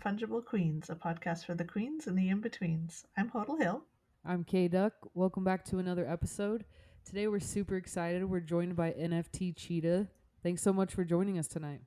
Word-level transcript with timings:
Fungible 0.00 0.42
Queens, 0.42 0.88
a 0.88 0.94
podcast 0.94 1.44
for 1.44 1.54
the 1.54 1.64
queens 1.64 2.06
and 2.06 2.16
the 2.16 2.30
in 2.30 2.40
betweens. 2.40 3.04
I'm 3.18 3.30
HODL 3.30 3.60
Hill. 3.60 3.82
I'm 4.24 4.44
K 4.44 4.66
Duck. 4.66 4.94
Welcome 5.12 5.44
back 5.44 5.62
to 5.66 5.78
another 5.78 6.08
episode. 6.08 6.64
Today 7.04 7.28
we're 7.28 7.38
super 7.38 7.76
excited. 7.76 8.24
We're 8.24 8.40
joined 8.40 8.76
by 8.76 8.92
NFT 8.92 9.54
Cheetah. 9.54 10.08
Thanks 10.42 10.62
so 10.62 10.72
much 10.72 10.94
for 10.94 11.04
joining 11.04 11.38
us 11.38 11.48
tonight. 11.48 11.82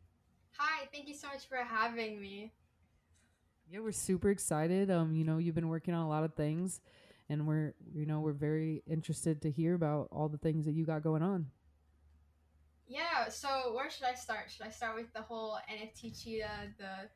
Hi, 0.57 0.87
thank 0.93 1.07
you 1.07 1.15
so 1.15 1.27
much 1.27 1.47
for 1.47 1.57
having 1.57 2.21
me. 2.21 2.53
Yeah, 3.71 3.79
we're 3.79 3.91
super 3.91 4.29
excited. 4.29 4.91
Um, 4.91 5.15
you 5.15 5.23
know, 5.23 5.39
you've 5.39 5.55
been 5.55 5.69
working 5.69 5.95
on 5.95 6.05
a 6.05 6.09
lot 6.09 6.23
of 6.23 6.35
things 6.35 6.81
and 7.29 7.47
we're 7.47 7.73
you 7.95 8.05
know, 8.05 8.19
we're 8.19 8.33
very 8.33 8.83
interested 8.85 9.41
to 9.41 9.49
hear 9.49 9.73
about 9.73 10.09
all 10.11 10.29
the 10.29 10.37
things 10.37 10.65
that 10.65 10.73
you 10.73 10.85
got 10.85 11.01
going 11.01 11.23
on. 11.23 11.47
Yeah, 12.85 13.29
so 13.29 13.73
where 13.73 13.89
should 13.89 14.05
I 14.05 14.13
start? 14.13 14.51
Should 14.51 14.67
I 14.67 14.69
start 14.69 14.95
with 14.95 15.11
the 15.13 15.21
whole 15.21 15.57
NFT 15.71 16.21
cheetah, 16.21 16.73
the 16.77 17.09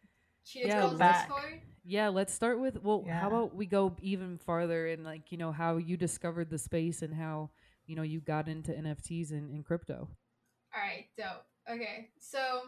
cheetah 0.47 0.67
Yeah, 0.67 0.81
girls 0.81 0.97
back. 0.97 1.27
Discord? 1.27 1.61
Yeah, 1.83 2.09
let's 2.09 2.33
start 2.33 2.59
with 2.59 2.81
well, 2.83 3.03
Yeah. 3.05 3.19
how 3.19 3.27
about 3.27 3.55
we 3.55 3.65
go 3.65 3.95
even 4.01 4.37
farther 4.37 4.87
and 4.87 5.03
like, 5.03 5.31
you 5.31 5.37
know, 5.37 5.51
how 5.51 5.77
you 5.77 5.97
discovered 5.97 6.49
the 6.49 6.57
space 6.57 7.01
and 7.01 7.13
how, 7.13 7.49
you 7.85 7.95
know, 7.95 8.01
you 8.01 8.19
got 8.19 8.47
into 8.47 8.71
NFTs 8.73 9.31
and, 9.31 9.49
and 9.51 9.65
crypto. 9.65 10.09
All 10.75 10.81
right, 10.81 11.05
dope. 11.17 11.45
Okay, 11.69 12.09
so 12.19 12.61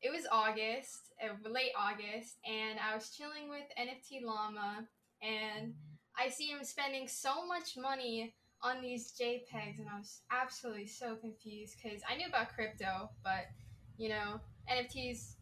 it 0.00 0.10
was 0.10 0.26
August, 0.30 1.12
uh, 1.22 1.48
late 1.48 1.72
August, 1.78 2.38
and 2.44 2.78
I 2.80 2.94
was 2.94 3.10
chilling 3.10 3.48
with 3.48 3.64
NFT 3.78 4.24
Llama, 4.24 4.86
and 5.22 5.74
I 6.18 6.28
see 6.28 6.46
him 6.48 6.64
spending 6.64 7.06
so 7.06 7.46
much 7.46 7.76
money 7.76 8.34
on 8.62 8.80
these 8.80 9.12
JPEGs, 9.20 9.78
and 9.78 9.88
I 9.92 9.98
was 9.98 10.22
absolutely 10.30 10.86
so 10.86 11.16
confused 11.16 11.76
because 11.82 12.00
I 12.08 12.16
knew 12.16 12.26
about 12.26 12.52
crypto, 12.54 13.10
but 13.24 13.46
you 13.96 14.08
know, 14.08 14.40
NFTs 14.70 15.36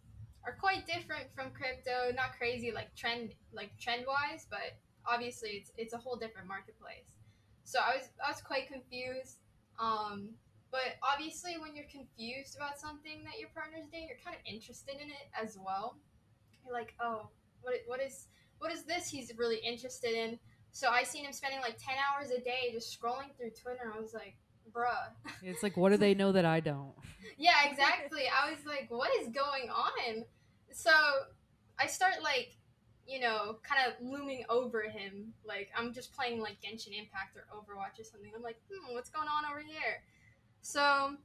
are 0.44 0.56
quite 0.58 0.86
different 0.86 1.33
from 1.34 1.50
crypto. 1.50 2.14
Not 2.14 2.36
crazy 2.38 2.72
like 2.72 2.94
trend, 2.94 3.34
like 3.52 3.70
trend 3.78 4.05
wise, 4.06 4.47
but 4.50 4.78
obviously 5.06 5.50
it's 5.50 5.72
it's 5.77 5.94
a 5.94 5.98
whole 5.98 6.16
different 6.16 6.48
marketplace. 6.48 7.16
So 7.64 7.78
I 7.78 7.97
was 7.97 8.08
I 8.24 8.30
was 8.30 8.41
quite 8.41 8.69
confused. 8.69 9.38
Um, 9.78 10.30
but 10.70 10.97
obviously, 11.02 11.56
when 11.58 11.74
you're 11.74 11.91
confused 11.91 12.56
about 12.56 12.78
something 12.78 13.24
that 13.24 13.41
your 13.41 13.48
partner's 13.55 13.88
doing, 13.91 14.06
you're 14.06 14.22
kind 14.24 14.36
of 14.36 14.42
interested 14.47 14.94
in 15.02 15.08
it 15.08 15.27
as 15.34 15.58
well. 15.58 15.97
You're 16.64 16.75
like, 16.75 16.94
oh, 17.00 17.28
what, 17.62 17.75
what 17.86 18.00
is 18.00 18.28
what 18.58 18.72
is 18.72 18.84
this 18.84 19.08
he's 19.08 19.32
really 19.36 19.58
interested 19.58 20.12
in? 20.12 20.38
So 20.72 20.88
I 20.88 21.02
seen 21.02 21.25
him 21.25 21.32
spending 21.32 21.60
like 21.60 21.77
ten 21.78 21.97
hours 21.98 22.30
a 22.30 22.41
day 22.41 22.70
just 22.72 22.97
scrolling 22.97 23.34
through 23.36 23.50
Twitter. 23.50 23.92
I 23.92 24.00
was 24.00 24.14
like, 24.14 24.36
bruh. 24.72 25.32
It's 25.42 25.62
like 25.62 25.76
what 25.76 25.90
do 25.90 25.96
they 25.96 26.14
know 26.14 26.32
that 26.32 26.44
I 26.44 26.60
don't? 26.60 26.92
yeah, 27.38 27.68
exactly. 27.70 28.22
I 28.28 28.50
was 28.50 28.64
like, 28.66 28.86
what 28.90 29.10
is 29.20 29.28
going 29.28 29.70
on? 29.70 30.24
So 30.72 30.90
I 31.78 31.86
start 31.86 32.22
like, 32.22 32.56
you 33.06 33.20
know, 33.20 33.58
kind 33.62 33.80
of 33.86 33.94
looming 34.06 34.44
over 34.48 34.82
him. 34.82 35.32
Like 35.44 35.70
I'm 35.76 35.92
just 35.92 36.14
playing 36.14 36.41
like 36.41 36.60
Genshin 36.60 36.98
Impact 36.98 37.36
or 37.36 37.46
Overwatch 37.54 38.00
or 38.00 38.04
something. 38.04 38.30
I'm 38.34 38.42
like, 38.42 38.60
hmm, 38.70 38.94
what's 38.94 39.10
going 39.10 39.28
on 39.28 39.50
over 39.50 39.60
here? 39.60 40.02
So 40.62 41.16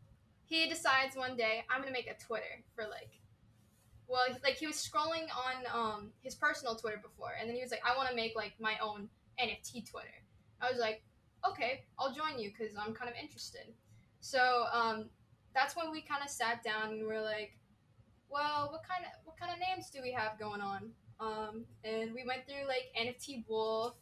he 0.45 0.67
decides 0.67 1.15
one 1.15 1.35
day 1.35 1.63
I'm 1.69 1.81
gonna 1.81 1.91
make 1.91 2.09
a 2.09 2.17
Twitter 2.23 2.63
for 2.75 2.83
like, 2.83 3.19
well, 4.07 4.23
like 4.43 4.55
he 4.55 4.67
was 4.67 4.75
scrolling 4.75 5.27
on 5.35 5.65
um 5.73 6.09
his 6.21 6.35
personal 6.35 6.75
Twitter 6.75 7.01
before, 7.01 7.31
and 7.39 7.49
then 7.49 7.55
he 7.55 7.61
was 7.61 7.71
like, 7.71 7.81
I 7.85 7.97
want 7.97 8.09
to 8.09 8.15
make 8.15 8.35
like 8.35 8.53
my 8.59 8.75
own 8.81 9.09
NFT 9.41 9.89
Twitter. 9.89 10.07
I 10.61 10.69
was 10.71 10.79
like, 10.79 11.03
okay, 11.49 11.83
I'll 11.99 12.13
join 12.13 12.39
you 12.39 12.51
because 12.51 12.75
I'm 12.75 12.93
kind 12.93 13.09
of 13.09 13.15
interested. 13.21 13.67
So 14.19 14.65
um, 14.71 15.05
that's 15.53 15.75
when 15.75 15.91
we 15.91 16.01
kind 16.01 16.23
of 16.23 16.29
sat 16.29 16.63
down 16.63 16.93
and 16.93 17.05
we're 17.07 17.21
like, 17.21 17.57
well, 18.29 18.69
what 18.71 18.81
kind 18.87 19.05
of 19.05 19.11
what 19.23 19.37
kind 19.39 19.51
of 19.51 19.59
names 19.59 19.89
do 19.89 19.99
we 20.01 20.11
have 20.11 20.39
going 20.39 20.61
on? 20.61 20.89
Um, 21.19 21.65
and 21.83 22.13
we 22.13 22.23
went 22.25 22.45
through 22.45 22.67
like 22.67 22.91
NFT 22.99 23.45
Wolf, 23.47 23.93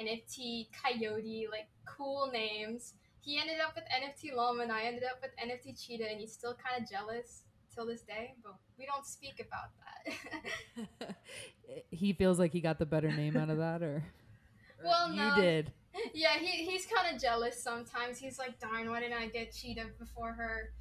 NFT 0.00 0.68
Coyote, 0.72 1.48
like 1.50 1.68
cool 1.86 2.30
names. 2.32 2.94
He 3.20 3.40
ended 3.40 3.56
up 3.66 3.74
with 3.74 3.84
NFT 3.84 4.36
Llama, 4.36 4.64
and 4.64 4.72
I 4.72 4.82
ended 4.82 5.04
up 5.04 5.22
with 5.22 5.30
NFT 5.42 5.82
Cheetah, 5.82 6.10
and 6.10 6.20
he's 6.20 6.32
still 6.32 6.54
kind 6.54 6.82
of 6.82 6.88
jealous 6.88 7.44
till 7.74 7.86
this 7.86 8.02
day, 8.02 8.34
but 8.42 8.54
we 8.78 8.86
don't 8.86 9.06
speak 9.06 9.40
about 9.40 9.70
that. 10.98 11.16
he 11.90 12.12
feels 12.12 12.38
like 12.38 12.52
he 12.52 12.60
got 12.60 12.78
the 12.78 12.86
better 12.86 13.10
name 13.10 13.36
out 13.36 13.50
of 13.50 13.58
that 13.58 13.82
or, 13.82 13.96
or 14.78 14.84
Well, 14.84 15.10
you 15.10 15.16
no. 15.16 15.34
did. 15.34 15.72
Yeah, 16.14 16.38
he, 16.38 16.64
he's 16.64 16.86
kind 16.86 17.14
of 17.14 17.20
jealous 17.20 17.62
sometimes. 17.62 18.18
He's 18.18 18.38
like, 18.38 18.58
darn, 18.60 18.90
why 18.90 19.00
didn't 19.00 19.18
I 19.18 19.26
get 19.26 19.52
Cheetah 19.52 19.86
before 19.98 20.32
her? 20.32 20.72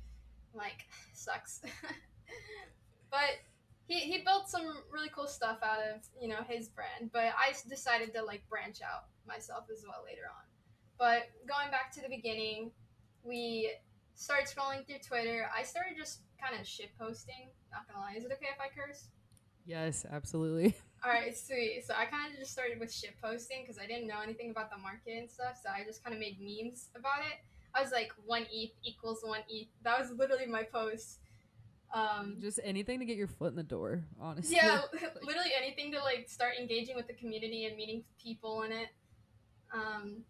Like, 0.54 0.86
sucks. 1.14 1.62
but 3.12 3.40
he, 3.88 4.00
he 4.00 4.24
built 4.24 4.50
some 4.50 4.66
really 4.92 5.10
cool 5.14 5.28
stuff 5.28 5.60
out 5.64 5.80
of, 5.80 6.02
you 6.20 6.28
know, 6.28 6.44
his 6.48 6.70
brand. 6.70 7.12
But 7.12 7.34
I 7.38 7.54
decided 7.70 8.14
to, 8.14 8.24
like, 8.24 8.48
branch 8.50 8.80
out 8.82 9.06
myself 9.28 9.66
as 9.72 9.84
well 9.88 10.04
later 10.06 10.24
on. 10.30 10.44
But 10.98 11.30
going 11.48 11.70
back 11.72 11.92
to 11.94 12.02
the 12.02 12.10
beginning, 12.10 12.72
we 13.24 13.72
started 14.16 14.48
scrolling 14.48 14.86
through 14.86 15.00
Twitter. 15.06 15.48
I 15.56 15.64
started 15.64 15.94
just 15.98 16.22
kind 16.42 16.60
of 16.60 16.68
shit 16.68 16.92
posting. 17.00 17.50
Not 17.72 17.88
gonna 17.88 18.06
lie. 18.06 18.14
Is 18.16 18.26
it 18.26 18.32
okay 18.34 18.48
if 18.54 18.60
I 18.60 18.68
curse? 18.74 19.08
Yes, 19.66 20.06
absolutely. 20.10 20.76
All 21.04 21.12
right, 21.12 21.38
sweet. 21.38 21.84
So 21.86 21.94
I 21.94 22.06
kind 22.06 22.32
of 22.32 22.40
just 22.40 22.54
started 22.54 22.80
with 22.80 22.94
shit 22.94 23.16
posting 23.22 23.62
because 23.62 23.78
I 23.78 23.86
didn't 23.86 24.08
know 24.08 24.22
anything 24.24 24.52
about 24.52 24.72
the 24.72 24.78
market 24.78 25.18
and 25.18 25.30
stuff. 25.30 25.60
So 25.62 25.70
I 25.70 25.84
just 25.84 26.02
kind 26.04 26.14
of 26.14 26.20
made 26.20 26.38
memes 26.40 26.90
about 26.96 27.20
it. 27.20 27.40
I 27.76 27.82
was 27.82 27.92
like, 27.92 28.12
one 28.26 28.46
ETH 28.52 28.72
equals 28.84 29.20
one 29.24 29.42
ETH. 29.50 29.68
That 29.84 30.00
was 30.00 30.12
literally 30.12 30.46
my 30.46 30.64
post. 30.64 31.20
Um, 31.94 32.38
Just 32.40 32.60
anything 32.64 33.00
to 33.00 33.06
get 33.06 33.18
your 33.18 33.28
foot 33.28 33.50
in 33.52 33.56
the 33.56 33.64
door, 33.64 34.04
honestly. 34.20 34.56
yeah, 34.56 34.82
literally 35.24 35.52
anything 35.56 35.92
to 35.92 36.00
like 36.00 36.28
start 36.30 36.54
engaging 36.60 36.96
with 36.96 37.08
the 37.08 37.14
community 37.14 37.66
and 37.66 37.76
meeting 37.76 38.04
people 38.22 38.64
in 38.64 38.72
it. 38.72 38.88
Um, 39.74 40.24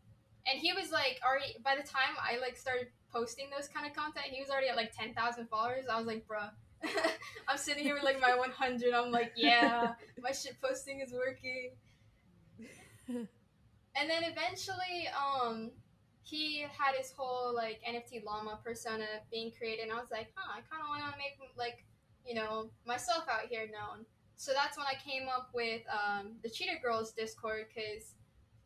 and 0.45 0.59
he 0.59 0.73
was 0.73 0.91
like 0.91 1.19
already 1.25 1.55
by 1.63 1.75
the 1.75 1.87
time 1.87 2.15
I 2.19 2.37
like 2.39 2.57
started 2.57 2.87
posting 3.13 3.45
those 3.55 3.67
kind 3.67 3.85
of 3.85 3.93
content, 3.93 4.25
he 4.31 4.41
was 4.41 4.49
already 4.49 4.67
at 4.67 4.75
like 4.75 4.91
ten 4.97 5.13
thousand 5.13 5.47
followers. 5.47 5.85
I 5.89 5.97
was 5.97 6.07
like, 6.07 6.25
bruh. 6.27 6.49
I'm 7.47 7.57
sitting 7.57 7.83
here 7.83 7.95
with 7.95 8.03
like 8.03 8.19
my 8.21 8.35
100. 8.35 8.93
I'm 8.93 9.11
like, 9.11 9.33
yeah, 9.35 9.93
my 10.21 10.31
shit 10.31 10.57
posting 10.61 10.99
is 11.01 11.13
working. 11.13 11.71
And 13.95 14.09
then 14.09 14.23
eventually, 14.23 15.07
um, 15.13 15.69
he 16.23 16.61
had 16.61 16.95
his 16.97 17.11
whole 17.11 17.53
like 17.53 17.79
NFT 17.87 18.25
llama 18.25 18.59
persona 18.63 19.05
being 19.29 19.51
created, 19.51 19.83
and 19.83 19.91
I 19.91 19.95
was 19.95 20.09
like, 20.09 20.31
huh, 20.33 20.51
I 20.51 20.61
kind 20.65 20.81
of 20.81 20.89
want 20.89 21.03
to 21.11 21.17
make 21.17 21.37
like, 21.57 21.85
you 22.25 22.33
know, 22.33 22.69
myself 22.85 23.25
out 23.29 23.45
here 23.49 23.67
known. 23.67 24.05
So 24.35 24.51
that's 24.53 24.77
when 24.77 24.87
I 24.87 24.95
came 24.95 25.27
up 25.27 25.49
with 25.53 25.81
um, 25.91 26.33
the 26.41 26.49
Cheetah 26.49 26.81
Girls 26.81 27.11
Discord 27.11 27.65
because 27.69 28.15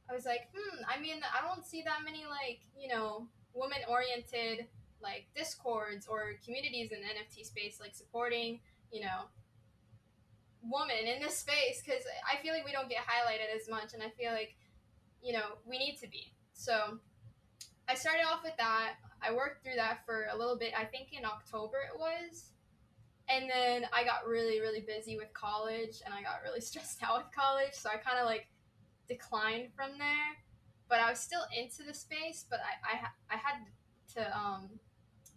I 0.09 0.13
was 0.13 0.25
like, 0.25 0.50
hmm, 0.56 0.79
I 0.88 1.00
mean, 1.00 1.19
I 1.22 1.45
don't 1.45 1.66
see 1.66 1.81
that 1.83 2.00
many 2.06 2.23
like, 2.25 2.61
you 2.79 2.88
know, 2.88 3.27
woman 3.53 3.79
oriented 3.89 4.67
like 5.02 5.28
discords 5.35 6.08
or 6.08 6.34
communities 6.44 6.91
in 6.91 7.00
the 7.02 7.08
NFT 7.08 7.46
space 7.46 7.80
like 7.80 7.96
supporting, 7.96 8.59
you 8.91 9.02
know, 9.02 9.30
women 10.63 11.06
in 11.06 11.22
this 11.22 11.38
space 11.38 11.81
because 11.85 12.03
I 12.25 12.41
feel 12.41 12.53
like 12.53 12.66
we 12.66 12.72
don't 12.72 12.90
get 12.90 13.00
highlighted 13.00 13.56
as 13.56 13.69
much, 13.69 13.94
and 13.94 14.03
I 14.03 14.09
feel 14.09 14.31
like 14.31 14.56
you 15.22 15.34
know, 15.34 15.57
we 15.66 15.78
need 15.78 15.97
to 16.02 16.07
be. 16.07 16.34
So 16.53 17.00
I 17.90 17.96
started 17.96 18.24
off 18.24 18.44
with 18.44 18.56
that. 18.57 18.94
I 19.22 19.34
worked 19.34 19.63
through 19.63 19.75
that 19.75 20.06
for 20.06 20.28
a 20.31 20.38
little 20.38 20.57
bit, 20.57 20.74
I 20.78 20.86
think 20.86 21.09
in 21.12 21.25
October 21.25 21.78
it 21.94 22.00
was. 22.00 22.52
And 23.30 23.50
then 23.50 23.86
I 23.94 24.03
got 24.03 24.25
really, 24.25 24.62
really 24.62 24.81
busy 24.81 25.18
with 25.18 25.34
college 25.34 26.02
and 26.06 26.13
I 26.13 26.22
got 26.22 26.41
really 26.44 26.62
stressed 26.69 27.03
out 27.03 27.18
with 27.18 27.36
college. 27.36 27.74
So 27.74 27.90
I 27.90 27.97
kind 27.97 28.19
of 28.19 28.25
like 28.25 28.47
declined 29.07 29.69
from 29.75 29.97
there. 29.97 30.38
But 30.90 31.00
I 31.00 31.09
was 31.09 31.19
still 31.19 31.41
into 31.57 31.84
the 31.84 31.94
space, 31.94 32.46
but 32.50 32.59
I, 32.62 32.96
I, 32.96 33.36
I 33.36 33.38
had 33.38 33.66
to 34.16 34.38
um, 34.38 34.69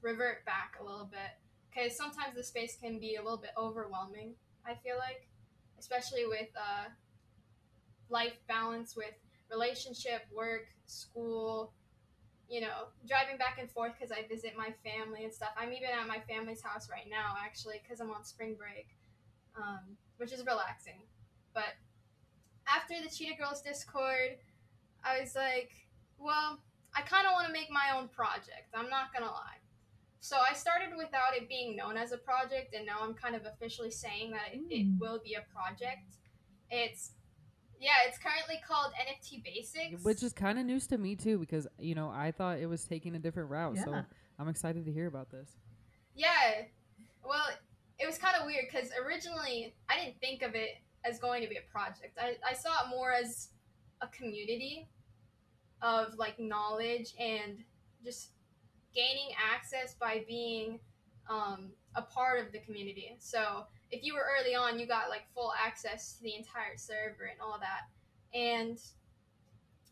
revert 0.02 0.44
back 0.44 0.76
a 0.80 0.84
little 0.84 1.08
bit 1.10 1.38
because 1.70 1.96
sometimes 1.96 2.34
the 2.36 2.42
space 2.42 2.76
can 2.80 2.98
be 2.98 3.16
a 3.16 3.22
little 3.22 3.38
bit 3.38 3.50
overwhelming, 3.56 4.34
I 4.66 4.74
feel 4.74 4.96
like, 4.98 5.28
especially 5.78 6.26
with 6.26 6.48
uh, 6.56 6.88
life 8.08 8.34
balance 8.48 8.96
with 8.96 9.14
relationship, 9.50 10.22
work, 10.34 10.66
school, 10.86 11.72
you 12.48 12.60
know, 12.60 12.90
driving 13.06 13.36
back 13.38 13.58
and 13.60 13.70
forth 13.70 13.92
because 13.98 14.10
I 14.10 14.26
visit 14.26 14.54
my 14.58 14.74
family 14.84 15.24
and 15.24 15.32
stuff. 15.32 15.50
I'm 15.56 15.72
even 15.72 15.88
at 15.90 16.06
my 16.08 16.18
family's 16.28 16.62
house 16.62 16.88
right 16.90 17.06
now, 17.08 17.34
actually, 17.38 17.80
because 17.82 18.00
I'm 18.00 18.10
on 18.10 18.24
spring 18.24 18.56
break, 18.58 18.88
um, 19.56 19.96
which 20.16 20.32
is 20.32 20.44
relaxing. 20.44 21.02
But 21.54 21.78
after 22.66 22.94
the 23.00 23.08
Cheetah 23.08 23.36
Girls 23.38 23.62
Discord, 23.62 24.38
I 25.04 25.20
was 25.20 25.34
like, 25.36 25.70
well, 26.18 26.58
I 26.94 27.02
kind 27.02 27.26
of 27.26 27.32
want 27.32 27.46
to 27.46 27.52
make 27.52 27.70
my 27.70 27.96
own 27.96 28.08
project. 28.08 28.74
I'm 28.74 28.90
not 28.90 29.12
going 29.14 29.24
to 29.24 29.30
lie. 29.30 29.59
So 30.20 30.36
I 30.36 30.54
started 30.54 30.90
without 30.96 31.34
it 31.34 31.48
being 31.48 31.76
known 31.76 31.96
as 31.96 32.12
a 32.12 32.18
project, 32.18 32.74
and 32.74 32.84
now 32.84 32.98
I'm 33.02 33.14
kind 33.14 33.34
of 33.34 33.46
officially 33.46 33.90
saying 33.90 34.30
that 34.32 34.52
it, 34.52 34.60
it 34.70 34.86
Mm. 34.86 34.98
will 35.00 35.20
be 35.24 35.34
a 35.34 35.42
project. 35.54 36.16
It's 36.70 37.12
yeah, 37.80 37.92
it's 38.06 38.18
currently 38.18 38.60
called 38.68 38.92
NFT 39.00 39.42
Basics. 39.42 40.04
Which 40.04 40.22
is 40.22 40.34
kind 40.34 40.58
of 40.58 40.66
news 40.66 40.86
to 40.88 40.98
me 40.98 41.16
too, 41.16 41.38
because 41.38 41.66
you 41.78 41.94
know 41.94 42.10
I 42.10 42.30
thought 42.30 42.58
it 42.58 42.66
was 42.66 42.84
taking 42.84 43.14
a 43.14 43.18
different 43.18 43.48
route. 43.50 43.78
So 43.78 44.04
I'm 44.38 44.48
excited 44.48 44.84
to 44.84 44.92
hear 44.92 45.06
about 45.06 45.30
this. 45.30 45.56
yeah, 46.14 46.62
well, 47.24 47.46
it 47.98 48.06
was 48.06 48.18
kind 48.18 48.36
of 48.38 48.44
weird 48.46 48.66
because 48.70 48.90
originally 49.02 49.74
I 49.88 49.98
didn't 49.98 50.20
think 50.20 50.42
of 50.42 50.54
it 50.54 50.70
as 51.04 51.18
going 51.18 51.40
to 51.42 51.48
be 51.48 51.56
a 51.56 51.72
project. 51.72 52.18
I, 52.20 52.36
I 52.46 52.52
saw 52.54 52.68
it 52.84 52.88
more 52.90 53.12
as 53.12 53.48
a 54.02 54.08
community 54.08 54.88
of 55.82 56.14
like 56.18 56.38
knowledge 56.38 57.14
and 57.18 57.64
just 58.04 58.30
gaining 58.94 59.30
access 59.52 59.94
by 59.94 60.24
being 60.26 60.80
um, 61.28 61.70
a 61.94 62.02
part 62.02 62.44
of 62.44 62.52
the 62.52 62.58
community. 62.58 63.16
So 63.18 63.64
if 63.90 64.04
you 64.04 64.14
were 64.14 64.24
early 64.38 64.54
on, 64.54 64.78
you 64.78 64.86
got 64.86 65.08
like 65.08 65.22
full 65.34 65.52
access 65.64 66.14
to 66.14 66.22
the 66.22 66.34
entire 66.34 66.76
server 66.76 67.24
and 67.30 67.40
all 67.40 67.58
that. 67.60 67.88
And 68.36 68.78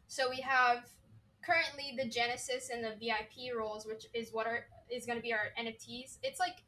so 0.07 0.29
we 0.31 0.41
have 0.41 0.89
currently 1.45 1.97
the 1.97 2.09
Genesis 2.09 2.71
and 2.73 2.85
the 2.85 2.95
VIP 2.99 3.57
roles, 3.57 3.87
which 3.87 4.07
is 4.15 4.33
what 4.33 4.47
are 4.47 4.67
is 4.91 5.05
going 5.05 5.19
to 5.19 5.23
be 5.23 5.33
our 5.33 5.51
NFTs. 5.61 6.19
It's 6.23 6.41
like 6.41 6.65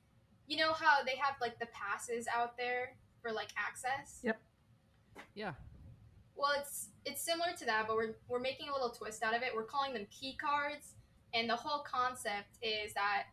you 0.46 0.56
know 0.56 0.72
how 0.72 1.04
they 1.04 1.16
have 1.16 1.36
like 1.40 1.58
the 1.58 1.66
passes 1.66 2.26
out 2.34 2.56
there 2.56 2.96
for 3.22 3.32
like 3.32 3.48
access. 3.56 4.20
Yep. 4.22 4.40
Yeah. 5.34 5.52
Well, 6.36 6.50
it's 6.58 6.88
it's 7.04 7.22
similar 7.22 7.50
to 7.58 7.64
that, 7.66 7.86
but 7.86 7.96
we're 7.96 8.14
we're 8.28 8.40
making 8.40 8.68
a 8.68 8.72
little 8.72 8.90
twist 8.90 9.22
out 9.22 9.34
of 9.34 9.42
it. 9.42 9.54
We're 9.54 9.64
calling 9.64 9.92
them 9.92 10.06
key 10.10 10.36
cards, 10.36 10.94
and 11.34 11.48
the 11.48 11.56
whole 11.56 11.82
concept 11.82 12.58
is 12.62 12.94
that 12.94 13.24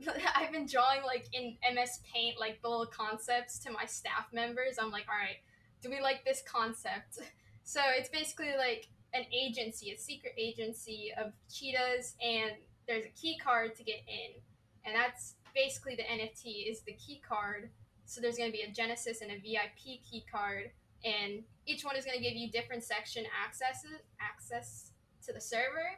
I've 0.34 0.52
been 0.52 0.66
drawing 0.66 1.02
like 1.04 1.26
in 1.32 1.56
MS 1.74 2.00
Paint 2.12 2.38
like 2.38 2.58
little 2.62 2.86
concepts 2.86 3.58
to 3.60 3.70
my 3.70 3.84
staff 3.86 4.26
members. 4.32 4.76
I'm 4.80 4.90
like, 4.90 5.06
all 5.08 5.18
right, 5.18 5.36
do 5.82 5.90
we 5.90 6.00
like 6.00 6.24
this 6.24 6.42
concept? 6.46 7.18
So 7.62 7.80
it's 7.96 8.08
basically 8.08 8.56
like 8.58 8.88
an 9.14 9.26
agency, 9.32 9.92
a 9.92 9.96
secret 9.96 10.32
agency 10.36 11.12
of 11.16 11.32
cheetahs, 11.48 12.16
and 12.20 12.52
there's 12.88 13.04
a 13.04 13.10
key 13.10 13.38
card 13.38 13.76
to 13.76 13.84
get 13.84 14.00
in, 14.08 14.40
and 14.84 14.96
that's 14.96 15.34
basically 15.54 15.94
the 15.94 16.02
NFT 16.02 16.68
is 16.68 16.80
the 16.80 16.94
key 16.94 17.22
card. 17.28 17.70
So 18.06 18.20
there's 18.20 18.36
going 18.36 18.50
to 18.50 18.56
be 18.56 18.62
a 18.62 18.72
Genesis 18.72 19.20
and 19.20 19.30
a 19.30 19.36
VIP 19.36 20.02
key 20.02 20.24
card, 20.32 20.70
and 21.04 21.44
each 21.66 21.84
one 21.84 21.94
is 21.94 22.04
going 22.04 22.16
to 22.16 22.22
give 22.24 22.34
you 22.34 22.50
different 22.50 22.82
section 22.82 23.24
accesses 23.46 24.00
access 24.20 24.90
to 25.26 25.32
the 25.32 25.40
server, 25.40 25.94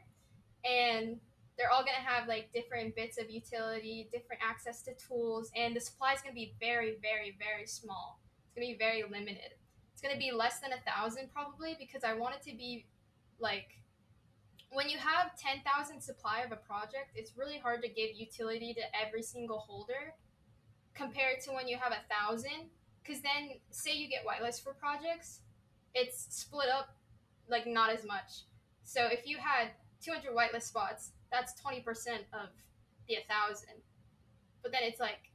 and 0.64 1.18
they're 1.58 1.70
all 1.70 1.82
going 1.82 1.96
to 1.96 2.08
have 2.08 2.28
like 2.28 2.52
different 2.52 2.96
bits 2.96 3.18
of 3.18 3.30
utility, 3.30 4.08
different 4.12 4.42
access 4.42 4.82
to 4.82 4.92
tools, 4.94 5.50
and 5.56 5.76
the 5.76 5.80
supply 5.80 6.12
is 6.12 6.22
going 6.22 6.32
to 6.32 6.40
be 6.40 6.54
very, 6.60 6.96
very, 7.02 7.36
very 7.38 7.66
small. 7.66 8.20
It's 8.44 8.54
going 8.54 8.66
to 8.66 8.74
be 8.74 8.78
very 8.78 9.02
limited. 9.02 9.54
It's 9.92 10.02
going 10.02 10.14
to 10.14 10.18
be 10.18 10.32
less 10.32 10.60
than 10.60 10.72
a 10.72 10.80
thousand 10.90 11.32
probably 11.32 11.76
because 11.78 12.04
I 12.04 12.14
want 12.14 12.34
it 12.34 12.42
to 12.50 12.56
be 12.56 12.86
like 13.38 13.82
when 14.72 14.88
you 14.88 14.96
have 14.98 15.36
10,000 15.36 16.00
supply 16.00 16.40
of 16.40 16.50
a 16.50 16.56
project, 16.56 17.12
it's 17.14 17.36
really 17.36 17.58
hard 17.58 17.82
to 17.82 17.88
give 17.88 18.10
utility 18.14 18.72
to 18.74 18.80
every 18.98 19.22
single 19.22 19.58
holder 19.58 20.14
compared 20.94 21.40
to 21.42 21.52
when 21.52 21.68
you 21.68 21.76
have 21.76 21.92
a 21.92 22.00
thousand. 22.08 22.70
Because 23.02 23.20
then, 23.20 23.50
say 23.70 23.92
you 23.92 24.08
get 24.08 24.24
whitelist 24.24 24.62
for 24.62 24.72
projects, 24.72 25.40
it's 25.94 26.26
split 26.30 26.68
up 26.68 26.96
like 27.48 27.66
not 27.66 27.90
as 27.90 28.06
much. 28.06 28.44
So 28.84 29.06
if 29.06 29.26
you 29.26 29.36
had 29.38 29.68
200 30.02 30.34
whitelist 30.34 30.62
spots, 30.62 31.12
that's 31.30 31.54
20% 31.60 31.78
of 32.32 32.48
the 33.08 33.14
1,000. 33.14 33.68
But 34.62 34.72
then 34.72 34.82
it's 34.82 35.00
like 35.00 35.30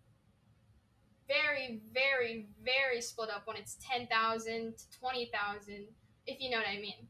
very, 1.27 1.81
very, 1.93 2.47
very 2.63 3.01
split 3.01 3.29
up 3.29 3.43
when 3.45 3.57
it's 3.57 3.77
10,000 3.81 4.77
to 4.77 4.99
20,000, 4.99 5.85
if 6.25 6.41
you 6.41 6.49
know 6.49 6.57
what 6.57 6.67
I 6.67 6.79
mean. 6.79 7.07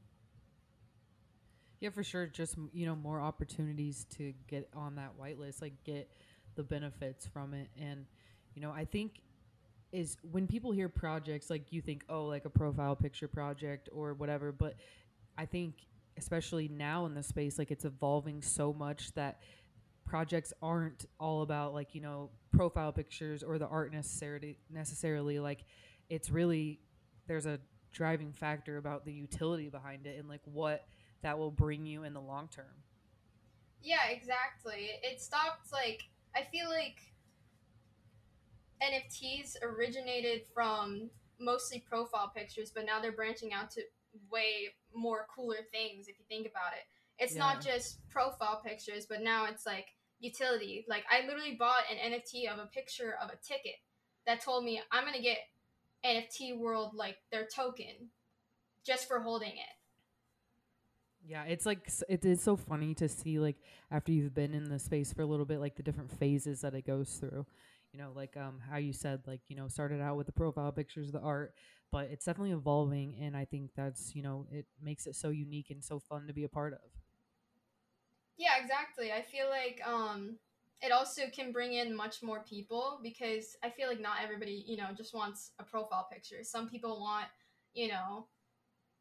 Yeah, 1.79 1.89
for 1.91 2.03
sure. 2.03 2.25
Just 2.25 2.55
you 2.73 2.85
know, 2.87 2.95
more 2.95 3.21
opportunities 3.21 4.05
to 4.17 4.33
get 4.47 4.67
on 4.75 4.95
that 4.95 5.11
whitelist, 5.19 5.61
like 5.61 5.73
get 5.83 6.09
the 6.55 6.63
benefits 6.63 7.27
from 7.27 7.53
it, 7.53 7.69
and 7.79 8.05
you 8.55 8.61
know, 8.61 8.71
I 8.71 8.85
think 8.85 9.21
is 9.91 10.17
when 10.31 10.47
people 10.47 10.71
hear 10.71 10.89
projects, 10.89 11.49
like 11.49 11.71
you 11.71 11.81
think, 11.81 12.03
oh, 12.09 12.25
like 12.25 12.45
a 12.45 12.49
profile 12.49 12.95
picture 12.95 13.27
project 13.27 13.89
or 13.93 14.13
whatever. 14.15 14.51
But 14.51 14.75
I 15.37 15.45
think, 15.45 15.75
especially 16.17 16.67
now 16.67 17.05
in 17.05 17.13
the 17.13 17.23
space, 17.23 17.57
like 17.57 17.71
it's 17.71 17.85
evolving 17.85 18.41
so 18.41 18.73
much 18.73 19.11
that 19.13 19.41
projects 20.05 20.53
aren't 20.61 21.05
all 21.19 21.41
about 21.41 21.73
like 21.73 21.93
you 21.93 21.99
know 21.99 22.29
profile 22.51 22.93
pictures 22.93 23.43
or 23.43 23.57
the 23.57 23.67
art 23.67 23.91
necessarily 23.91 24.57
necessarily 24.69 25.37
like 25.37 25.65
it's 26.09 26.29
really 26.29 26.79
there's 27.27 27.45
a 27.45 27.59
driving 27.91 28.31
factor 28.31 28.77
about 28.77 29.03
the 29.03 29.11
utility 29.11 29.67
behind 29.67 30.07
it 30.07 30.17
and 30.17 30.29
like 30.29 30.39
what 30.45 30.85
that 31.23 31.37
will 31.37 31.51
bring 31.51 31.85
you 31.85 32.03
in 32.03 32.13
the 32.13 32.21
long 32.21 32.47
term. 32.47 32.65
Yeah, 33.81 34.07
exactly. 34.09 34.91
It 35.03 35.21
stopped 35.21 35.71
like 35.73 36.03
I 36.35 36.43
feel 36.43 36.69
like 36.69 36.99
NFTs 38.81 39.55
originated 39.63 40.43
from 40.53 41.09
mostly 41.39 41.83
profile 41.89 42.31
pictures, 42.35 42.71
but 42.73 42.85
now 42.85 43.01
they're 43.01 43.11
branching 43.11 43.53
out 43.53 43.71
to 43.71 43.81
way 44.31 44.73
more 44.93 45.27
cooler 45.33 45.57
things 45.71 46.07
if 46.07 46.17
you 46.19 46.25
think 46.27 46.47
about 46.47 46.73
it. 46.73 46.83
It's 47.23 47.33
yeah. 47.33 47.39
not 47.39 47.61
just 47.61 47.99
profile 48.09 48.61
pictures, 48.65 49.05
but 49.09 49.21
now 49.21 49.45
it's 49.45 49.65
like 49.65 49.87
utility. 50.19 50.85
Like 50.87 51.03
I 51.11 51.25
literally 51.25 51.55
bought 51.57 51.83
an 51.91 52.11
NFT 52.11 52.51
of 52.51 52.59
a 52.59 52.67
picture 52.67 53.15
of 53.21 53.29
a 53.29 53.37
ticket 53.37 53.75
that 54.25 54.41
told 54.41 54.63
me 54.63 54.81
I'm 54.91 55.11
to 55.11 55.21
get 55.21 55.39
NFT 56.05 56.57
World 56.57 56.93
like 56.93 57.17
their 57.31 57.47
token 57.53 58.09
just 58.85 59.07
for 59.07 59.19
holding 59.19 59.49
it. 59.49 59.77
Yeah, 61.25 61.43
it's 61.43 61.65
like 61.65 61.89
it 62.07 62.23
is 62.23 62.41
so 62.41 62.55
funny 62.55 62.93
to 62.95 63.09
see 63.09 63.39
like 63.39 63.57
after 63.91 64.13
you've 64.13 64.33
been 64.33 64.53
in 64.53 64.69
the 64.69 64.79
space 64.79 65.11
for 65.11 65.23
a 65.23 65.25
little 65.25 65.45
bit, 65.45 65.59
like 65.59 65.75
the 65.75 65.83
different 65.83 66.17
phases 66.17 66.61
that 66.61 66.73
it 66.73 66.85
goes 66.85 67.09
through. 67.15 67.45
You 67.91 67.99
know, 67.99 68.11
like 68.15 68.37
um 68.37 68.59
how 68.69 68.77
you 68.77 68.93
said, 68.93 69.21
like 69.27 69.41
you 69.47 69.55
know, 69.55 69.67
started 69.67 70.01
out 70.01 70.17
with 70.17 70.27
the 70.27 70.33
profile 70.33 70.71
pictures, 70.71 71.11
the 71.11 71.19
art, 71.21 71.53
but 71.91 72.05
it's 72.11 72.25
definitely 72.25 72.51
evolving, 72.51 73.15
and 73.21 73.35
I 73.35 73.45
think 73.45 73.71
that's 73.75 74.15
you 74.15 74.21
know 74.21 74.45
it 74.51 74.65
makes 74.81 75.07
it 75.07 75.15
so 75.15 75.29
unique 75.29 75.69
and 75.71 75.83
so 75.83 75.99
fun 75.99 76.27
to 76.27 76.33
be 76.33 76.43
a 76.43 76.49
part 76.49 76.73
of. 76.73 76.79
Yeah, 78.37 78.61
exactly. 78.61 79.11
I 79.11 79.21
feel 79.21 79.49
like 79.49 79.81
um 79.87 80.37
it 80.81 80.91
also 80.91 81.23
can 81.33 81.51
bring 81.51 81.73
in 81.73 81.95
much 81.95 82.21
more 82.21 82.43
people 82.47 82.99
because 83.01 83.55
I 83.63 83.69
feel 83.71 83.87
like 83.87 83.99
not 83.99 84.17
everybody 84.23 84.63
you 84.67 84.77
know 84.77 84.89
just 84.95 85.13
wants 85.13 85.51
a 85.59 85.63
profile 85.63 86.07
picture. 86.11 86.43
Some 86.43 86.69
people 86.69 86.99
want 86.99 87.27
you 87.73 87.87
know 87.89 88.27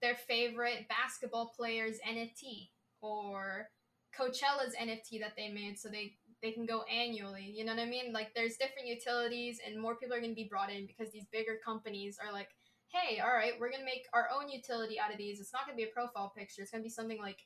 their 0.03 0.17
favorite 0.17 0.89
basketball 0.89 1.53
player's 1.57 1.99
NFT 2.09 2.71
or 3.01 3.69
Coachella's 4.17 4.75
NFT 4.81 5.21
that 5.21 5.35
they 5.37 5.49
made 5.51 5.79
so 5.79 5.89
they 5.89 6.17
they 6.43 6.53
can 6.53 6.67
go 6.67 6.83
annually. 6.83 7.53
You 7.55 7.65
know 7.65 7.75
what 7.75 7.83
I 7.83 7.87
mean? 7.87 8.13
Like 8.13 8.35
there's 8.35 8.57
different 8.57 8.89
utilities 8.89 9.59
and 9.67 9.81
more 9.81 9.97
people 9.97 10.15
are 10.15 10.21
going 10.21 10.33
to 10.33 10.43
be 10.43 10.49
brought 10.49 10.71
in 10.71 10.87
because 10.87 11.13
these 11.13 11.27
bigger 11.33 11.59
companies 11.65 12.19
are 12.23 12.33
like, 12.33 12.49
"Hey, 12.89 13.21
all 13.21 13.33
right, 13.33 13.55
we're 13.59 13.71
going 13.71 13.81
to 13.81 13.87
make 13.87 14.07
our 14.13 14.29
own 14.35 14.49
utility 14.49 14.99
out 15.01 15.13
of 15.13 15.19
these. 15.19 15.41
It's 15.41 15.53
not 15.53 15.67
going 15.67 15.77
to 15.77 15.83
be 15.83 15.89
a 15.89 15.93
profile 15.93 16.33
picture. 16.37 16.63
It's 16.63 16.71
going 16.71 16.83
to 16.83 16.87
be 16.87 16.91
something 16.91 17.19
like 17.21 17.39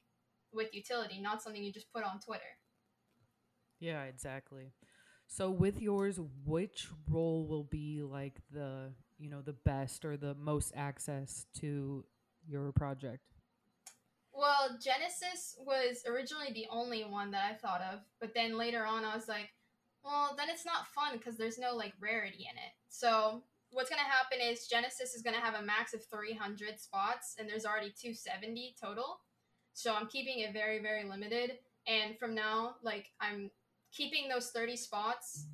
with 0.52 0.74
utility, 0.74 1.20
not 1.20 1.42
something 1.42 1.62
you 1.62 1.72
just 1.72 1.92
put 1.92 2.04
on 2.04 2.20
Twitter." 2.20 2.58
Yeah, 3.78 4.02
exactly. 4.04 4.72
So 5.26 5.50
with 5.50 5.80
yours, 5.80 6.18
which 6.44 6.88
role 7.08 7.46
will 7.46 7.64
be 7.64 8.02
like 8.02 8.40
the, 8.50 8.92
you 9.18 9.30
know, 9.30 9.42
the 9.42 9.52
best 9.52 10.04
or 10.04 10.16
the 10.16 10.34
most 10.34 10.72
access 10.74 11.46
to 11.60 12.04
your 12.46 12.72
project? 12.72 13.29
Well, 14.32 14.78
Genesis 14.82 15.56
was 15.58 16.02
originally 16.06 16.52
the 16.52 16.66
only 16.70 17.04
one 17.04 17.30
that 17.32 17.50
I 17.50 17.54
thought 17.54 17.82
of, 17.82 18.00
but 18.20 18.32
then 18.34 18.56
later 18.56 18.84
on 18.84 19.04
I 19.04 19.14
was 19.14 19.28
like, 19.28 19.50
well, 20.04 20.34
then 20.36 20.48
it's 20.48 20.64
not 20.64 20.86
fun 20.88 21.18
because 21.18 21.36
there's 21.36 21.58
no 21.58 21.74
like 21.74 21.92
rarity 22.00 22.46
in 22.50 22.56
it. 22.56 22.72
So 22.88 23.42
what's 23.72 23.90
gonna 23.90 24.02
happen 24.02 24.38
is 24.40 24.66
Genesis 24.66 25.14
is 25.14 25.22
gonna 25.22 25.40
have 25.40 25.54
a 25.54 25.62
max 25.62 25.94
of 25.94 26.04
300 26.04 26.80
spots, 26.80 27.36
and 27.38 27.48
there's 27.48 27.66
already 27.66 27.92
270 28.00 28.76
total. 28.80 29.20
So 29.72 29.94
I'm 29.94 30.06
keeping 30.06 30.40
it 30.40 30.52
very 30.52 30.80
very 30.80 31.04
limited, 31.08 31.58
and 31.86 32.18
from 32.18 32.34
now, 32.34 32.76
like 32.82 33.06
I'm 33.20 33.50
keeping 33.92 34.28
those 34.28 34.50
30 34.50 34.76
spots 34.76 35.46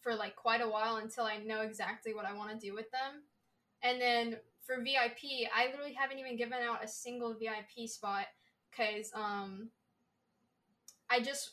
for 0.00 0.14
like 0.14 0.36
quite 0.36 0.60
a 0.60 0.68
while 0.68 0.96
until 0.96 1.24
I 1.24 1.38
know 1.38 1.60
exactly 1.60 2.14
what 2.14 2.26
I 2.26 2.34
want 2.34 2.50
to 2.50 2.66
do 2.66 2.74
with 2.74 2.90
them. 2.90 3.22
And 3.84 4.00
then 4.00 4.38
for 4.66 4.82
VIP, 4.82 5.48
I 5.54 5.66
literally 5.66 5.92
haven't 5.92 6.18
even 6.18 6.36
given 6.36 6.58
out 6.66 6.82
a 6.82 6.88
single 6.88 7.34
VIP 7.34 7.88
spot 7.88 8.26
because 8.70 9.12
um, 9.14 9.68
I 11.10 11.20
just 11.20 11.52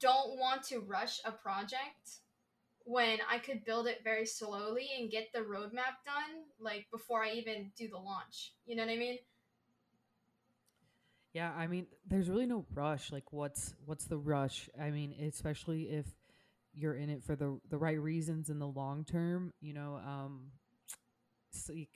don't 0.00 0.36
want 0.38 0.64
to 0.64 0.80
rush 0.80 1.20
a 1.24 1.30
project 1.30 2.18
when 2.84 3.18
I 3.30 3.38
could 3.38 3.64
build 3.64 3.86
it 3.86 4.00
very 4.04 4.26
slowly 4.26 4.88
and 4.98 5.10
get 5.10 5.28
the 5.32 5.40
roadmap 5.40 6.02
done 6.04 6.44
like 6.60 6.86
before 6.92 7.22
I 7.22 7.30
even 7.30 7.70
do 7.78 7.88
the 7.88 7.98
launch. 7.98 8.52
You 8.66 8.76
know 8.76 8.84
what 8.84 8.92
I 8.92 8.96
mean? 8.96 9.18
Yeah, 11.32 11.52
I 11.56 11.66
mean, 11.66 11.86
there's 12.06 12.28
really 12.28 12.46
no 12.46 12.66
rush. 12.74 13.10
Like, 13.10 13.32
what's 13.32 13.74
what's 13.86 14.04
the 14.04 14.18
rush? 14.18 14.68
I 14.80 14.90
mean, 14.90 15.14
especially 15.28 15.84
if 15.84 16.06
you're 16.72 16.94
in 16.94 17.10
it 17.10 17.24
for 17.24 17.34
the 17.34 17.58
the 17.70 17.78
right 17.78 18.00
reasons 18.00 18.50
in 18.50 18.58
the 18.58 18.68
long 18.68 19.04
term. 19.04 19.52
You 19.60 19.72
know, 19.72 20.00
um, 20.06 20.52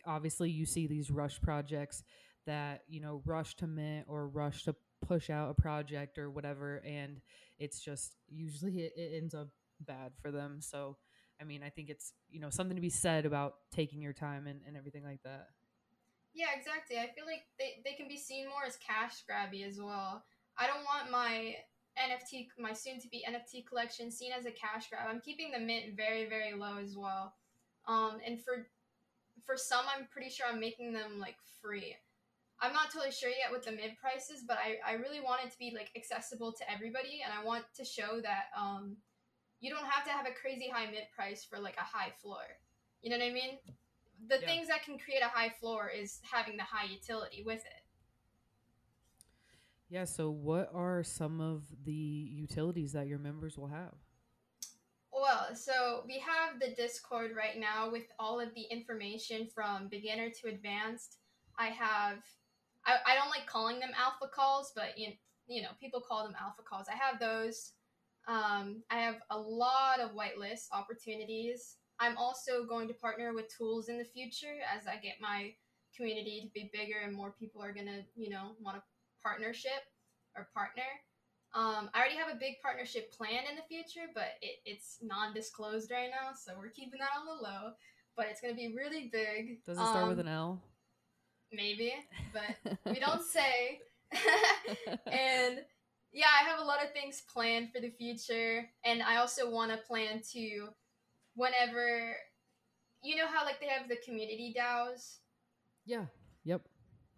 obviously 0.06 0.50
you 0.50 0.66
see 0.66 0.86
these 0.86 1.10
rush 1.10 1.40
projects 1.40 2.02
that 2.46 2.82
you 2.88 3.00
know 3.00 3.22
rush 3.24 3.54
to 3.56 3.66
mint 3.66 4.06
or 4.08 4.28
rush 4.28 4.64
to 4.64 4.74
push 5.06 5.30
out 5.30 5.50
a 5.50 5.54
project 5.54 6.18
or 6.18 6.30
whatever 6.30 6.82
and 6.84 7.20
it's 7.58 7.80
just 7.80 8.16
usually 8.28 8.80
it, 8.80 8.92
it 8.96 9.12
ends 9.16 9.34
up 9.34 9.48
bad 9.80 10.12
for 10.20 10.32
them 10.32 10.60
so 10.60 10.96
I 11.40 11.44
mean, 11.44 11.62
I 11.62 11.70
think 11.70 11.88
it's 11.88 12.12
you 12.30 12.40
know 12.40 12.50
something 12.50 12.76
to 12.76 12.82
be 12.82 12.90
said 12.90 13.26
about 13.26 13.54
taking 13.72 14.02
your 14.02 14.12
time 14.12 14.46
and, 14.46 14.60
and 14.66 14.76
everything 14.76 15.04
like 15.04 15.22
that. 15.24 15.48
Yeah, 16.34 16.48
exactly. 16.56 16.98
I 16.98 17.10
feel 17.14 17.26
like 17.26 17.42
they, 17.58 17.80
they 17.84 17.96
can 17.96 18.08
be 18.08 18.18
seen 18.18 18.48
more 18.48 18.64
as 18.66 18.76
cash 18.76 19.24
grabby 19.28 19.66
as 19.66 19.78
well. 19.80 20.24
I 20.58 20.66
don't 20.66 20.84
want 20.84 21.10
my 21.10 21.54
NFT, 21.98 22.48
my 22.58 22.72
soon 22.72 23.00
to 23.00 23.08
be 23.08 23.24
NFT 23.28 23.66
collection, 23.66 24.10
seen 24.10 24.32
as 24.32 24.46
a 24.46 24.50
cash 24.50 24.88
grab. 24.90 25.06
I'm 25.08 25.20
keeping 25.20 25.50
the 25.50 25.58
mint 25.58 25.96
very, 25.96 26.28
very 26.28 26.54
low 26.54 26.78
as 26.78 26.96
well. 26.96 27.34
Um, 27.86 28.18
and 28.24 28.38
for 28.42 28.66
for 29.45 29.57
some, 29.57 29.85
I'm 29.95 30.07
pretty 30.07 30.30
sure 30.30 30.47
I'm 30.50 30.61
making 30.61 30.92
them 30.92 31.18
like 31.18 31.37
free. 31.61 31.97
I'm 32.61 32.73
not 32.73 32.90
totally 32.92 33.12
sure 33.12 33.30
yet 33.30 33.52
with 33.52 33.64
the 33.64 33.71
mint 33.73 33.97
prices, 34.00 34.42
but 34.47 34.59
I, 34.59 34.78
I 34.85 34.95
really 34.95 35.21
want 35.21 35.45
it 35.45 35.52
to 35.52 35.59
be 35.59 35.73
like 35.75 35.90
accessible 35.97 36.52
to 36.52 36.71
everybody, 36.71 37.21
and 37.25 37.33
I 37.33 37.45
want 37.45 37.64
to 37.76 37.85
show 37.85 38.21
that 38.23 38.47
um, 38.59 38.97
you 39.61 39.71
don't 39.71 39.87
have 39.87 40.04
to 40.04 40.11
have 40.11 40.26
a 40.26 40.33
crazy 40.40 40.68
high 40.68 40.87
mint 40.87 41.07
price 41.14 41.45
for 41.45 41.59
like 41.59 41.76
a 41.76 41.85
high 41.85 42.11
floor. 42.21 42.42
You 43.02 43.11
know 43.11 43.18
what 43.18 43.26
I 43.26 43.33
mean? 43.33 43.59
The 44.28 44.38
Yeah. 44.40 44.47
things 44.47 44.68
that 44.68 44.85
can 44.85 44.99
create 44.99 45.23
a 45.23 45.28
high 45.28 45.50
floor 45.50 45.88
is 45.88 46.21
having 46.30 46.57
the 46.57 46.64
high 46.64 46.87
utility 46.92 47.42
with 47.47 47.64
it. 47.64 47.83
Yeah. 49.88 50.04
So, 50.04 50.30
what 50.30 50.71
are 50.75 51.02
some 51.02 51.40
of 51.40 51.64
the 51.85 51.92
utilities 51.92 52.92
that 52.92 53.07
your 53.07 53.18
members 53.18 53.57
will 53.57 53.68
have? 53.68 53.95
Well, 55.20 55.54
so 55.56 56.04
we 56.06 56.20
have 56.20 56.60
the 56.60 56.75
Discord 56.80 57.32
right 57.37 57.58
now 57.58 57.90
with 57.90 58.04
all 58.20 58.38
of 58.38 58.54
the 58.54 58.62
information 58.70 59.48
from 59.52 59.88
beginner 59.88 60.30
to 60.30 60.48
advanced. 60.48 61.18
I 61.58 61.68
have, 61.68 62.18
I, 62.87 62.96
I 63.04 63.14
don't 63.16 63.30
like 63.30 63.46
calling 63.46 63.80
them 63.80 63.90
alpha 63.98 64.32
calls, 64.32 64.72
but 64.76 64.96
you, 64.96 65.08
you 65.48 65.62
know, 65.62 65.70
people 65.80 66.00
call 66.00 66.25
them 66.25 66.37
alpha 66.40 66.62
calls. 66.62 66.87
I 66.88 66.96
have 66.96 67.18
those. 67.18 67.72
Um, 68.28 68.82
I 68.90 68.98
have 68.98 69.16
a 69.30 69.38
lot 69.38 69.98
of 69.98 70.10
whitelist 70.10 70.66
opportunities. 70.72 71.78
I'm 71.98 72.16
also 72.16 72.64
going 72.64 72.87
to 72.87 72.94
partner 72.94 73.34
with 73.34 73.46
tools 73.56 73.88
in 73.88 73.98
the 73.98 74.04
future 74.04 74.58
as 74.72 74.87
I 74.87 74.96
get 74.96 75.16
my 75.20 75.52
community 75.96 76.42
to 76.44 76.50
be 76.52 76.70
bigger 76.72 77.00
and 77.04 77.16
more 77.16 77.34
people 77.40 77.60
are 77.60 77.72
going 77.72 77.87
to, 77.87 78.04
you 78.14 78.30
know, 78.30 78.52
want 78.60 78.76
a 78.76 78.82
partnership 79.20 79.82
or 80.37 80.48
partner. 80.54 80.82
Um, 81.55 81.88
I 81.95 81.99
already 82.00 82.17
have 82.17 82.28
a 82.35 82.38
big 82.38 82.55
partnership 82.62 83.11
plan 83.12 83.45
in 83.49 83.57
the 83.57 83.62
future, 83.69 84.07
but 84.14 84.37
it, 84.43 84.57
it's 84.64 84.99
non-disclosed 85.02 85.90
right 85.90 86.11
now, 86.11 86.33
so 86.35 86.52
we're 86.59 86.69
keeping 86.71 87.00
that 87.00 87.11
on 87.19 87.25
the 87.26 87.43
low. 87.43 87.73
But 88.17 88.26
it's 88.31 88.40
gonna 88.40 88.55
be 88.55 88.75
really 88.76 89.09
big. 89.12 89.64
Does 89.64 89.78
it 89.78 89.81
start 89.87 90.09
with 90.09 90.21
Um, 90.21 90.26
an 90.26 90.33
L? 90.33 90.62
Maybe, 91.52 91.95
but 92.33 92.76
we 92.93 93.00
don't 93.07 93.23
say. 93.23 93.81
and 95.07 95.61
yeah, 96.12 96.26
I 96.38 96.49
have 96.49 96.61
a 96.61 96.64
lot 96.64 96.83
of 96.85 96.93
things 96.93 97.23
planned 97.33 97.73
for 97.73 97.81
the 97.81 97.90
future, 97.90 98.69
and 98.85 99.02
I 99.02 99.17
also 99.17 99.50
want 99.50 99.71
to 99.73 99.78
plan 99.78 100.21
to, 100.33 100.69
whenever, 101.35 102.17
you 103.02 103.17
know 103.17 103.26
how 103.26 103.45
like 103.45 103.61
they 103.61 103.67
have 103.69 103.88
the 103.88 103.97
community 104.05 104.55
DAOs. 104.57 105.19
yeah. 105.87 106.05
Yep. 106.45 106.62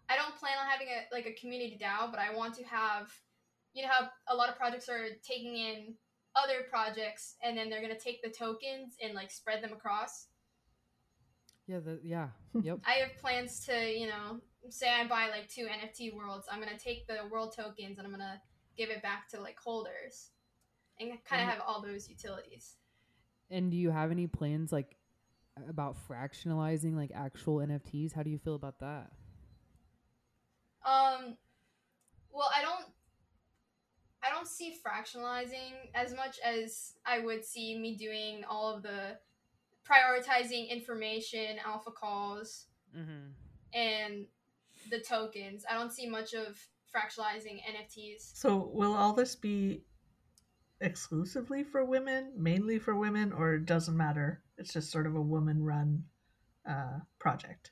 I 0.08 0.16
don't 0.16 0.34
plan 0.36 0.54
on 0.60 0.68
having 0.68 0.88
a 0.88 1.14
like 1.14 1.26
a 1.26 1.32
community 1.40 1.78
DAO, 1.80 2.10
but 2.10 2.18
I 2.20 2.34
want 2.34 2.54
to 2.56 2.64
have, 2.64 3.12
you 3.74 3.82
know 3.82 3.88
how 3.88 4.08
a 4.28 4.34
lot 4.34 4.48
of 4.48 4.56
projects 4.56 4.88
are 4.88 5.06
taking 5.26 5.56
in 5.56 5.94
other 6.36 6.66
projects 6.68 7.36
and 7.42 7.56
then 7.56 7.68
they're 7.70 7.80
gonna 7.80 7.98
take 7.98 8.22
the 8.22 8.30
tokens 8.30 8.94
and 9.02 9.14
like 9.14 9.30
spread 9.30 9.62
them 9.62 9.72
across. 9.72 10.26
Yeah. 11.66 11.80
The, 11.80 12.00
yeah. 12.02 12.28
Yep. 12.60 12.80
I 12.84 12.94
have 12.94 13.16
plans 13.20 13.64
to, 13.66 13.72
you 13.72 14.08
know, 14.08 14.40
say 14.70 14.90
I 14.90 15.06
buy 15.06 15.28
like 15.28 15.48
two 15.48 15.66
NFT 15.66 16.14
worlds, 16.14 16.46
I'm 16.50 16.60
gonna 16.60 16.78
take 16.78 17.06
the 17.06 17.28
world 17.30 17.54
tokens 17.56 17.98
and 17.98 18.06
I'm 18.06 18.12
gonna 18.12 18.40
give 18.76 18.90
it 18.90 19.02
back 19.02 19.28
to 19.28 19.40
like 19.40 19.58
holders, 19.58 20.30
and 20.98 21.12
kind 21.24 21.42
of 21.42 21.48
have 21.48 21.62
all 21.66 21.82
those 21.82 22.08
utilities. 22.08 22.76
And 23.50 23.70
do 23.70 23.76
you 23.76 23.90
have 23.90 24.10
any 24.10 24.26
plans 24.26 24.72
like 24.72 24.96
about 25.68 25.96
fractionalizing 26.08 26.94
like 26.94 27.10
actual 27.14 27.56
NFTs? 27.56 28.14
How 28.14 28.22
do 28.22 28.30
you 28.30 28.38
feel 28.38 28.54
about 28.54 28.78
that? 28.80 29.10
Um, 30.84 31.36
well, 32.32 32.48
I 32.56 32.62
don't, 32.62 32.86
I 34.22 34.30
don't 34.30 34.46
see 34.48 34.76
fractionalizing 34.86 35.90
as 35.94 36.14
much 36.14 36.38
as 36.44 36.94
I 37.06 37.20
would 37.20 37.44
see 37.44 37.78
me 37.78 37.96
doing 37.96 38.44
all 38.48 38.74
of 38.74 38.82
the 38.82 39.16
prioritizing 39.88 40.68
information, 40.68 41.56
alpha 41.64 41.90
calls, 41.90 42.66
Mm-hmm. 42.96 43.28
and 43.72 44.26
the 44.90 44.98
tokens. 44.98 45.64
I 45.70 45.74
don't 45.74 45.92
see 45.92 46.08
much 46.08 46.34
of 46.34 46.58
fractionalizing 46.92 47.60
NFTs. 47.62 48.32
So 48.34 48.68
will 48.74 48.94
all 48.94 49.12
this 49.12 49.36
be 49.36 49.84
exclusively 50.80 51.62
for 51.62 51.84
women, 51.84 52.32
mainly 52.36 52.80
for 52.80 52.96
women, 52.96 53.32
or 53.32 53.54
it 53.54 53.66
doesn't 53.66 53.96
matter? 53.96 54.42
It's 54.58 54.72
just 54.72 54.90
sort 54.90 55.06
of 55.06 55.14
a 55.14 55.20
woman 55.22 55.62
run 55.62 56.02
uh, 56.68 56.98
project. 57.20 57.70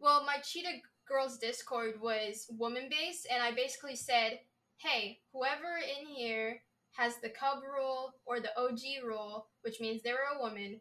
Well, 0.00 0.24
my 0.24 0.38
Cheetah 0.42 0.80
Girls 1.06 1.38
Discord 1.38 2.00
was 2.00 2.46
woman 2.50 2.88
based, 2.90 3.26
and 3.32 3.42
I 3.42 3.52
basically 3.52 3.96
said, 3.96 4.40
hey, 4.78 5.20
whoever 5.32 5.78
in 5.78 6.06
here 6.06 6.62
has 6.92 7.18
the 7.18 7.28
Cub 7.28 7.58
rule 7.62 8.14
or 8.24 8.40
the 8.40 8.56
OG 8.58 9.04
rule, 9.04 9.46
which 9.62 9.80
means 9.80 10.02
they 10.02 10.12
were 10.12 10.36
a 10.36 10.42
woman, 10.42 10.80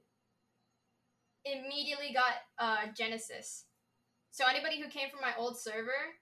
immediately 1.45 2.13
got 2.13 2.33
uh, 2.57 2.91
Genesis. 2.97 3.65
So 4.31 4.45
anybody 4.47 4.81
who 4.81 4.89
came 4.89 5.09
from 5.09 5.21
my 5.21 5.33
old 5.37 5.57
server 5.57 6.15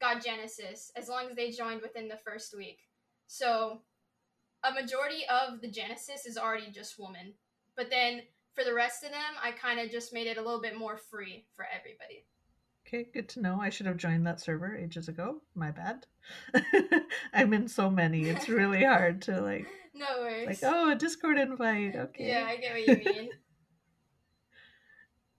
got 0.00 0.24
Genesis 0.24 0.90
as 0.96 1.08
long 1.08 1.28
as 1.30 1.36
they 1.36 1.50
joined 1.50 1.80
within 1.80 2.08
the 2.08 2.18
first 2.24 2.56
week. 2.56 2.80
So 3.26 3.80
a 4.64 4.72
majority 4.72 5.24
of 5.30 5.60
the 5.60 5.70
Genesis 5.70 6.26
is 6.26 6.36
already 6.36 6.70
just 6.70 6.98
woman. 6.98 7.34
But 7.76 7.90
then 7.90 8.22
for 8.54 8.64
the 8.64 8.74
rest 8.74 9.04
of 9.04 9.10
them, 9.10 9.20
I 9.42 9.52
kind 9.52 9.80
of 9.80 9.90
just 9.90 10.12
made 10.12 10.26
it 10.26 10.38
a 10.38 10.42
little 10.42 10.60
bit 10.60 10.78
more 10.78 10.96
free 10.96 11.44
for 11.56 11.66
everybody. 11.66 12.24
Okay, 12.86 13.06
good 13.12 13.28
to 13.30 13.40
know. 13.40 13.58
I 13.60 13.70
should 13.70 13.86
have 13.86 13.96
joined 13.96 14.26
that 14.26 14.40
server 14.40 14.76
ages 14.76 15.08
ago. 15.08 15.40
My 15.54 15.70
bad. 15.70 16.06
I'm 17.32 17.52
in 17.54 17.68
so 17.68 17.90
many. 17.90 18.28
It's 18.28 18.48
really 18.48 18.84
hard 18.84 19.22
to 19.22 19.40
like 19.40 19.66
No 19.94 20.06
worries. 20.20 20.62
like 20.62 20.62
oh 20.62 20.90
a 20.90 20.94
Discord 20.94 21.38
invite. 21.38 21.96
Okay. 21.96 22.28
Yeah, 22.28 22.44
I 22.46 22.56
get 22.56 22.72
what 22.72 22.86
you 23.06 23.12
mean. 23.12 23.30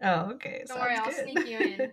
Oh, 0.02 0.32
okay. 0.34 0.62
Don't 0.68 0.78
worry, 0.78 0.96
I'll 0.96 1.06
good. 1.10 1.24
sneak 1.24 1.48
you 1.48 1.58
in. 1.58 1.92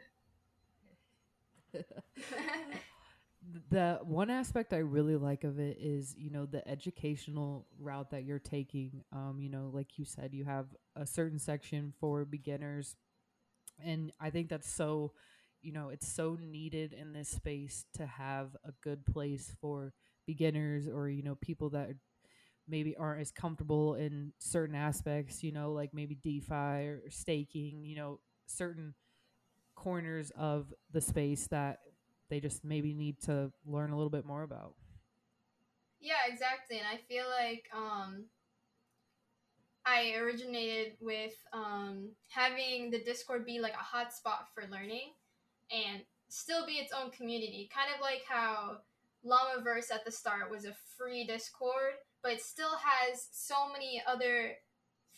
the 3.71 4.01
one 4.03 4.29
aspect 4.29 4.73
I 4.73 4.79
really 4.79 5.17
like 5.17 5.45
of 5.45 5.61
it 5.61 5.79
is, 5.81 6.15
you 6.19 6.29
know, 6.31 6.45
the 6.45 6.67
educational 6.69 7.69
route 7.79 8.11
that 8.11 8.25
you're 8.25 8.41
taking. 8.41 9.05
Um, 9.13 9.39
you 9.41 9.49
know, 9.49 9.71
like 9.73 9.99
you 9.99 10.05
said, 10.05 10.35
you 10.35 10.45
have 10.45 10.67
a 10.97 11.07
certain 11.07 11.39
section 11.39 11.93
for 12.01 12.25
beginners. 12.25 12.97
And 13.83 14.13
I 14.21 14.31
think 14.31 14.49
that's 14.49 14.71
so, 14.71 15.13
you 15.63 15.73
know, 15.73 15.89
it's 15.91 16.09
so 16.09 16.37
needed 16.41 16.93
in 16.93 17.13
this 17.13 17.29
space 17.29 17.85
to 17.97 18.07
have 18.07 18.57
a 18.65 18.73
good 18.83 19.05
place 19.07 19.55
for 19.61 19.93
beginners 20.27 20.89
or, 20.89 21.09
you 21.09 21.23
know, 21.23 21.37
people 21.37 21.71
that 21.71 21.91
maybe 22.69 22.97
aren't 22.97 23.21
as 23.21 23.31
comfortable 23.31 23.95
in 23.95 24.33
certain 24.39 24.75
aspects, 24.77 25.43
you 25.43 25.53
know, 25.53 25.73
like 25.73 25.91
maybe 25.93 26.15
DeFi 26.15 26.55
or 26.89 27.03
staking, 27.09 27.85
you 27.85 27.97
know, 27.97 28.21
certain 28.47 28.95
corners 29.75 30.31
of 30.37 30.73
the 30.93 31.01
space 31.01 31.47
that 31.49 31.79
they 32.31 32.41
just 32.41 32.65
maybe 32.65 32.95
need 32.95 33.21
to 33.23 33.53
learn 33.67 33.91
a 33.91 33.97
little 33.97 34.11
bit 34.11 34.25
more 34.25 34.43
about. 34.43 34.75
yeah, 36.01 36.27
exactly. 36.29 36.79
And 36.79 36.87
I 36.87 36.97
feel 37.09 37.25
like 37.29 37.69
um, 37.75 38.27
I 39.85 40.15
originated 40.17 40.95
with 41.01 41.35
um, 41.53 42.11
having 42.29 42.91
the 42.91 43.03
Discord 43.03 43.45
be 43.47 43.61
like 43.61 43.75
a 43.75 43.97
hotspot 43.97 44.47
for 44.55 44.65
learning 44.71 45.13
and 45.73 46.03
still 46.29 46.67
be 46.67 46.75
its 46.75 46.93
own 46.93 47.11
community. 47.11 47.69
Kind 47.75 47.89
of 47.95 48.01
like 48.01 48.23
how 48.29 48.79
Llamaverse 49.25 49.93
at 49.93 50.05
the 50.05 50.11
start 50.11 50.51
was 50.51 50.65
a 50.65 50.75
free 50.97 51.25
Discord, 51.25 51.95
but 52.23 52.33
it 52.33 52.43
still 52.43 52.77
has 52.83 53.29
so 53.33 53.69
many 53.73 54.03
other 54.07 54.53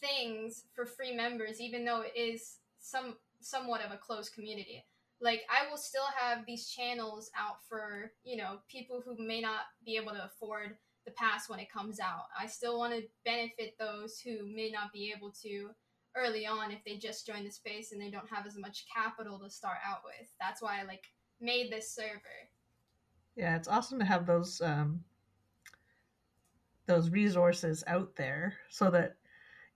things 0.00 0.64
for 0.75 0.87
free 0.87 1.14
members, 1.14 1.61
even 1.61 1.84
though 1.84 2.02
it 2.02 2.12
is 2.16 2.58
some 2.80 3.16
somewhat 3.40 3.84
of 3.84 3.92
a 3.92 3.96
closed 3.96 4.34
community. 4.34 4.84
Like 5.20 5.42
I 5.49 5.70
will 5.70 5.78
still 5.78 6.06
have 6.18 6.44
these 6.46 6.68
channels 6.68 7.30
out 7.38 7.56
for 7.68 8.12
you 8.25 8.37
know 8.37 8.58
people 8.68 9.02
who 9.04 9.16
may 9.18 9.40
not 9.40 9.61
be 9.84 9.96
able 9.96 10.12
to 10.12 10.25
afford 10.25 10.76
the 11.04 11.12
pass 11.12 11.49
when 11.49 11.61
it 11.61 11.70
comes 11.70 12.00
out. 12.00 12.25
I 12.38 12.46
still 12.46 12.78
want 12.78 12.94
to 12.94 13.02
benefit 13.25 13.76
those 13.78 14.18
who 14.18 14.46
may 14.54 14.70
not 14.70 14.92
be 14.92 15.12
able 15.16 15.30
to 15.42 15.70
early 16.16 16.47
on 16.47 16.71
if 16.71 16.85
they 16.85 16.97
just 16.97 17.26
join 17.26 17.44
the 17.44 17.50
space 17.50 17.92
and 17.92 18.00
they 18.00 18.11
don't 18.11 18.28
have 18.30 18.47
as 18.47 18.56
much 18.56 18.87
capital 18.94 19.38
to 19.40 19.50
start 19.50 19.78
out 19.87 20.00
with. 20.04 20.28
That's 20.40 20.62
why 20.62 20.80
I 20.80 20.85
like 20.85 21.04
made 21.40 21.71
this 21.71 21.94
server. 21.94 22.21
Yeah, 23.37 23.56
it's 23.56 23.68
awesome 23.68 23.99
to 23.99 24.04
have 24.04 24.26
those 24.26 24.61
um, 24.61 25.04
those 26.87 27.11
resources 27.11 27.83
out 27.87 28.14
there 28.16 28.54
so 28.71 28.90
that 28.90 29.16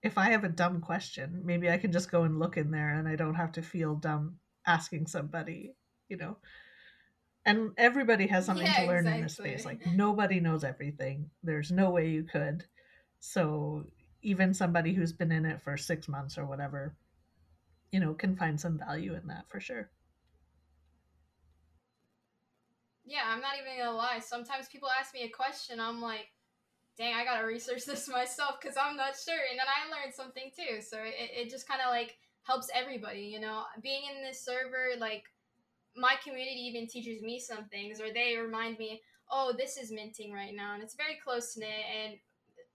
if 0.02 0.16
I 0.16 0.30
have 0.30 0.44
a 0.44 0.48
dumb 0.48 0.80
question, 0.80 1.42
maybe 1.44 1.70
I 1.70 1.78
can 1.78 1.90
just 1.90 2.10
go 2.10 2.22
and 2.22 2.38
look 2.38 2.56
in 2.56 2.70
there 2.70 2.94
and 2.94 3.08
I 3.08 3.16
don't 3.16 3.34
have 3.34 3.52
to 3.52 3.62
feel 3.62 3.96
dumb 3.96 4.36
asking 4.66 5.06
somebody, 5.06 5.74
you 6.08 6.16
know. 6.16 6.36
And 7.44 7.70
everybody 7.78 8.26
has 8.26 8.44
something 8.44 8.66
Yeah, 8.66 8.80
to 8.80 8.86
learn 8.86 9.06
in 9.08 9.22
this 9.22 9.34
space. 9.34 9.64
Like 9.64 9.80
nobody 9.86 10.38
knows 10.38 10.64
everything. 10.64 11.30
There's 11.42 11.72
no 11.72 11.90
way 11.90 12.10
you 12.10 12.24
could. 12.24 12.64
So 13.20 13.86
even 14.22 14.52
somebody 14.52 14.92
who's 14.92 15.12
been 15.12 15.32
in 15.32 15.44
it 15.44 15.62
for 15.62 15.76
six 15.76 16.08
months 16.08 16.38
or 16.38 16.44
whatever, 16.44 16.94
you 17.92 18.00
know, 18.00 18.14
can 18.14 18.36
find 18.36 18.60
some 18.60 18.78
value 18.78 19.14
in 19.14 19.26
that 19.28 19.44
for 19.48 19.60
sure. 19.60 19.90
Yeah, 23.04 23.22
I'm 23.26 23.40
not 23.40 23.54
even 23.58 23.78
gonna 23.78 23.96
lie. 23.96 24.18
Sometimes 24.18 24.68
people 24.68 24.88
ask 24.90 25.14
me 25.14 25.22
a 25.22 25.30
question, 25.30 25.80
I'm 25.80 26.02
like, 26.02 26.28
dang, 26.98 27.14
I 27.14 27.24
gotta 27.24 27.46
research 27.46 27.84
this 27.86 28.08
myself 28.08 28.56
because 28.60 28.76
I'm 28.76 28.96
not 28.96 29.16
sure. 29.16 29.40
And 29.50 29.58
then 29.58 29.66
I 29.66 29.90
learned 29.90 30.14
something 30.14 30.50
too. 30.54 30.82
So 30.82 30.98
it, 30.98 31.46
it 31.46 31.50
just 31.50 31.66
kind 31.66 31.80
of 31.80 31.90
like 31.90 32.16
helps 32.42 32.68
everybody, 32.74 33.22
you 33.22 33.40
know? 33.40 33.62
Being 33.82 34.02
in 34.14 34.22
this 34.22 34.44
server, 34.44 34.98
like, 34.98 35.24
my 35.96 36.14
community 36.22 36.60
even 36.68 36.86
teaches 36.86 37.22
me 37.22 37.40
some 37.40 37.64
things, 37.70 38.00
or 38.00 38.12
they 38.12 38.36
remind 38.36 38.78
me, 38.78 39.00
oh, 39.30 39.52
this 39.56 39.76
is 39.76 39.90
minting 39.90 40.32
right 40.32 40.54
now, 40.54 40.74
and 40.74 40.82
it's 40.82 40.94
very 40.94 41.18
close 41.22 41.56
knit. 41.56 41.68
And, 41.68 42.14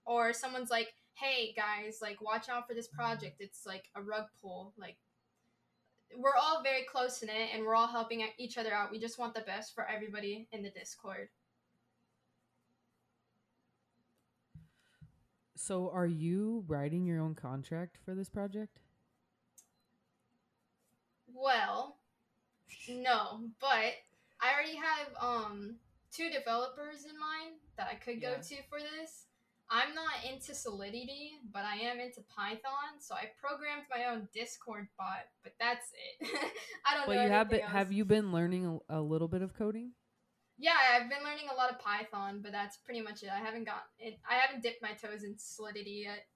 or 0.04 0.32
someone's 0.32 0.70
like, 0.70 0.88
hey, 1.14 1.54
guys, 1.54 1.98
like, 2.02 2.20
watch 2.20 2.48
out 2.48 2.66
for 2.66 2.74
this 2.74 2.88
project. 2.88 3.36
It's 3.40 3.66
like 3.66 3.84
a 3.94 4.02
rug 4.02 4.24
pull. 4.42 4.72
Like, 4.76 4.96
we're 6.16 6.36
all 6.40 6.62
very 6.62 6.84
close 6.84 7.22
in 7.22 7.28
it 7.28 7.50
and 7.54 7.64
we're 7.64 7.74
all 7.74 7.86
helping 7.88 8.24
each 8.38 8.58
other 8.58 8.72
out. 8.72 8.90
We 8.90 8.98
just 8.98 9.18
want 9.18 9.34
the 9.34 9.40
best 9.40 9.74
for 9.74 9.88
everybody 9.88 10.48
in 10.52 10.62
the 10.62 10.70
Discord. 10.70 11.28
So, 15.56 15.90
are 15.90 16.06
you 16.06 16.64
writing 16.66 17.06
your 17.06 17.20
own 17.20 17.34
contract 17.34 17.96
for 18.04 18.14
this 18.14 18.28
project? 18.28 18.80
Well, 21.32 21.96
no, 22.88 23.48
but 23.60 23.94
I 24.40 24.52
already 24.52 24.76
have 24.76 25.08
um 25.20 25.76
two 26.12 26.28
developers 26.30 27.04
in 27.04 27.18
mind 27.18 27.56
that 27.76 27.88
I 27.90 27.94
could 27.94 28.20
go 28.20 28.32
Yeah. 28.32 28.40
to 28.40 28.62
for 28.68 28.78
this. 28.80 29.26
I'm 29.70 29.94
not 29.94 30.24
into 30.30 30.54
Solidity, 30.54 31.32
but 31.52 31.64
I 31.64 31.76
am 31.76 31.98
into 32.00 32.22
Python, 32.36 33.00
so 33.00 33.14
I 33.14 33.30
programmed 33.40 33.84
my 33.90 34.04
own 34.06 34.28
Discord 34.32 34.88
bot, 34.98 35.26
but 35.42 35.52
that's 35.58 35.86
it. 35.92 36.28
I 36.86 36.94
don't 36.96 37.06
But 37.06 37.16
know. 37.16 37.22
you 37.22 37.28
have 37.30 37.48
been, 37.50 37.60
anything 37.60 37.68
have 37.68 37.90
else. 37.90 37.92
you 37.92 38.04
been 38.04 38.32
learning 38.32 38.80
a, 38.88 38.98
a 38.98 39.00
little 39.00 39.28
bit 39.28 39.42
of 39.42 39.54
coding? 39.54 39.92
Yeah, 40.56 40.76
I've 40.92 41.08
been 41.10 41.24
learning 41.24 41.48
a 41.50 41.54
lot 41.54 41.70
of 41.70 41.78
Python, 41.80 42.40
but 42.42 42.52
that's 42.52 42.76
pretty 42.78 43.00
much 43.00 43.22
it. 43.22 43.30
I 43.30 43.38
haven't 43.38 43.64
got 43.64 43.84
it. 43.98 44.18
I 44.28 44.34
haven't 44.36 44.62
dipped 44.62 44.82
my 44.82 44.92
toes 44.92 45.22
in 45.24 45.36
Solidity 45.38 46.02
yet. 46.06 46.26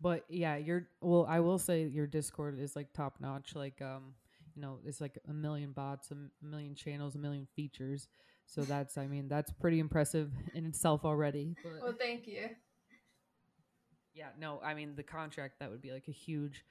But 0.00 0.24
yeah, 0.28 0.56
your 0.56 0.88
well, 1.00 1.26
I 1.28 1.40
will 1.40 1.58
say 1.58 1.86
your 1.86 2.06
Discord 2.06 2.58
is 2.58 2.76
like 2.76 2.92
top 2.92 3.16
notch. 3.20 3.54
Like 3.54 3.80
um, 3.80 4.14
you 4.54 4.60
know, 4.62 4.78
it's 4.84 5.00
like 5.00 5.18
a 5.28 5.32
million 5.32 5.72
bots, 5.72 6.10
a 6.10 6.16
million 6.44 6.74
channels, 6.74 7.14
a 7.14 7.18
million 7.18 7.46
features. 7.56 8.08
So 8.46 8.62
that's, 8.62 8.96
I 8.96 9.06
mean, 9.06 9.28
that's 9.28 9.52
pretty 9.52 9.80
impressive 9.80 10.30
in 10.54 10.66
itself 10.66 11.04
already. 11.04 11.54
But 11.62 11.82
Well, 11.82 11.94
thank 11.98 12.26
you. 12.26 12.48
yeah, 14.14 14.28
no, 14.38 14.60
I 14.64 14.74
mean 14.74 14.94
the 14.94 15.02
contract 15.02 15.56
that 15.60 15.70
would 15.70 15.82
be 15.82 15.92
like 15.92 16.08
a 16.08 16.12
huge 16.12 16.64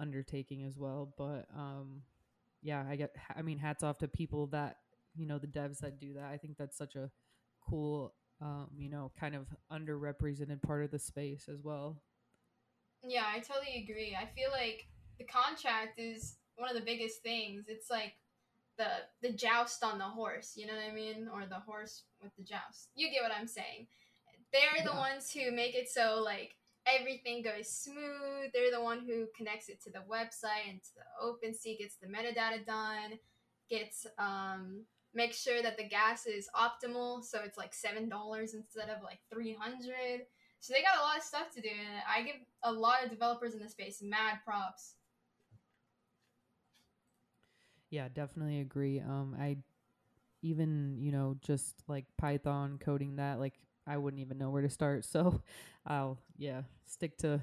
undertaking 0.00 0.64
as 0.64 0.78
well. 0.78 1.12
But 1.16 1.46
um, 1.54 2.02
yeah, 2.62 2.84
I 2.88 2.96
get. 2.96 3.14
I 3.36 3.42
mean, 3.42 3.58
hats 3.58 3.82
off 3.82 3.98
to 3.98 4.08
people 4.08 4.46
that 4.48 4.78
you 5.14 5.26
know 5.26 5.38
the 5.38 5.46
devs 5.46 5.78
that 5.80 6.00
do 6.00 6.14
that. 6.14 6.24
I 6.24 6.36
think 6.38 6.56
that's 6.56 6.76
such 6.76 6.96
a 6.96 7.10
cool, 7.60 8.14
um, 8.40 8.68
you 8.76 8.88
know, 8.88 9.12
kind 9.18 9.34
of 9.34 9.46
underrepresented 9.72 10.62
part 10.62 10.84
of 10.84 10.90
the 10.90 10.98
space 10.98 11.48
as 11.52 11.62
well. 11.62 12.02
Yeah, 13.04 13.24
I 13.26 13.38
totally 13.40 13.84
agree. 13.84 14.16
I 14.20 14.26
feel 14.26 14.50
like 14.50 14.86
the 15.18 15.24
contract 15.24 15.98
is 15.98 16.36
one 16.56 16.68
of 16.68 16.74
the 16.74 16.82
biggest 16.84 17.22
things. 17.22 17.66
It's 17.68 17.90
like 17.90 18.14
the 18.78 18.88
the 19.22 19.32
joust 19.34 19.84
on 19.84 19.98
the 19.98 20.04
horse, 20.04 20.52
you 20.56 20.66
know 20.66 20.74
what 20.74 20.90
I 20.90 20.94
mean? 20.94 21.28
Or 21.32 21.46
the 21.46 21.60
horse 21.60 22.04
with 22.22 22.34
the 22.36 22.44
joust. 22.44 22.90
You 22.94 23.10
get 23.10 23.22
what 23.22 23.32
I'm 23.38 23.48
saying. 23.48 23.88
They're 24.52 24.84
the 24.84 24.92
Yeah. 24.92 24.98
ones 24.98 25.30
who 25.32 25.52
make 25.52 25.74
it 25.74 25.88
so 25.88 26.22
like 26.24 26.56
everything 26.86 27.42
goes 27.42 27.68
smooth. 27.68 28.50
They're 28.54 28.70
the 28.70 28.82
one 28.82 29.00
who 29.00 29.26
connects 29.36 29.68
it 29.68 29.82
to 29.82 29.90
the 29.90 30.04
website 30.10 30.68
and 30.70 30.82
to 30.82 30.90
the 30.96 31.06
OpenSea, 31.22 31.78
gets 31.78 31.96
the 31.96 32.06
metadata 32.08 32.64
done, 32.64 33.18
gets 33.68 34.06
um 34.18 34.84
makes 35.14 35.40
sure 35.42 35.62
that 35.62 35.76
the 35.76 35.88
gas 35.88 36.26
is 36.26 36.48
optimal, 36.54 37.24
so 37.24 37.40
it's 37.44 37.58
like 37.58 37.74
seven 37.74 38.08
dollars 38.08 38.54
instead 38.54 38.88
of 38.88 39.02
like 39.02 39.20
three 39.32 39.54
hundred. 39.54 40.26
So 40.60 40.72
they 40.72 40.82
got 40.82 40.98
a 40.98 41.02
lot 41.02 41.16
of 41.18 41.22
stuff 41.22 41.50
to 41.54 41.60
do, 41.60 41.68
and 41.70 42.02
I 42.08 42.22
give 42.22 42.36
a 42.64 42.72
lot 42.72 43.04
of 43.04 43.10
developers 43.10 43.54
in 43.54 43.60
the 43.60 43.68
space 43.68 44.02
mad 44.02 44.38
props. 44.44 44.94
Yeah, 47.90 48.08
definitely 48.12 48.60
agree. 48.60 49.00
Um, 49.00 49.36
I 49.38 49.56
even 50.42 50.96
you 51.00 51.12
know 51.12 51.36
just 51.42 51.76
like 51.88 52.06
Python 52.18 52.78
coding 52.80 53.16
that, 53.16 53.40
like 53.40 53.54
I 53.86 53.96
wouldn't 53.96 54.20
even 54.20 54.38
know 54.38 54.50
where 54.50 54.62
to 54.62 54.70
start. 54.70 55.04
So 55.10 55.42
I'll 55.86 56.18
yeah 56.36 56.62
stick 56.86 57.16
to 57.18 57.40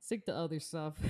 stick 0.00 0.26
to 0.26 0.34
other 0.36 0.60
stuff. 0.60 0.96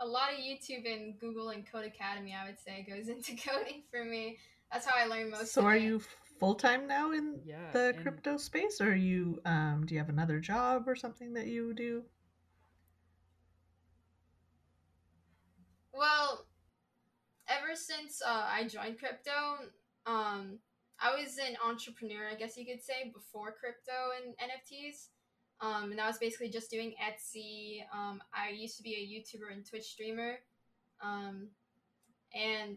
A 0.00 0.06
lot 0.06 0.32
of 0.32 0.38
YouTube 0.38 0.90
and 0.92 1.18
Google 1.18 1.50
and 1.50 1.64
Codecademy, 1.66 2.34
I 2.34 2.46
would 2.46 2.58
say, 2.58 2.86
goes 2.88 3.08
into 3.14 3.36
coding 3.36 3.82
for 3.90 4.04
me. 4.04 4.38
That's 4.72 4.86
how 4.86 4.96
I 4.96 5.06
learn 5.06 5.30
most. 5.30 5.52
So 5.52 5.62
of 5.62 5.66
are 5.68 5.76
it. 5.76 5.82
you 5.82 6.00
full 6.40 6.54
time 6.54 6.86
now 6.86 7.12
in 7.12 7.40
yeah, 7.44 7.70
the 7.72 7.94
crypto 8.02 8.36
space, 8.36 8.80
or 8.80 8.90
are 8.90 8.94
you 8.94 9.40
um, 9.44 9.84
do 9.86 9.94
you 9.94 10.00
have 10.00 10.08
another 10.08 10.40
job 10.40 10.88
or 10.88 10.96
something 10.96 11.34
that 11.34 11.46
you 11.46 11.72
do? 11.74 12.04
Well, 15.94 16.46
since 17.74 18.20
uh, 18.24 18.46
I 18.48 18.66
joined 18.68 18.98
crypto, 18.98 19.30
um, 20.06 20.58
I 21.00 21.14
was 21.14 21.38
an 21.38 21.56
entrepreneur, 21.66 22.28
I 22.30 22.34
guess 22.34 22.56
you 22.56 22.64
could 22.64 22.82
say, 22.82 23.10
before 23.12 23.54
crypto 23.58 23.92
and 24.22 24.34
NFTs. 24.36 25.08
Um, 25.60 25.92
and 25.92 26.00
I 26.00 26.06
was 26.06 26.18
basically 26.18 26.50
just 26.50 26.70
doing 26.70 26.94
Etsy. 27.02 27.84
Um, 27.94 28.22
I 28.32 28.50
used 28.50 28.76
to 28.76 28.82
be 28.82 28.94
a 28.94 29.38
YouTuber 29.38 29.52
and 29.52 29.66
Twitch 29.66 29.84
streamer. 29.84 30.36
Um, 31.02 31.48
and 32.34 32.76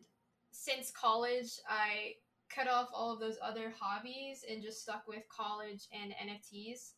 since 0.51 0.91
college, 0.91 1.59
I 1.67 2.13
cut 2.53 2.67
off 2.67 2.89
all 2.93 3.13
of 3.13 3.19
those 3.19 3.37
other 3.43 3.73
hobbies 3.79 4.45
and 4.49 4.61
just 4.61 4.81
stuck 4.81 5.07
with 5.07 5.23
college 5.29 5.87
and 5.91 6.11
NFTs 6.11 6.93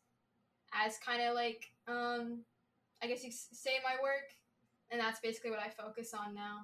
as 0.73 0.97
kind 1.03 1.21
of 1.21 1.33
like, 1.33 1.65
um, 1.87 2.43
I 3.01 3.07
guess 3.07 3.23
you 3.23 3.31
say 3.31 3.79
my 3.83 3.95
work 4.01 4.29
and 4.91 4.99
that's 4.99 5.19
basically 5.19 5.51
what 5.51 5.59
I 5.59 5.69
focus 5.69 6.13
on 6.13 6.33
now. 6.33 6.61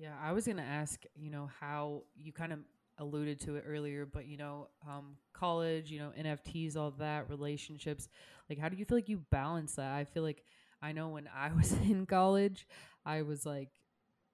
Yeah, 0.00 0.14
I 0.22 0.32
was 0.32 0.46
gonna 0.46 0.62
ask, 0.62 1.02
you 1.14 1.30
know, 1.30 1.50
how 1.60 2.04
you 2.16 2.32
kind 2.32 2.52
of 2.52 2.60
alluded 2.98 3.40
to 3.40 3.56
it 3.56 3.64
earlier, 3.66 4.06
but 4.06 4.26
you 4.26 4.38
know, 4.38 4.68
um, 4.88 5.16
college, 5.34 5.90
you 5.90 5.98
know, 5.98 6.12
NFTs, 6.16 6.74
all 6.76 6.90
that, 6.92 7.28
relationships. 7.28 8.08
Like, 8.48 8.58
how 8.58 8.68
do 8.70 8.76
you 8.76 8.86
feel 8.86 8.96
like 8.96 9.10
you 9.10 9.18
balance 9.30 9.74
that? 9.74 9.92
I 9.94 10.04
feel 10.04 10.22
like 10.22 10.42
I 10.80 10.92
know 10.92 11.08
when 11.10 11.28
I 11.34 11.52
was 11.56 11.72
in 11.72 12.06
college, 12.06 12.66
I 13.04 13.22
was 13.22 13.44
like, 13.44 13.68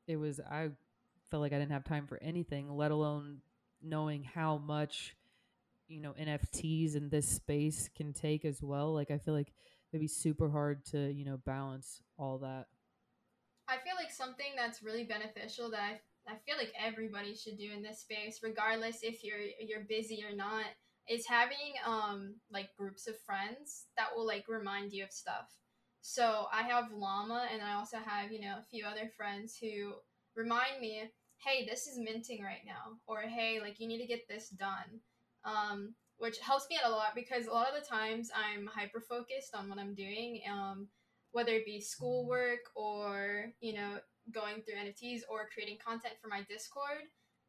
it 0.07 0.16
was 0.16 0.40
I 0.40 0.70
felt 1.31 1.42
like 1.42 1.52
I 1.52 1.59
didn't 1.59 1.72
have 1.72 1.85
time 1.85 2.07
for 2.07 2.18
anything, 2.22 2.70
let 2.76 2.92
alone 2.92 3.38
knowing 3.83 4.24
how 4.24 4.59
much 4.59 5.16
you 5.88 6.00
know 6.00 6.14
NFTs 6.18 6.96
in 6.96 7.11
this 7.11 7.29
space 7.29 7.90
can 7.96 8.12
take 8.12 8.44
as 8.44 8.62
well. 8.62 8.94
Like, 8.94 9.11
I 9.11 9.18
feel 9.18 9.35
like 9.35 9.52
it'd 9.92 10.00
be 10.02 10.09
super 10.09 10.50
hard 10.50 10.85
to 10.87 11.12
you 11.12 11.24
know 11.24 11.38
balance 11.38 12.02
all 12.18 12.38
that. 12.38 12.66
I 13.68 13.76
feel 13.79 13.94
like 13.96 14.11
something 14.12 14.52
that's 14.57 14.83
really 14.83 15.05
beneficial 15.05 15.70
that 15.70 15.81
I, 15.81 16.00
I 16.33 16.37
feel 16.46 16.57
like 16.57 16.72
everybody 16.79 17.35
should 17.35 17.59
do 17.59 17.70
in 17.72 17.83
this 17.83 18.00
space, 18.00 18.40
regardless 18.42 19.02
if 19.02 19.22
you're 19.24 19.40
you're 19.61 19.85
busy 19.88 20.24
or 20.29 20.35
not, 20.35 20.66
is 21.09 21.26
having 21.26 21.74
um 21.85 22.35
like 22.50 22.76
groups 22.79 23.07
of 23.07 23.18
friends 23.20 23.87
that 23.96 24.09
will 24.14 24.26
like 24.26 24.44
remind 24.48 24.92
you 24.92 25.05
of 25.05 25.12
stuff. 25.12 25.50
So 26.00 26.46
I 26.52 26.62
have 26.62 26.92
Llama 26.92 27.48
and 27.52 27.62
I 27.62 27.74
also 27.74 27.98
have, 27.98 28.31
you 28.31 28.40
know, 28.40 28.57
a 28.59 28.66
few 28.70 28.85
other 28.87 29.11
friends 29.16 29.57
who 29.61 29.94
remind 30.37 30.81
me, 30.81 31.02
hey, 31.44 31.66
this 31.66 31.88
is 31.88 31.98
minting 31.98 32.42
right 32.42 32.64
now, 32.64 32.98
or 33.09 33.22
hey, 33.22 33.61
like 33.61 33.81
you 33.81 33.88
need 33.88 34.00
to 34.00 34.07
get 34.07 34.29
this 34.29 34.48
done. 34.50 35.00
Um, 35.44 35.94
which 36.18 36.38
helps 36.38 36.66
me 36.70 36.79
out 36.83 36.90
a 36.90 36.94
lot 36.94 37.14
because 37.14 37.46
a 37.46 37.50
lot 37.52 37.68
of 37.68 37.81
the 37.81 37.87
times 37.88 38.31
I'm 38.35 38.66
hyper 38.66 39.00
focused 39.00 39.55
on 39.55 39.68
what 39.68 39.79
I'm 39.79 39.94
doing. 39.94 40.40
Um, 40.50 40.88
whether 41.37 41.53
it 41.53 41.66
be 41.66 41.79
schoolwork 41.79 42.61
or 42.75 43.53
you 43.61 43.75
know 43.75 43.99
going 44.33 44.62
through 44.62 44.81
nfts 44.88 45.20
or 45.29 45.51
creating 45.53 45.77
content 45.85 46.14
for 46.20 46.29
my 46.29 46.40
discord 46.49 47.05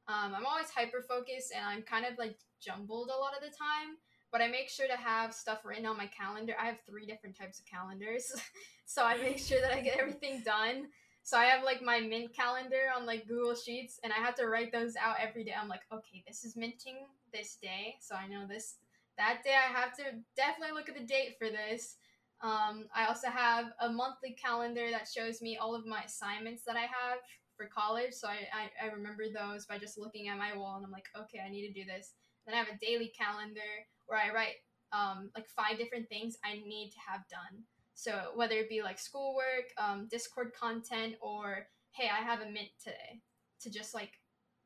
um, 0.10 0.36
i'm 0.36 0.46
always 0.46 0.70
hyper 0.70 1.02
focused 1.08 1.54
and 1.56 1.66
i'm 1.66 1.82
kind 1.82 2.06
of 2.06 2.18
like 2.20 2.36
jumbled 2.62 3.08
a 3.08 3.18
lot 3.18 3.32
of 3.34 3.40
the 3.40 3.56
time 3.56 3.96
but 4.30 4.42
i 4.42 4.48
make 4.50 4.70
sure 4.70 4.88
to 4.88 4.98
have 4.98 5.34
stuff 5.34 5.60
written 5.64 5.86
on 5.86 5.96
my 5.96 6.08
calendar. 6.08 6.54
I 6.62 6.66
have 6.66 6.80
three 6.86 7.06
different 7.06 7.38
types 7.38 7.60
of 7.60 7.66
calendars 7.66 8.30
so 8.86 9.06
i 9.06 9.16
make 9.16 9.40
sure 9.40 9.62
that 9.62 9.74
i 9.74 9.80
get 9.80 9.98
everything 9.98 10.44
done. 10.44 10.88
So 11.24 11.38
i 11.38 11.46
have 11.46 11.64
like 11.64 11.82
my 11.82 12.02
mint 12.02 12.36
calendar 12.36 12.92
on 12.94 13.06
like 13.06 13.26
google 13.26 13.56
sheets 13.56 14.02
and 14.04 14.12
i 14.12 14.18
have 14.18 14.36
to 14.36 14.48
write 14.48 14.74
those 14.74 14.96
out 14.98 15.16
every 15.18 15.46
day. 15.46 15.54
I'm 15.58 15.70
like 15.70 15.88
okay 15.94 16.26
this 16.28 16.44
is 16.44 16.58
minting 16.58 17.08
this 17.34 17.58
day 17.62 17.96
so 18.02 18.16
i 18.16 18.28
know 18.28 18.46
this 18.48 18.76
that 19.18 19.44
day 19.46 19.56
i 19.56 19.72
have 19.80 19.96
to 19.96 20.04
definitely 20.36 20.76
look 20.76 20.90
at 20.90 20.96
the 20.96 21.06
date 21.06 21.36
for 21.40 21.50
this 21.50 21.96
um, 22.42 22.86
I 22.96 23.06
also 23.08 23.30
have 23.30 23.68
a 23.82 23.90
monthly 23.90 24.36
calendar 24.42 24.92
that 24.92 25.08
shows 25.08 25.42
me 25.42 25.58
all 25.58 25.74
of 25.76 25.86
my 25.86 26.02
assignments 26.04 26.64
that 26.66 26.76
I 26.76 26.82
have 26.82 27.20
for 27.56 27.66
college. 27.66 28.14
So 28.14 28.28
I, 28.28 28.48
I, 28.54 28.88
I 28.88 28.92
remember 28.92 29.24
those 29.34 29.66
by 29.66 29.80
just 29.80 29.98
looking 29.98 30.28
at 30.28 30.38
my 30.38 30.56
wall 30.56 30.76
and 30.78 30.86
I'm 30.86 30.92
like, 30.92 31.08
okay, 31.18 31.40
I 31.46 31.50
need 31.50 31.68
to 31.68 31.74
do 31.74 31.86
this. 31.86 32.14
Then 32.46 32.56
I 32.56 32.60
have 32.60 32.68
a 32.68 32.86
daily 32.86 33.12
calendar 33.18 33.60
where 34.06 34.20
I 34.20 34.34
write 34.34 34.56
um, 34.94 35.32
like 35.36 35.48
five 35.50 35.78
different 35.78 36.08
things 36.10 36.38
I 36.46 36.54
need 36.54 36.92
to 36.92 37.12
have 37.12 37.22
done. 37.28 37.64
So 37.96 38.32
whether 38.36 38.56
it 38.56 38.70
be 38.70 38.84
like 38.84 39.00
schoolwork, 39.00 39.74
um, 39.80 40.08
Discord 40.10 40.54
content, 40.54 41.16
or 41.20 41.68
hey, 41.92 42.10
I 42.10 42.24
have 42.24 42.42
a 42.42 42.46
mint 42.46 42.70
today 42.82 43.22
to 43.62 43.72
just 43.72 43.96
like 43.96 44.12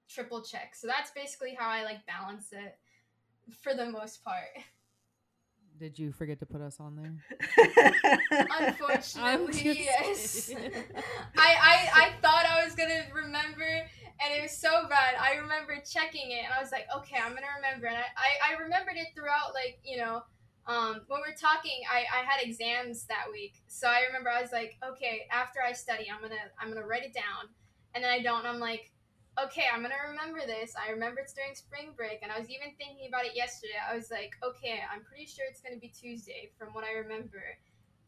triple 0.10 0.44
check. 0.44 0.76
So 0.76 0.86
that's 0.86 1.12
basically 1.12 1.56
how 1.58 1.70
I 1.70 1.84
like 1.84 2.06
balance 2.06 2.50
it 2.52 2.78
for 3.62 3.74
the 3.74 3.86
most 3.86 4.24
part. 4.24 4.50
Did 5.82 5.98
you 5.98 6.12
forget 6.12 6.38
to 6.42 6.46
put 6.46 6.62
us 6.62 6.80
on 6.80 6.96
there? 6.96 7.12
Unfortunately, 8.60 9.80
yes. 9.84 10.52
I, 11.36 11.56
I 11.60 11.90
I 11.96 12.12
thought 12.22 12.46
I 12.46 12.64
was 12.64 12.76
gonna 12.76 13.06
remember, 13.12 13.66
and 13.66 14.32
it 14.32 14.44
was 14.44 14.56
so 14.56 14.86
bad. 14.88 15.16
I 15.20 15.38
remember 15.38 15.82
checking 15.84 16.30
it, 16.34 16.46
and 16.46 16.54
I 16.54 16.62
was 16.62 16.72
like, 16.72 16.86
okay, 16.98 17.18
I'm 17.18 17.34
gonna 17.34 17.50
remember. 17.56 17.88
And 17.88 17.98
I, 17.98 18.06
I, 18.16 18.54
I 18.54 18.62
remembered 18.62 18.94
it 18.96 19.08
throughout, 19.16 19.56
like 19.56 19.80
you 19.84 19.98
know, 19.98 20.22
um, 20.68 21.02
when 21.08 21.20
we 21.26 21.34
are 21.34 21.36
talking, 21.36 21.82
I, 21.92 22.06
I 22.14 22.24
had 22.26 22.46
exams 22.46 23.06
that 23.06 23.26
week, 23.32 23.64
so 23.66 23.88
I 23.88 24.06
remember 24.06 24.30
I 24.30 24.40
was 24.40 24.52
like, 24.52 24.78
okay, 24.88 25.26
after 25.32 25.62
I 25.68 25.74
study, 25.74 26.06
I'm 26.14 26.22
gonna 26.22 26.46
I'm 26.60 26.72
gonna 26.72 26.86
write 26.86 27.06
it 27.06 27.16
down, 27.16 27.50
and 27.96 28.04
then 28.04 28.12
I 28.12 28.22
don't. 28.22 28.46
And 28.46 28.50
I'm 28.50 28.60
like, 28.60 28.91
okay, 29.40 29.66
I'm 29.74 29.82
gonna 29.82 29.96
remember 30.10 30.40
this. 30.46 30.74
I 30.76 30.92
remember 30.92 31.22
it's 31.22 31.34
during 31.34 31.56
spring 31.56 31.94
break, 31.96 32.20
and 32.22 32.32
I 32.32 32.40
was 32.40 32.50
even 32.50 32.76
thinking 32.78 33.08
about 33.08 33.26
it 33.26 33.36
yesterday. 33.36 33.80
I 33.80 33.96
was 33.96 34.12
like, 34.12 34.36
okay, 34.44 34.82
I'm 34.92 35.04
pretty 35.04 35.26
sure 35.26 35.46
it's 35.50 35.62
gonna 35.62 35.80
be 35.80 35.90
Tuesday 35.90 36.52
from 36.58 36.70
what 36.74 36.84
I 36.84 37.00
remember. 37.00 37.44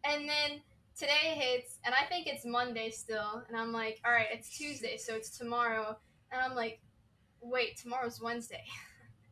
And 0.04 0.28
then 0.28 0.62
today 0.98 1.36
hits, 1.36 1.80
and 1.86 1.96
I 1.96 2.06
think 2.06 2.28
it's 2.28 2.46
Monday 2.46 2.90
still, 2.90 3.44
and 3.48 3.58
I'm 3.58 3.72
like, 3.72 4.02
all 4.06 4.12
right, 4.12 4.28
it's 4.32 4.58
Tuesday, 4.58 4.98
so 4.98 5.16
it's 5.16 5.38
tomorrow. 5.38 5.98
And 6.32 6.42
I'm 6.42 6.56
like, 6.56 6.82
wait, 7.42 7.78
tomorrow's 7.78 8.22
Wednesday. 8.22 8.64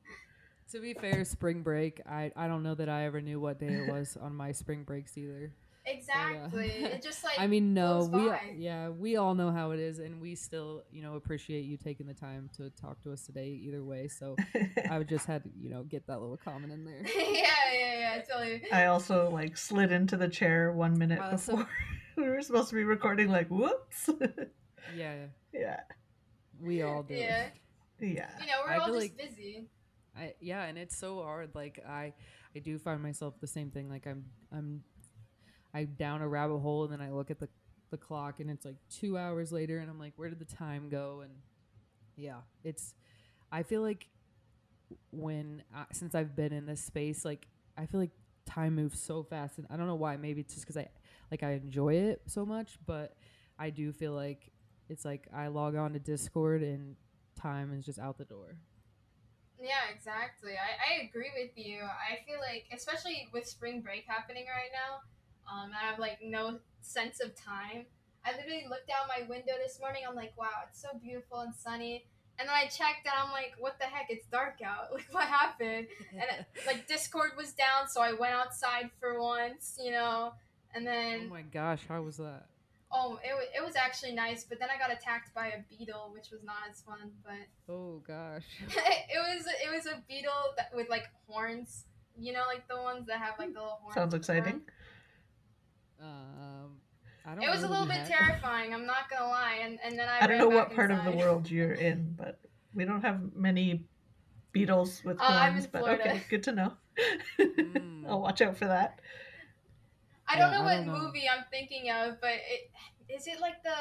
to 0.72 0.80
be 0.80 0.94
fair, 0.94 1.26
spring 1.26 1.62
break, 1.64 2.02
I, 2.08 2.32
I 2.36 2.48
don't 2.48 2.64
know 2.64 2.76
that 2.76 2.90
I 2.90 3.06
ever 3.06 3.22
knew 3.22 3.40
what 3.40 3.60
day 3.60 3.68
it 3.68 3.92
was 3.92 4.18
on 4.22 4.36
my 4.36 4.52
spring 4.52 4.84
breaks 4.84 5.18
either. 5.18 5.52
Exactly. 5.86 6.74
But, 6.82 6.92
uh, 6.92 6.96
it 6.96 7.02
just 7.02 7.24
like 7.24 7.40
I 7.40 7.48
mean, 7.48 7.74
no, 7.74 8.10
we 8.12 8.32
yeah, 8.64 8.90
we 8.90 9.18
all 9.18 9.34
know 9.34 9.52
how 9.52 9.72
it 9.72 9.80
is, 9.80 10.00
and 10.00 10.22
we 10.22 10.36
still 10.36 10.84
you 10.92 11.02
know 11.02 11.16
appreciate 11.16 11.66
you 11.66 11.78
taking 11.78 12.08
the 12.08 12.14
time 12.14 12.50
to 12.58 12.70
talk 12.72 13.02
to 13.04 13.12
us 13.12 13.26
today. 13.26 13.60
Either 13.66 13.84
way, 13.84 14.08
so 14.08 14.36
I 14.90 14.98
would 14.98 15.10
just 15.10 15.26
had 15.26 15.44
to 15.44 15.50
you 15.60 15.70
know 15.70 15.84
get 15.84 16.06
that 16.08 16.22
little 16.22 16.38
comment 16.38 16.72
in 16.72 16.86
there. 16.86 17.02
yeah, 17.16 17.48
yeah, 17.74 18.00
yeah, 18.00 18.22
totally. 18.22 18.62
I 18.72 18.86
also 18.86 19.30
like 19.30 19.58
slid 19.58 19.92
into 19.92 20.18
the 20.18 20.28
chair 20.28 20.72
one 20.72 20.98
minute 20.98 21.20
wow, 21.20 21.32
before 21.32 21.68
so... 22.16 22.22
we 22.22 22.30
were 22.30 22.42
supposed 22.42 22.70
to 22.70 22.76
be 22.76 22.84
recording. 22.84 23.30
Like, 23.30 23.48
whoops. 23.48 24.10
yeah. 24.96 25.26
Yeah. 25.54 25.80
We 26.60 26.84
all 26.84 27.04
do. 27.04 27.16
Yeah. 27.16 27.48
Yeah. 28.00 28.30
You 28.40 28.48
know, 28.48 28.54
we're 28.66 28.74
I 28.74 28.78
all 28.78 28.88
just 28.88 29.00
like, 29.00 29.18
busy. 29.18 29.68
I 30.16 30.34
yeah, 30.40 30.64
and 30.64 30.78
it's 30.78 30.98
so 30.98 31.22
hard. 31.22 31.52
Like 31.56 31.80
I, 31.88 32.14
I 32.56 32.60
do 32.60 32.78
find 32.78 33.02
myself 33.02 33.36
the 33.40 33.48
same 33.48 33.72
thing. 33.72 33.90
Like 33.90 34.06
I'm, 34.08 34.26
I'm 34.52 34.84
I 35.74 35.86
down 35.86 36.22
a 36.22 36.28
rabbit 36.28 36.60
hole 36.60 36.84
and 36.84 36.94
then 36.94 37.02
I 37.02 37.12
look 37.12 37.32
at 37.32 37.40
the 37.40 37.50
the 37.90 37.98
clock 37.98 38.40
and 38.40 38.50
it's 38.50 38.66
like 38.66 38.78
two 38.90 39.18
hours 39.18 39.52
later 39.52 39.80
and 39.80 39.90
I'm 39.90 40.00
like, 40.00 40.14
where 40.16 40.30
did 40.30 40.40
the 40.40 40.46
time 40.46 40.90
go? 40.90 41.22
And 41.24 41.32
yeah, 42.16 42.38
it's. 42.64 42.94
I 43.52 43.64
feel 43.64 43.82
like 43.82 44.08
when 45.12 45.64
I, 45.76 45.86
since 45.92 46.16
I've 46.16 46.36
been 46.36 46.54
in 46.54 46.66
this 46.66 46.82
space, 46.82 47.26
like 47.26 47.48
I 47.78 47.86
feel 47.86 48.00
like 48.00 48.12
time 48.46 48.76
moves 48.76 49.00
so 49.00 49.24
fast, 49.24 49.58
and 49.58 49.68
I 49.70 49.78
don't 49.78 49.88
know 49.88 49.96
why. 49.96 50.18
Maybe 50.18 50.42
it's 50.42 50.54
just 50.54 50.66
because 50.66 50.78
I 50.78 50.88
like 51.30 51.44
I 51.44 51.52
enjoy 51.52 51.96
it 51.96 52.22
so 52.28 52.46
much, 52.46 52.78
but 52.86 53.16
I 53.60 53.70
do 53.70 53.92
feel 53.92 54.14
like 54.14 54.52
it's 54.90 55.06
like 55.06 55.28
I 55.34 55.48
log 55.48 55.76
on 55.76 55.94
to 55.94 56.00
Discord 56.00 56.64
and 56.64 56.96
time 57.36 57.74
is 57.74 57.86
just 57.86 58.00
out 58.00 58.18
the 58.18 58.26
door. 58.26 58.58
Yeah, 59.62 59.94
exactly. 59.94 60.54
I, 60.54 60.94
I 60.94 61.06
agree 61.06 61.32
with 61.38 61.52
you. 61.56 61.82
I 61.84 62.26
feel 62.26 62.40
like, 62.40 62.66
especially 62.74 63.28
with 63.32 63.48
spring 63.48 63.82
break 63.82 64.06
happening 64.08 64.46
right 64.48 64.72
now, 64.74 65.02
um, 65.52 65.72
I 65.80 65.90
have 65.90 66.00
like 66.00 66.20
no 66.24 66.60
sense 66.82 67.20
of 67.20 67.36
time. 67.36 67.86
I 68.26 68.36
literally 68.38 68.66
looked 68.70 68.90
out 68.90 69.08
my 69.08 69.28
window 69.28 69.54
this 69.64 69.80
morning. 69.80 70.04
I'm 70.08 70.16
like, 70.16 70.34
wow, 70.38 70.66
it's 70.70 70.82
so 70.82 70.90
beautiful 71.02 71.40
and 71.40 71.54
sunny. 71.54 72.06
And 72.40 72.48
then 72.48 72.56
I 72.56 72.64
checked 72.64 73.06
and 73.06 73.14
I'm 73.18 73.32
like, 73.32 73.54
what 73.60 73.78
the 73.80 73.86
heck? 73.86 74.08
It's 74.10 74.26
dark 74.28 74.60
out. 74.64 74.90
Like, 74.94 75.08
what 75.12 75.28
happened? 75.28 75.88
And 76.12 76.46
like, 76.68 76.88
Discord 76.88 77.32
was 77.38 77.54
down, 77.54 77.88
so 77.90 78.02
I 78.02 78.14
went 78.14 78.34
outside 78.34 78.90
for 79.00 79.20
once, 79.20 79.78
you 79.84 79.92
know. 79.92 80.34
And 80.74 80.86
then. 80.86 81.24
Oh 81.26 81.30
my 81.30 81.42
gosh, 81.42 81.82
how 81.88 82.02
was 82.02 82.18
that? 82.18 82.46
Oh, 82.94 83.20
it, 83.24 83.30
w- 83.30 83.50
it 83.56 83.64
was 83.66 83.76
actually 83.76 84.12
nice, 84.14 84.44
but 84.44 84.60
then 84.60 84.68
I 84.70 84.78
got 84.78 84.92
attacked 84.96 85.34
by 85.34 85.48
a 85.48 85.60
beetle, 85.70 86.12
which 86.14 86.30
was 86.30 86.44
not 86.44 86.58
as 86.70 86.82
fun. 86.82 87.12
But 87.24 87.74
oh 87.74 88.02
gosh, 88.06 88.44
it 88.68 89.18
was 89.18 89.46
it 89.48 89.74
was 89.74 89.86
a 89.86 90.02
beetle 90.10 90.54
that, 90.58 90.72
with 90.76 90.90
like 90.90 91.06
horns, 91.26 91.86
you 92.20 92.34
know, 92.34 92.44
like 92.48 92.68
the 92.68 92.76
ones 92.82 93.08
that 93.08 93.20
have 93.20 93.40
like 93.40 93.54
the 93.54 93.60
little 93.60 93.80
horns. 93.82 93.96
Sounds 93.96 94.14
exciting. 94.14 94.62
Um, 96.02 96.78
I 97.26 97.36
don't. 97.36 97.44
It 97.44 97.50
was 97.50 97.64
a 97.64 97.68
little 97.68 97.86
bit 97.86 98.06
terrifying. 98.06 98.74
I'm 98.74 98.86
not 98.86 99.10
gonna 99.10 99.30
lie, 99.30 99.60
and 99.62 99.80
and 99.84 99.98
then 99.98 100.08
I. 100.10 100.24
I 100.24 100.28
don't 100.28 100.38
know 100.38 100.50
what 100.50 100.74
part 100.74 100.92
inside. 100.92 101.08
of 101.08 101.12
the 101.12 101.18
world 101.18 101.50
you're 101.50 101.74
in, 101.74 102.16
but 102.18 102.40
we 102.74 102.86
don't 102.86 103.02
have 103.02 103.36
many 103.36 103.86
beetles 104.52 105.04
with 105.04 105.18
uh, 105.20 105.50
horns. 105.50 105.68
but 105.68 105.84
okay, 105.84 106.22
good 106.30 106.44
to 106.44 106.52
know. 106.52 106.74
mm. 107.40 108.06
I'll 108.08 108.22
watch 108.22 108.42
out 108.42 108.58
for 108.58 108.66
that. 108.66 109.00
I 110.28 110.38
don't 110.38 110.52
yeah, 110.52 110.58
know 110.60 110.64
I 110.64 110.66
what 110.66 110.86
don't 110.86 110.88
know. 110.88 111.06
movie 111.06 111.28
I'm 111.30 111.44
thinking 111.52 111.92
of, 111.92 112.20
but 112.22 112.32
it 112.34 112.72
is 113.14 113.28
it 113.28 113.40
like 113.40 113.62
the 113.64 113.76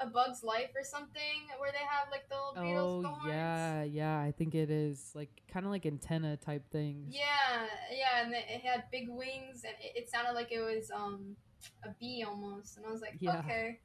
a 0.00 0.06
Bug's 0.06 0.42
Life 0.42 0.70
or 0.76 0.84
something 0.84 1.48
where 1.58 1.72
they 1.72 1.78
have 1.78 2.08
like 2.10 2.28
the 2.28 2.36
little 2.36 3.02
beetles. 3.02 3.06
Oh 3.06 3.28
yeah, 3.28 3.82
yeah, 3.82 4.20
I 4.20 4.32
think 4.32 4.54
it 4.54 4.70
is 4.70 5.10
like 5.14 5.30
kind 5.52 5.66
of 5.66 5.72
like 5.72 5.86
antenna 5.86 6.36
type 6.36 6.70
things. 6.70 7.14
Yeah, 7.14 7.66
yeah, 7.90 8.24
and 8.24 8.34
it 8.34 8.62
had 8.62 8.84
big 8.92 9.08
wings, 9.08 9.62
and 9.64 9.74
it, 9.82 10.02
it, 10.02 10.10
sounded 10.10 10.32
like 10.32 10.52
it 10.52 10.60
was 10.60 10.90
um 10.94 11.36
a 11.84 11.90
bee 12.00 12.24
almost, 12.26 12.76
and 12.76 12.86
I 12.86 12.90
was 12.90 13.00
like, 13.00 13.16
yeah. 13.20 13.38
okay. 13.40 13.80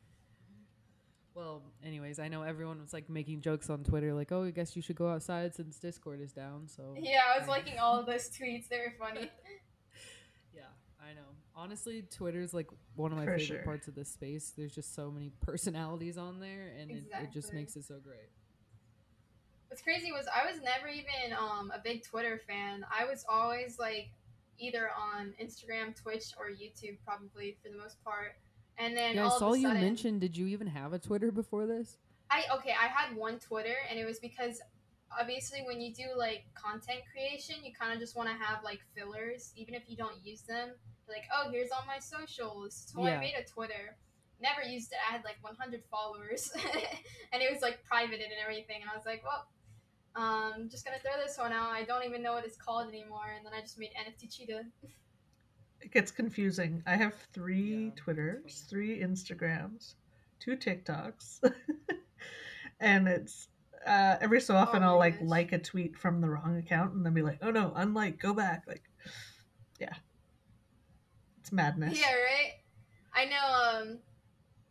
Well, 1.36 1.64
anyways, 1.84 2.20
I 2.20 2.28
know 2.28 2.44
everyone 2.44 2.80
was 2.80 2.94
like 2.94 3.10
making 3.10 3.42
jokes 3.42 3.70
on 3.72 3.84
Twitter, 3.84 4.14
like, 4.14 4.32
"Oh, 4.32 4.44
I 4.44 4.52
guess 4.52 4.76
you 4.76 4.84
should 4.84 4.96
go 4.96 5.10
outside 5.10 5.56
since 5.56 5.80
Discord 5.80 6.22
is 6.22 6.32
down." 6.32 6.68
So 6.68 6.96
yeah, 7.00 7.22
I 7.34 7.40
was 7.40 7.50
I... 7.50 7.52
liking 7.52 7.80
all 7.80 8.00
of 8.00 8.06
those 8.06 8.30
tweets; 8.30 8.68
they 8.70 8.78
were 8.78 8.94
funny. 9.00 9.32
Honestly, 11.56 12.04
Twitter's 12.10 12.54
like 12.54 12.68
one 12.96 13.12
of 13.12 13.18
my 13.18 13.26
For 13.26 13.38
favorite 13.38 13.46
sure. 13.46 13.64
parts 13.64 13.88
of 13.88 13.96
this 13.96 14.10
space. 14.10 14.54
There's 14.58 14.74
just 14.74 14.96
so 14.96 15.12
many 15.12 15.32
personalities 15.42 16.18
on 16.18 16.40
there, 16.40 16.74
and 16.80 16.90
exactly. 16.90 17.20
it, 17.20 17.24
it, 17.24 17.32
just 17.32 17.54
makes 17.54 17.76
it 17.76 17.86
so 17.86 17.96
great. 18.04 18.30
What's 19.68 19.82
crazy 19.82 20.12
was 20.12 20.26
I 20.28 20.50
was 20.52 20.62
never 20.62 20.88
even 20.88 21.38
um, 21.38 21.72
a 21.74 21.80
big 21.80 22.04
Twitter 22.04 22.42
fan. 22.48 22.86
I 22.92 23.06
was 23.06 23.26
always 23.30 23.78
like 23.78 24.10
either 24.60 24.90
on 24.98 25.34
Instagram, 25.42 25.96
Twitch, 25.96 26.26
or 26.40 26.50
YouTube, 26.50 26.98
probably 27.06 27.58
for 27.62 27.70
the 27.70 27.78
most 27.78 28.04
part. 28.04 28.36
And 28.78 28.98
then 28.98 29.16
yeah, 29.16 29.28
I 29.28 29.38
saw 29.38 29.54
you 29.54 29.68
mention. 29.70 30.18
Did 30.18 30.36
you 30.36 30.48
even 30.48 30.68
have 30.68 30.94
a 30.94 31.00
Twitter 31.00 31.32
before 31.32 31.68
this? 31.68 31.98
I 32.32 32.44
okay. 32.56 32.72
I 32.72 32.88
had 32.88 33.16
one 33.16 33.38
Twitter, 33.38 33.76
and 33.90 34.00
it 34.00 34.06
was 34.06 34.20
because 34.20 34.60
obviously 35.20 35.62
when 35.68 35.80
you 35.80 35.94
do 35.94 36.06
like 36.18 36.46
content 36.56 37.02
creation, 37.12 37.58
you 37.64 37.72
kind 37.80 37.94
of 37.94 38.00
just 38.00 38.16
want 38.16 38.30
to 38.30 38.36
have 38.36 38.64
like 38.64 38.80
fillers, 38.96 39.54
even 39.56 39.76
if 39.76 39.84
you 39.88 39.96
don't 39.96 40.16
use 40.24 40.42
them 40.42 40.72
like, 41.08 41.24
oh, 41.34 41.50
here's 41.52 41.72
all 41.72 41.84
my 41.88 42.00
socials. 42.00 42.92
So 42.94 43.04
yeah. 43.04 43.18
I 43.18 43.20
made 43.20 43.34
a 43.40 43.44
Twitter. 43.44 43.98
Never 44.42 44.62
used 44.62 44.92
it. 44.92 44.98
I 45.10 45.14
had 45.14 45.24
like 45.24 45.38
100 45.42 45.84
followers, 45.90 46.52
and 47.34 47.42
it 47.42 47.52
was 47.52 47.62
like 47.62 47.84
privated 47.84 48.26
and 48.26 48.42
everything. 48.42 48.82
And 48.82 48.90
I 48.92 48.96
was 48.96 49.06
like, 49.06 49.24
well, 49.24 49.48
um, 50.16 50.68
just 50.70 50.86
gonna 50.86 51.00
throw 51.00 51.14
this 51.24 51.38
one 51.38 51.54
out. 51.54 51.70
I 51.70 51.84
don't 51.84 52.04
even 52.04 52.22
know 52.22 52.34
what 52.34 52.46
it's 52.46 52.58
called 52.58 52.88
anymore. 52.88 53.34
And 53.36 53.46
then 53.46 53.54
I 53.54 53.62
just 53.62 53.80
made 53.80 53.92
NFT 53.92 54.36
Cheetah. 54.36 54.64
It 55.82 55.92
gets 55.92 56.12
confusing. 56.12 56.84
I 56.86 56.96
have 56.96 57.14
three 57.34 57.86
yeah, 57.86 57.92
Twitters, 57.96 58.66
three 58.70 59.00
Instagrams, 59.00 59.96
two 60.40 60.56
TikToks, 60.56 61.40
and 62.80 63.08
it's 63.08 63.48
uh, 63.86 64.16
every 64.22 64.40
so 64.40 64.56
often 64.56 64.84
oh 64.84 64.90
I'll 64.90 64.98
like 64.98 65.20
gosh. 65.20 65.28
like 65.28 65.52
a 65.52 65.60
tweet 65.60 65.98
from 65.98 66.22
the 66.22 66.30
wrong 66.30 66.58
account 66.58 66.94
and 66.94 67.06
then 67.06 67.14
be 67.14 67.22
like, 67.22 67.40
oh 67.42 67.52
no, 67.52 67.74
unlike, 67.76 68.20
go 68.20 68.34
back. 68.34 68.64
Like, 68.68 68.84
yeah, 69.80 69.94
it's 71.44 71.52
madness. 71.52 72.00
Yeah, 72.00 72.14
right. 72.14 72.54
I 73.14 73.26
know. 73.26 73.82
Um, 73.92 74.00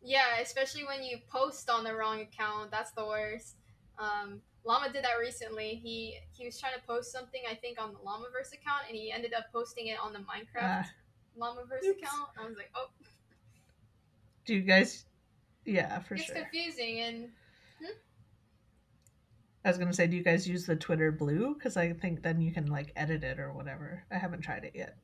yeah, 0.03 0.39
especially 0.41 0.85
when 0.85 1.03
you 1.03 1.19
post 1.31 1.69
on 1.69 1.85
the 1.85 1.95
wrong 1.95 2.23
account, 2.23 2.71
that's 2.71 2.93
the 2.93 3.05
worst. 3.05 3.57
Um, 3.99 4.41
Llama 4.65 4.91
did 4.91 5.05
that 5.05 5.19
recently. 5.21 5.81
He 5.83 6.17
he 6.33 6.47
was 6.47 6.59
trying 6.59 6.73
to 6.73 6.81
post 6.87 7.13
something, 7.13 7.43
I 7.49 7.55
think, 7.55 7.79
on 7.79 7.93
the 7.93 7.99
Llamaverse 7.99 8.55
account, 8.55 8.85
and 8.89 8.97
he 8.97 9.13
ended 9.13 9.35
up 9.35 9.53
posting 9.53 9.89
it 9.89 9.99
on 10.03 10.15
the 10.15 10.21
Minecraft 10.21 10.81
uh, 10.81 11.39
Llamaverse 11.39 11.85
oops. 11.85 11.99
account. 12.03 12.31
I 12.41 12.47
was 12.47 12.57
like, 12.57 12.71
oh. 12.75 12.89
Do 14.47 14.55
you 14.55 14.63
guys? 14.63 15.05
Yeah, 15.67 15.99
for 16.01 16.15
it's 16.15 16.25
sure. 16.25 16.37
It's 16.37 16.43
confusing, 16.43 17.01
and 17.01 17.29
hmm? 17.81 17.93
I 19.63 19.69
was 19.69 19.77
gonna 19.77 19.93
say, 19.93 20.07
do 20.07 20.17
you 20.17 20.25
guys 20.25 20.49
use 20.49 20.65
the 20.65 20.75
Twitter 20.75 21.13
Blue? 21.13 21.53
Because 21.53 21.77
I 21.77 21.93
think 21.93 22.23
then 22.23 22.41
you 22.41 22.51
can 22.51 22.65
like 22.67 22.93
edit 22.97 23.25
it 23.25 23.39
or 23.39 23.53
whatever. 23.53 24.05
I 24.11 24.17
haven't 24.17 24.41
tried 24.41 24.65
it 24.65 24.73
yet. 24.75 24.97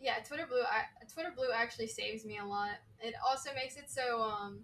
Yeah, 0.00 0.14
Twitter 0.26 0.46
Blue. 0.48 0.62
I, 0.62 0.84
Twitter 1.12 1.32
Blue 1.36 1.52
actually 1.54 1.88
saves 1.88 2.24
me 2.24 2.38
a 2.38 2.44
lot. 2.44 2.70
It 3.00 3.14
also 3.28 3.50
makes 3.54 3.76
it 3.76 3.90
so 3.90 4.22
um, 4.22 4.60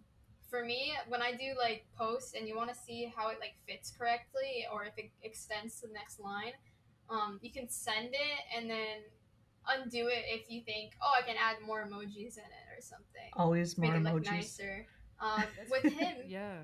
for 0.49 0.65
me 0.65 0.93
when 1.09 1.23
I 1.23 1.33
do 1.33 1.55
like 1.59 1.85
posts 1.99 2.35
and 2.35 2.49
you 2.49 2.57
want 2.57 2.71
to 2.71 2.75
see 2.75 3.13
how 3.15 3.29
it 3.29 3.39
like 3.41 3.55
fits 3.69 3.93
correctly 3.97 4.67
or 4.73 4.85
if 4.85 4.93
it 4.97 5.11
extends 5.23 5.81
to 5.81 5.89
the 5.89 5.93
next 5.93 6.21
line, 6.21 6.53
um, 7.11 7.39
you 7.43 7.51
can 7.51 7.69
send 7.69 8.09
it 8.09 8.57
and 8.57 8.71
then 8.71 9.05
undo 9.69 10.07
it 10.09 10.25
if 10.27 10.51
you 10.51 10.63
think, 10.63 10.93
oh, 11.03 11.13
I 11.17 11.27
can 11.27 11.37
add 11.37 11.57
more 11.67 11.85
emojis 11.85 12.39
in 12.39 12.45
it 12.45 12.67
or 12.77 12.81
something. 12.81 13.31
Always 13.35 13.77
more 13.77 13.93
Make 13.93 14.01
it 14.01 14.05
emojis. 14.05 14.15
look 14.15 14.25
nicer. 14.25 14.87
Um, 15.21 15.45
with 15.71 15.93
him, 15.93 16.17
yeah. 16.27 16.59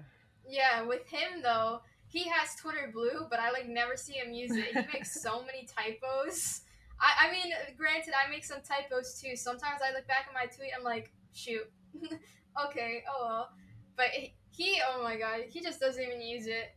yeah, 0.48 0.82
with 0.82 1.06
him 1.08 1.42
though, 1.42 1.80
he 2.06 2.28
has 2.28 2.54
Twitter 2.56 2.90
Blue, 2.92 3.26
but 3.30 3.40
I 3.40 3.50
like 3.50 3.68
never 3.68 3.96
see 3.96 4.14
him 4.14 4.32
use 4.32 4.52
it. 4.52 4.66
He 4.66 4.74
makes 4.92 5.22
so 5.22 5.42
many 5.44 5.66
typos. 5.66 6.62
I, 7.00 7.28
I 7.28 7.32
mean, 7.32 7.52
granted, 7.76 8.14
I 8.14 8.30
make 8.30 8.44
some 8.44 8.60
typos 8.62 9.20
too. 9.20 9.36
Sometimes 9.36 9.80
I 9.84 9.92
look 9.92 10.06
back 10.06 10.26
at 10.28 10.34
my 10.34 10.46
tweet, 10.46 10.70
I'm 10.76 10.84
like, 10.84 11.12
shoot, 11.32 11.70
okay, 12.66 13.04
oh 13.10 13.26
well. 13.26 13.48
But 13.96 14.06
he, 14.50 14.80
oh 14.88 15.02
my 15.02 15.16
god, 15.16 15.40
he 15.48 15.60
just 15.60 15.80
doesn't 15.80 16.02
even 16.02 16.20
use 16.20 16.46
it. 16.46 16.74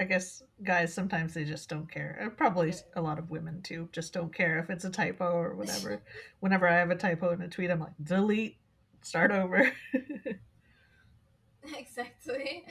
I 0.00 0.04
guess 0.04 0.42
guys 0.62 0.94
sometimes 0.94 1.34
they 1.34 1.44
just 1.44 1.68
don't 1.68 1.90
care. 1.90 2.22
Uh, 2.24 2.28
probably 2.30 2.72
a 2.94 3.00
lot 3.00 3.18
of 3.18 3.30
women 3.30 3.60
too 3.62 3.88
just 3.92 4.12
don't 4.12 4.32
care 4.32 4.60
if 4.60 4.70
it's 4.70 4.84
a 4.84 4.90
typo 4.90 5.32
or 5.32 5.54
whatever. 5.54 6.02
Whenever 6.40 6.68
I 6.68 6.76
have 6.76 6.90
a 6.90 6.96
typo 6.96 7.30
in 7.32 7.42
a 7.42 7.48
tweet, 7.48 7.70
I'm 7.70 7.80
like, 7.80 7.94
delete, 8.04 8.58
start 9.02 9.32
over. 9.32 9.72
exactly. 11.76 12.64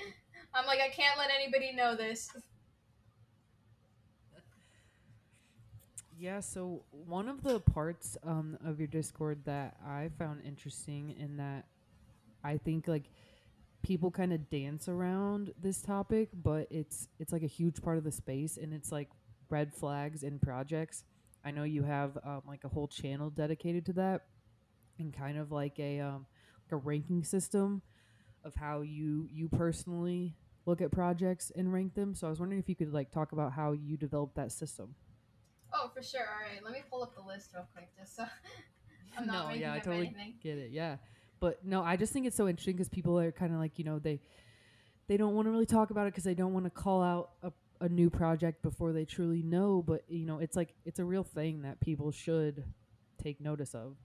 I'm 0.53 0.65
like, 0.65 0.79
I 0.79 0.89
can't 0.89 1.17
let 1.17 1.29
anybody 1.29 1.73
know 1.75 1.95
this. 1.95 2.29
Yeah, 6.19 6.39
so 6.39 6.83
one 6.91 7.29
of 7.29 7.43
the 7.43 7.59
parts 7.59 8.17
um, 8.23 8.57
of 8.65 8.79
your 8.79 8.87
Discord 8.87 9.45
that 9.45 9.75
I 9.85 10.09
found 10.17 10.41
interesting 10.43 11.15
in 11.19 11.37
that 11.37 11.65
I 12.43 12.57
think 12.57 12.87
like 12.87 13.03
people 13.83 14.09
kind 14.09 14.33
of 14.33 14.49
dance 14.49 14.87
around 14.87 15.53
this 15.61 15.81
topic, 15.83 16.29
but 16.33 16.67
it's 16.71 17.07
it's 17.19 17.31
like 17.31 17.43
a 17.43 17.47
huge 17.47 17.83
part 17.83 17.99
of 17.99 18.03
the 18.03 18.11
space 18.11 18.57
and 18.57 18.73
it's 18.73 18.91
like 18.91 19.09
red 19.49 19.75
flags 19.75 20.23
in 20.23 20.39
projects. 20.39 21.03
I 21.45 21.51
know 21.51 21.63
you 21.63 21.83
have 21.83 22.17
um, 22.23 22.41
like 22.47 22.63
a 22.63 22.69
whole 22.69 22.87
channel 22.87 23.29
dedicated 23.29 23.85
to 23.85 23.93
that 23.93 24.23
and 24.97 25.13
kind 25.13 25.37
of 25.37 25.51
like 25.51 25.77
a 25.77 25.99
um, 25.99 26.25
like 26.65 26.71
a 26.71 26.77
ranking 26.77 27.23
system 27.23 27.83
of 28.43 28.55
how 28.55 28.81
you 28.81 29.27
you 29.31 29.49
personally 29.49 30.35
look 30.65 30.81
at 30.81 30.91
projects 30.91 31.51
and 31.55 31.71
rank 31.71 31.93
them. 31.93 32.15
So 32.15 32.25
I 32.25 32.31
was 32.31 32.39
wondering 32.39 32.59
if 32.59 32.67
you 32.67 32.75
could 32.75 32.91
like 32.91 33.11
talk 33.11 33.33
about 33.33 33.53
how 33.53 33.73
you 33.73 33.97
developed 33.97 34.35
that 34.35 34.51
system. 34.51 34.95
Oh, 35.73 35.89
for 35.93 36.01
sure. 36.01 36.21
All 36.21 36.41
right, 36.41 36.63
let 36.63 36.73
me 36.73 36.79
pull 36.89 37.03
up 37.03 37.15
the 37.15 37.21
list 37.21 37.51
real 37.53 37.67
quick, 37.73 37.89
just 37.97 38.15
so 38.15 38.23
I'm 39.17 39.27
not 39.27 39.49
no, 39.49 39.53
yeah, 39.53 39.73
I 39.73 39.79
totally 39.79 40.07
anything. 40.07 40.35
get 40.41 40.57
it. 40.57 40.71
Yeah, 40.71 40.97
but 41.39 41.63
no, 41.65 41.83
I 41.83 41.97
just 41.97 42.13
think 42.13 42.25
it's 42.25 42.37
so 42.37 42.47
interesting 42.47 42.75
because 42.75 42.89
people 42.89 43.19
are 43.19 43.31
kind 43.31 43.53
of 43.53 43.59
like 43.59 43.77
you 43.77 43.85
know 43.85 43.99
they 43.99 44.19
they 45.07 45.17
don't 45.17 45.35
want 45.35 45.47
to 45.47 45.51
really 45.51 45.65
talk 45.65 45.89
about 45.89 46.07
it 46.07 46.13
because 46.13 46.23
they 46.23 46.33
don't 46.33 46.53
want 46.53 46.65
to 46.65 46.69
call 46.69 47.01
out 47.01 47.31
a, 47.43 47.51
a 47.81 47.89
new 47.89 48.09
project 48.09 48.61
before 48.61 48.93
they 48.93 49.05
truly 49.05 49.41
know. 49.41 49.83
But 49.85 50.03
you 50.07 50.25
know, 50.25 50.39
it's 50.39 50.55
like 50.55 50.73
it's 50.85 50.99
a 50.99 51.05
real 51.05 51.23
thing 51.23 51.61
that 51.63 51.79
people 51.79 52.11
should 52.11 52.63
take 53.21 53.41
notice 53.41 53.73
of. 53.73 53.95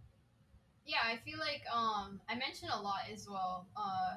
Yeah, 0.85 0.99
I 1.05 1.17
feel 1.25 1.39
like 1.39 1.63
um 1.73 2.21
I 2.29 2.35
mentioned 2.35 2.71
a 2.75 2.81
lot 2.81 3.03
as 3.13 3.29
well. 3.29 3.67
Uh, 3.77 4.17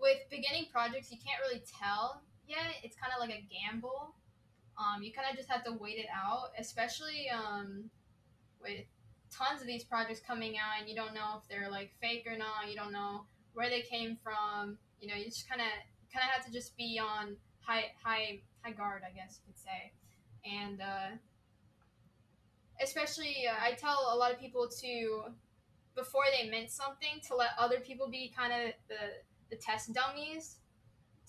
with 0.00 0.18
beginning 0.30 0.66
projects, 0.72 1.10
you 1.10 1.18
can't 1.18 1.40
really 1.46 1.62
tell 1.80 2.22
yet. 2.46 2.76
It's 2.82 2.96
kind 2.96 3.12
of 3.12 3.20
like 3.20 3.36
a 3.36 3.44
gamble. 3.50 4.14
Um, 4.78 5.02
you 5.02 5.12
kind 5.12 5.26
of 5.28 5.36
just 5.36 5.50
have 5.50 5.64
to 5.64 5.72
wait 5.72 5.98
it 5.98 6.06
out, 6.14 6.50
especially 6.58 7.28
um, 7.30 7.90
with 8.62 8.84
tons 9.30 9.60
of 9.60 9.66
these 9.66 9.84
projects 9.84 10.20
coming 10.20 10.56
out, 10.56 10.80
and 10.80 10.88
you 10.88 10.94
don't 10.94 11.14
know 11.14 11.40
if 11.42 11.48
they're 11.48 11.70
like 11.70 11.90
fake 12.00 12.26
or 12.26 12.36
not. 12.36 12.70
You 12.70 12.76
don't 12.76 12.92
know 12.92 13.24
where 13.54 13.68
they 13.68 13.82
came 13.82 14.16
from. 14.22 14.78
You 15.00 15.08
know, 15.08 15.14
you 15.14 15.24
just 15.24 15.48
kind 15.48 15.60
of 15.60 15.66
kind 16.12 16.24
of 16.24 16.30
have 16.30 16.46
to 16.46 16.52
just 16.52 16.76
be 16.76 17.00
on 17.02 17.36
high 17.60 17.86
high 18.02 18.40
high 18.62 18.72
guard, 18.72 19.02
I 19.04 19.10
guess 19.10 19.40
you 19.44 19.52
could 19.52 19.60
say, 19.60 19.92
and 20.44 20.80
uh, 20.80 21.16
especially 22.80 23.46
uh, 23.48 23.54
I 23.60 23.72
tell 23.72 24.10
a 24.12 24.16
lot 24.16 24.32
of 24.32 24.38
people 24.38 24.68
to 24.80 25.22
before 25.96 26.24
they 26.32 26.48
mint 26.48 26.70
something 26.70 27.20
to 27.26 27.34
let 27.34 27.50
other 27.58 27.80
people 27.80 28.08
be 28.08 28.32
kind 28.36 28.52
of 28.52 28.72
the 28.88 29.20
the 29.50 29.56
test 29.56 29.92
dummies 29.92 30.56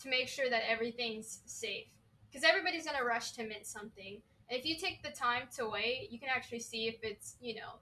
to 0.03 0.09
make 0.09 0.27
sure 0.27 0.49
that 0.49 0.61
everything's 0.69 1.41
safe 1.45 1.87
because 2.29 2.43
everybody's 2.43 2.85
gonna 2.85 3.03
rush 3.03 3.31
to 3.33 3.43
mint 3.43 3.65
something. 3.65 4.21
And 4.49 4.59
if 4.59 4.65
you 4.65 4.77
take 4.77 5.03
the 5.03 5.11
time 5.11 5.43
to 5.57 5.67
wait, 5.67 6.09
you 6.11 6.19
can 6.19 6.29
actually 6.29 6.59
see 6.59 6.87
if 6.87 6.95
it's 7.03 7.35
you 7.41 7.55
know 7.55 7.79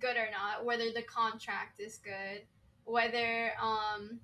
good 0.00 0.16
or 0.16 0.28
not, 0.30 0.64
whether 0.64 0.90
the 0.92 1.02
contract 1.02 1.80
is 1.80 1.98
good, 1.98 2.42
whether 2.84 3.52
um, 3.62 4.20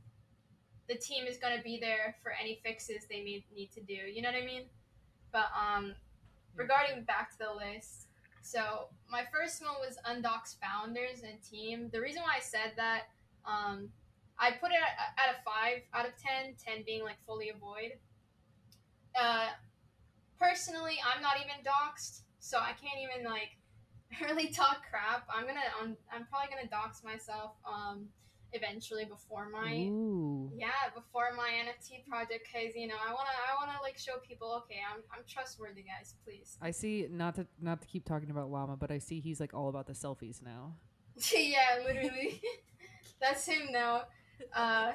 the 0.88 0.94
team 0.94 1.26
is 1.26 1.38
gonna 1.38 1.62
be 1.62 1.78
there 1.78 2.16
for 2.22 2.32
any 2.40 2.60
fixes 2.64 3.06
they 3.08 3.22
may 3.22 3.44
need 3.54 3.70
to 3.72 3.80
do. 3.80 3.94
You 3.94 4.22
know 4.22 4.30
what 4.30 4.42
I 4.42 4.46
mean? 4.46 4.64
But 5.32 5.46
um, 5.58 5.94
regarding 6.54 7.04
back 7.04 7.30
to 7.32 7.38
the 7.38 7.52
list, 7.52 8.08
so 8.44 8.88
my 9.10 9.24
first 9.32 9.62
one 9.62 9.74
was 9.80 9.96
Undoxxed 10.04 10.60
founders 10.60 11.22
and 11.26 11.42
team. 11.42 11.88
The 11.92 12.00
reason 12.00 12.22
why 12.22 12.36
I 12.36 12.40
said 12.40 12.72
that, 12.76 13.04
um, 13.46 13.88
I 14.38 14.50
put 14.52 14.70
it 14.70 14.76
at, 14.76 15.16
at 15.16 15.34
a 15.34 15.42
five 15.44 15.80
out 15.94 16.06
of 16.06 16.12
10, 16.20 16.54
10 16.62 16.84
being 16.84 17.02
like 17.02 17.16
fully 17.26 17.48
avoid. 17.48 17.92
Uh, 19.18 19.48
personally, 20.40 20.96
I'm 21.04 21.22
not 21.22 21.36
even 21.36 21.62
doxxed, 21.64 22.22
so 22.40 22.58
I 22.58 22.72
can't 22.72 22.98
even 23.00 23.24
like 23.24 23.56
really 24.20 24.48
talk 24.48 24.82
crap. 24.90 25.26
I'm 25.32 25.46
gonna, 25.46 25.60
I'm, 25.80 25.96
I'm 26.12 26.26
probably 26.26 26.48
gonna 26.54 26.68
dox 26.68 27.02
myself 27.04 27.52
um, 27.66 28.08
eventually 28.54 29.04
before 29.04 29.48
my 29.48 29.74
Ooh. 29.74 30.50
yeah 30.56 30.88
before 30.94 31.30
my 31.36 31.50
NFT 31.64 32.06
project 32.08 32.46
because 32.46 32.74
you 32.76 32.86
know 32.86 32.94
I 32.94 33.12
wanna 33.12 33.30
I 33.50 33.54
wanna 33.58 33.78
like 33.82 33.98
show 33.98 34.14
people 34.26 34.62
okay 34.64 34.78
I'm 34.88 35.02
I'm 35.12 35.24
trustworthy 35.28 35.82
guys 35.82 36.14
please 36.24 36.56
I 36.62 36.70
see 36.70 37.08
not 37.10 37.34
to 37.34 37.46
not 37.60 37.82
to 37.82 37.86
keep 37.88 38.04
talking 38.04 38.30
about 38.30 38.50
Llama, 38.50 38.76
but 38.76 38.90
I 38.90 38.98
see 38.98 39.20
he's 39.20 39.40
like 39.40 39.52
all 39.52 39.68
about 39.68 39.86
the 39.86 39.92
selfies 39.92 40.40
now. 40.42 40.74
yeah 41.36 41.82
literally 41.84 42.40
that's 43.20 43.44
him 43.46 43.72
now 43.72 44.02
uh 44.54 44.92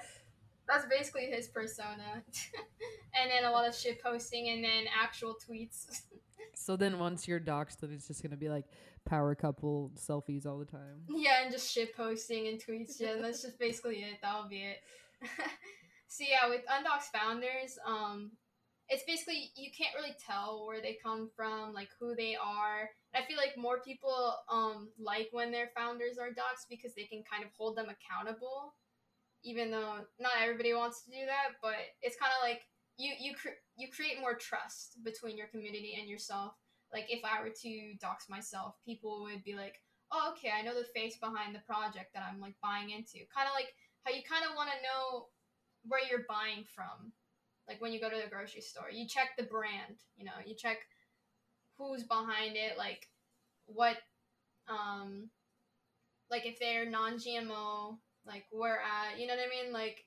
that's 0.69 0.85
basically 0.85 1.25
his 1.25 1.47
persona. 1.47 2.23
And 3.19 3.29
then 3.31 3.43
a 3.43 3.51
lot 3.51 3.67
of 3.67 3.75
shit 3.75 4.01
posting 4.01 4.49
and 4.49 4.63
then 4.63 4.85
actual 4.97 5.35
tweets. 5.35 5.85
So 6.55 6.75
then 6.75 6.99
once 6.99 7.27
you're 7.27 7.39
doxxed, 7.39 7.79
then 7.79 7.91
it's 7.91 8.07
just 8.07 8.21
gonna 8.21 8.35
be 8.37 8.49
like 8.49 8.65
power 9.05 9.33
couple 9.33 9.91
selfies 9.95 10.45
all 10.45 10.57
the 10.59 10.65
time. 10.65 11.03
yeah 11.09 11.41
and 11.43 11.51
just 11.51 11.71
shit 11.71 11.95
posting 11.95 12.47
and 12.47 12.59
tweets. 12.61 12.99
Yeah 12.99 13.15
that's 13.21 13.41
just 13.41 13.57
basically 13.59 13.97
it. 13.97 14.17
That'll 14.21 14.47
be 14.49 14.63
it. 14.63 14.77
So 16.07 16.23
yeah 16.27 16.49
with 16.49 16.61
undoxxed 16.67 17.11
founders 17.13 17.77
um 17.85 18.31
it's 18.89 19.03
basically 19.05 19.51
you 19.55 19.69
can't 19.77 19.95
really 19.95 20.15
tell 20.25 20.65
where 20.65 20.81
they 20.81 20.97
come 21.01 21.29
from 21.35 21.73
like 21.73 21.89
who 21.99 22.15
they 22.15 22.35
are. 22.35 22.89
I 23.15 23.21
feel 23.27 23.37
like 23.37 23.57
more 23.57 23.79
people 23.79 24.33
um 24.51 24.89
like 24.99 25.29
when 25.31 25.51
their 25.51 25.69
founders 25.77 26.17
are 26.19 26.29
doxxed 26.29 26.67
because 26.69 26.93
they 26.95 27.03
can 27.05 27.23
kind 27.31 27.43
of 27.43 27.49
hold 27.57 27.77
them 27.77 27.87
accountable 27.89 28.73
even 29.43 29.71
though 29.71 29.99
not 30.19 30.31
everybody 30.41 30.73
wants 30.73 31.03
to 31.03 31.11
do 31.11 31.25
that 31.25 31.55
but 31.61 31.75
it's 32.01 32.17
kind 32.17 32.31
of 32.31 32.47
like 32.47 32.61
you 32.99 33.13
you 33.17 33.33
you 33.77 33.87
create 33.89 34.19
more 34.19 34.35
trust 34.35 34.97
between 35.03 35.37
your 35.37 35.47
community 35.47 35.97
and 35.99 36.09
yourself. 36.09 36.53
Like 36.91 37.05
if 37.09 37.23
i 37.23 37.41
were 37.41 37.53
to 37.61 37.93
dox 38.01 38.25
myself 38.29 38.75
people 38.85 39.23
would 39.23 39.43
be 39.43 39.55
like 39.55 39.75
oh 40.11 40.33
okay 40.33 40.49
i 40.51 40.61
know 40.61 40.73
the 40.73 40.87
face 40.99 41.17
behind 41.17 41.55
the 41.55 41.63
project 41.65 42.13
that 42.13 42.23
i'm 42.29 42.41
like 42.41 42.55
buying 42.61 42.91
into. 42.91 43.25
Kind 43.33 43.47
of 43.47 43.55
like 43.55 43.73
how 44.03 44.11
you 44.11 44.21
kind 44.27 44.43
of 44.43 44.55
want 44.55 44.69
to 44.69 44.83
know 44.83 45.27
where 45.87 46.01
you're 46.09 46.27
buying 46.27 46.65
from. 46.75 47.13
Like 47.67 47.79
when 47.81 47.93
you 47.93 48.01
go 48.01 48.09
to 48.09 48.21
the 48.21 48.29
grocery 48.29 48.61
store 48.61 48.91
you 48.91 49.07
check 49.07 49.37
the 49.37 49.43
brand 49.43 50.01
you 50.17 50.25
know 50.25 50.37
you 50.45 50.55
check 50.55 50.79
who's 51.77 52.03
behind 52.03 52.57
it 52.57 52.77
like 52.77 53.07
what 53.67 53.97
um 54.67 55.29
like 56.31 56.45
if 56.45 56.59
they're 56.59 56.89
non-gmo 56.89 57.97
like 58.29 58.45
where 58.51 58.81
at 58.81 59.19
you 59.19 59.27
know 59.27 59.35
what 59.35 59.45
i 59.45 59.49
mean 59.49 59.73
like 59.73 60.05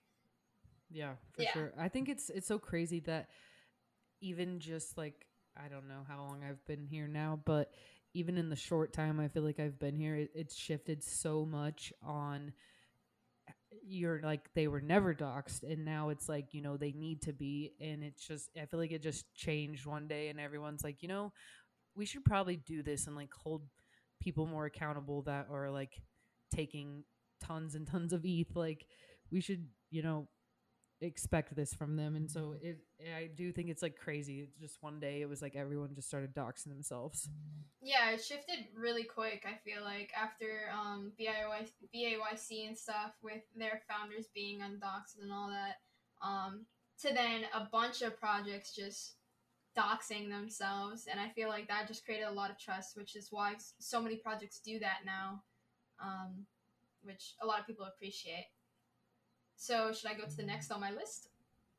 Yeah, 0.90 1.14
for 1.32 1.42
Yeah. 1.42 1.52
sure. 1.52 1.72
I 1.78 1.88
think 1.88 2.08
it's 2.08 2.30
it's 2.30 2.46
so 2.46 2.58
crazy 2.58 3.00
that 3.00 3.30
even 4.20 4.60
just 4.60 4.98
like 4.98 5.26
I 5.56 5.68
don't 5.68 5.88
know 5.88 6.04
how 6.08 6.18
long 6.22 6.42
I've 6.44 6.64
been 6.66 6.86
here 6.86 7.08
now, 7.08 7.40
but 7.44 7.72
even 8.14 8.38
in 8.38 8.50
the 8.50 8.56
short 8.56 8.92
time 8.92 9.20
I 9.20 9.28
feel 9.28 9.42
like 9.42 9.60
I've 9.60 9.78
been 9.78 9.96
here, 9.96 10.16
it, 10.16 10.30
it's 10.34 10.56
shifted 10.56 11.02
so 11.02 11.46
much 11.46 11.92
on 12.02 12.52
you're 13.86 14.20
like 14.22 14.52
they 14.54 14.68
were 14.68 14.80
never 14.80 15.14
doxxed 15.14 15.62
and 15.62 15.84
now 15.84 16.10
it's 16.10 16.28
like 16.28 16.52
you 16.52 16.60
know 16.62 16.76
they 16.76 16.92
need 16.92 17.22
to 17.22 17.32
be 17.32 17.72
and 17.80 18.04
it's 18.04 18.26
just 18.26 18.50
i 18.60 18.66
feel 18.66 18.78
like 18.78 18.92
it 18.92 19.02
just 19.02 19.24
changed 19.34 19.86
one 19.86 20.06
day 20.06 20.28
and 20.28 20.38
everyone's 20.38 20.84
like 20.84 21.02
you 21.02 21.08
know 21.08 21.32
we 21.96 22.06
should 22.06 22.24
probably 22.24 22.56
do 22.56 22.82
this 22.82 23.06
and 23.06 23.16
like 23.16 23.32
hold 23.34 23.62
people 24.20 24.46
more 24.46 24.66
accountable 24.66 25.22
that 25.22 25.46
are 25.50 25.70
like 25.70 25.92
taking 26.54 27.04
tons 27.42 27.74
and 27.74 27.86
tons 27.86 28.12
of 28.12 28.24
eth 28.24 28.54
like 28.54 28.86
we 29.30 29.40
should 29.40 29.66
you 29.90 30.02
know 30.02 30.28
expect 31.00 31.56
this 31.56 31.74
from 31.74 31.96
them. 31.96 32.14
And 32.14 32.30
so 32.30 32.54
it 32.62 32.78
i 33.18 33.28
do 33.34 33.50
think 33.50 33.68
it's 33.68 33.82
like 33.82 33.96
crazy. 33.96 34.38
It's 34.40 34.56
just 34.56 34.82
one 34.82 35.00
day 35.00 35.20
it 35.20 35.28
was 35.28 35.42
like 35.42 35.56
everyone 35.56 35.94
just 35.94 36.06
started 36.06 36.32
doxing 36.34 36.68
themselves. 36.68 37.28
Yeah 37.82 38.10
it 38.12 38.22
shifted 38.22 38.66
really 38.76 39.02
quick 39.02 39.44
i 39.44 39.58
feel 39.68 39.82
like 39.82 40.12
after 40.16 40.70
um 40.72 41.12
BIY, 41.18 41.68
bayc 41.92 42.68
and 42.68 42.78
stuff 42.78 43.12
with 43.22 43.42
their 43.56 43.82
founders 43.90 44.28
being 44.32 44.62
undoxed 44.62 45.18
and 45.20 45.32
all 45.32 45.48
that 45.48 45.80
um 46.24 46.66
to 47.00 47.12
then 47.12 47.42
a 47.52 47.66
bunch 47.72 48.02
of 48.02 48.16
projects 48.16 48.72
just 48.72 49.16
doxing 49.76 50.28
themselves, 50.28 51.06
and 51.10 51.18
I 51.18 51.30
feel 51.30 51.48
like 51.48 51.68
that 51.68 51.88
just 51.88 52.04
created 52.04 52.26
a 52.26 52.32
lot 52.32 52.50
of 52.50 52.58
trust, 52.58 52.96
which 52.96 53.16
is 53.16 53.28
why 53.30 53.54
so 53.80 54.00
many 54.00 54.16
projects 54.16 54.60
do 54.60 54.78
that 54.80 54.98
now, 55.04 55.42
um, 56.02 56.46
which 57.02 57.34
a 57.42 57.46
lot 57.46 57.60
of 57.60 57.66
people 57.66 57.86
appreciate. 57.86 58.46
So, 59.56 59.92
should 59.92 60.10
I 60.10 60.14
go 60.14 60.24
to 60.24 60.36
the 60.36 60.42
next 60.42 60.70
on 60.70 60.80
my 60.80 60.90
list? 60.90 61.28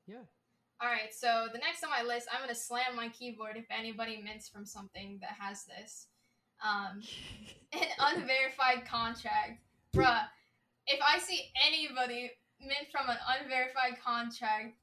Yeah. 0.08 0.24
All 0.82 0.90
right, 0.90 1.14
so 1.14 1.48
the 1.52 1.60
next 1.60 1.84
on 1.84 1.90
my 1.90 2.04
list, 2.04 2.28
I'm 2.32 2.42
gonna 2.42 2.56
slam 2.56 2.96
my 2.96 3.10
keyboard 3.10 3.56
if 3.56 3.66
anybody 3.70 4.22
mints 4.22 4.50
from 4.50 4.66
something 4.66 5.18
that 5.22 5.32
has 5.40 5.66
this. 5.66 6.08
Um, 6.62 7.02
an 7.74 7.88
unverified 8.00 8.86
contract, 8.86 9.62
bruh. 9.94 10.24
If 10.88 11.00
I 11.08 11.20
see 11.20 11.52
anybody 11.66 12.32
mint 12.60 12.88
from 12.92 13.10
an 13.10 13.18
unverified 13.40 14.02
contract, 14.04 14.76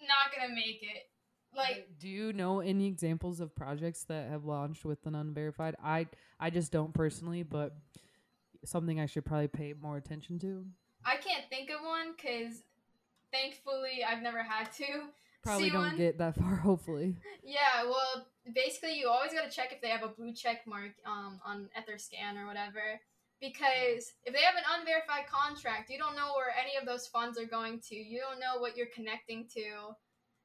not 0.00 0.34
gonna 0.34 0.54
make 0.54 0.82
it. 0.82 1.10
Like, 1.56 1.88
do 2.00 2.08
you 2.08 2.32
know 2.32 2.60
any 2.60 2.86
examples 2.86 3.40
of 3.40 3.54
projects 3.54 4.04
that 4.04 4.28
have 4.28 4.44
launched 4.44 4.84
with 4.84 5.04
an 5.06 5.14
unverified? 5.14 5.76
I 5.82 6.06
I 6.40 6.50
just 6.50 6.72
don't 6.72 6.92
personally, 6.94 7.42
but 7.42 7.76
something 8.64 9.00
I 9.00 9.06
should 9.06 9.24
probably 9.24 9.48
pay 9.48 9.74
more 9.80 9.96
attention 9.96 10.38
to. 10.40 10.64
I 11.04 11.16
can't 11.16 11.44
think 11.50 11.70
of 11.70 11.84
one 11.84 12.14
because 12.16 12.62
thankfully 13.32 14.04
I've 14.06 14.22
never 14.22 14.42
had 14.42 14.72
to. 14.74 14.86
Probably 15.42 15.70
don't 15.70 15.82
one. 15.82 15.96
get 15.96 16.18
that 16.18 16.34
far. 16.40 16.56
Hopefully, 16.56 17.16
Yeah, 17.42 17.84
well, 17.84 18.26
basically, 18.54 18.98
you 18.98 19.08
always 19.08 19.32
got 19.32 19.48
to 19.48 19.54
check 19.54 19.72
if 19.72 19.82
they 19.82 19.88
have 19.88 20.02
a 20.02 20.08
blue 20.08 20.32
check 20.32 20.66
mark 20.66 20.92
um, 21.04 21.40
on 21.44 21.68
Etherscan 21.78 22.42
or 22.42 22.46
whatever. 22.46 23.00
Because 23.40 24.12
if 24.24 24.32
they 24.32 24.40
have 24.40 24.54
an 24.56 24.64
unverified 24.80 25.26
contract, 25.28 25.90
you 25.90 25.98
don't 25.98 26.16
know 26.16 26.32
where 26.34 26.54
any 26.58 26.80
of 26.80 26.86
those 26.86 27.06
funds 27.06 27.38
are 27.38 27.44
going 27.44 27.80
to. 27.88 27.94
You 27.94 28.20
don't 28.20 28.40
know 28.40 28.58
what 28.60 28.74
you're 28.74 28.94
connecting 28.94 29.46
to. 29.52 29.92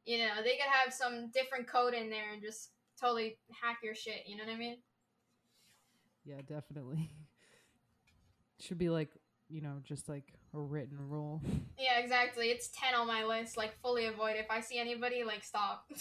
You 0.06 0.18
know, 0.18 0.44
they 0.44 0.58
could 0.58 0.70
have 0.70 0.94
some 0.94 1.30
different 1.32 1.68
code 1.68 1.94
in 1.94 2.10
there 2.10 2.34
and 2.34 2.42
just 2.42 2.72
totally 3.00 3.38
hack 3.62 3.78
your 3.84 3.96
shit. 3.96 4.24
You 4.26 4.36
know 4.36 4.44
what 4.44 4.54
I 4.54 4.58
mean? 4.58 4.78
yeah, 6.26 6.42
definitely. 6.46 7.10
Should 8.60 8.78
be 8.78 8.90
like 8.90 9.10
you 9.50 9.62
know 9.62 9.78
just 9.84 10.10
like 10.10 10.34
a 10.54 10.60
written 10.60 10.98
rule. 10.98 11.42
Yeah, 11.80 12.00
exactly. 12.00 12.48
It's 12.48 12.70
10 12.78 12.94
on 12.94 13.08
my 13.08 13.24
list. 13.24 13.56
Like, 13.56 13.74
fully 13.82 14.08
avoid. 14.08 14.36
If 14.36 14.48
I 14.52 14.60
see 14.60 14.78
anybody, 14.78 15.24
like, 15.24 15.46
stop. 15.46 15.90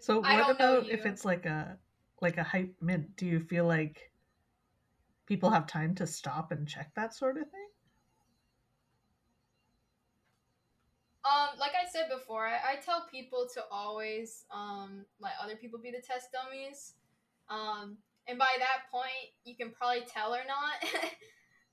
So 0.00 0.22
I 0.22 0.36
what 0.36 0.46
don't 0.48 0.58
know 0.58 0.78
about 0.80 0.90
if 0.90 1.06
it's 1.06 1.24
like 1.24 1.46
a 1.46 1.78
like 2.20 2.36
a 2.36 2.42
hype 2.42 2.74
mint? 2.80 3.16
Do 3.16 3.26
you 3.26 3.40
feel 3.40 3.66
like 3.66 4.10
people 5.26 5.50
have 5.50 5.66
time 5.66 5.94
to 5.96 6.06
stop 6.06 6.52
and 6.52 6.68
check 6.68 6.92
that 6.96 7.14
sort 7.14 7.36
of 7.38 7.44
thing? 7.44 7.68
Um, 11.24 11.58
like 11.58 11.72
I 11.72 11.88
said 11.90 12.08
before, 12.14 12.46
I, 12.46 12.72
I 12.72 12.76
tell 12.84 13.06
people 13.10 13.48
to 13.54 13.62
always 13.70 14.44
um 14.54 15.04
let 15.20 15.32
other 15.42 15.56
people 15.56 15.78
be 15.78 15.90
the 15.90 16.02
test 16.02 16.28
dummies. 16.32 16.94
Um, 17.48 17.96
and 18.26 18.38
by 18.38 18.56
that 18.58 18.90
point, 18.90 19.32
you 19.44 19.56
can 19.56 19.70
probably 19.70 20.02
tell 20.06 20.34
or 20.34 20.44
not 20.46 20.82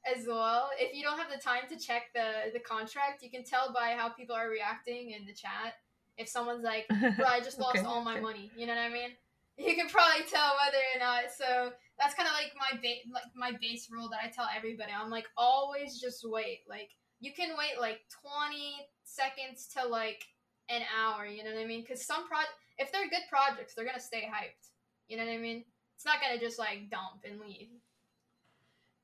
as 0.06 0.26
well. 0.28 0.70
If 0.80 0.96
you 0.96 1.04
don't 1.04 1.18
have 1.18 1.32
the 1.32 1.42
time 1.42 1.64
to 1.70 1.78
check 1.78 2.14
the 2.14 2.52
the 2.54 2.60
contract, 2.60 3.24
you 3.24 3.30
can 3.30 3.44
tell 3.44 3.74
by 3.74 3.96
how 3.98 4.10
people 4.10 4.36
are 4.36 4.50
reacting 4.50 5.12
in 5.12 5.26
the 5.26 5.34
chat. 5.34 5.74
If 6.18 6.28
someone's 6.30 6.64
like, 6.64 6.88
"Bro, 7.18 7.26
I 7.28 7.40
just 7.42 7.60
lost 7.60 7.78
Okay, 7.80 7.86
all 7.86 8.04
my 8.04 8.16
okay. 8.16 8.22
money," 8.22 8.52
you 8.56 8.66
know 8.68 8.76
what 8.76 8.82
I 8.82 8.90
mean? 8.90 9.12
You 9.58 9.76
can 9.76 9.88
probably 9.88 10.26
tell 10.26 10.54
whether 10.60 10.78
or 10.96 11.00
not. 11.00 11.32
So 11.32 11.72
that's 11.98 12.14
kind 12.16 12.28
of 12.28 12.34
like 12.34 12.52
my 12.60 12.78
ba- 12.82 13.10
like 13.14 13.32
my 13.36 13.58
base 13.62 13.88
rule 13.92 14.10
that 14.10 14.20
I 14.24 14.30
tell 14.30 14.48
everybody. 14.56 14.92
I'm 14.92 15.10
like, 15.10 15.28
always 15.38 16.00
just 16.00 16.22
wait. 16.28 16.62
Like 16.70 16.90
you 17.20 17.32
can 17.34 17.56
wait 17.58 17.80
like 17.80 18.02
20 18.22 18.88
seconds 19.04 19.68
to 19.76 19.88
like 19.88 20.24
an 20.70 20.82
hour 20.98 21.26
you 21.26 21.44
know 21.44 21.52
what 21.54 21.62
i 21.62 21.66
mean 21.66 21.82
because 21.82 22.06
some 22.06 22.28
pro 22.28 22.40
if 22.80 22.92
they're 22.92 23.10
good 23.10 23.22
projects 23.30 23.74
they're 23.74 23.86
gonna 23.86 24.00
stay 24.00 24.24
hyped 24.24 24.72
you 25.08 25.18
know 25.18 25.24
what 25.26 25.32
i 25.34 25.38
mean 25.38 25.64
it's 25.96 26.06
not 26.06 26.20
gonna 26.22 26.40
just 26.40 26.58
like 26.60 26.90
dump 26.90 27.22
and 27.24 27.40
leave 27.40 27.70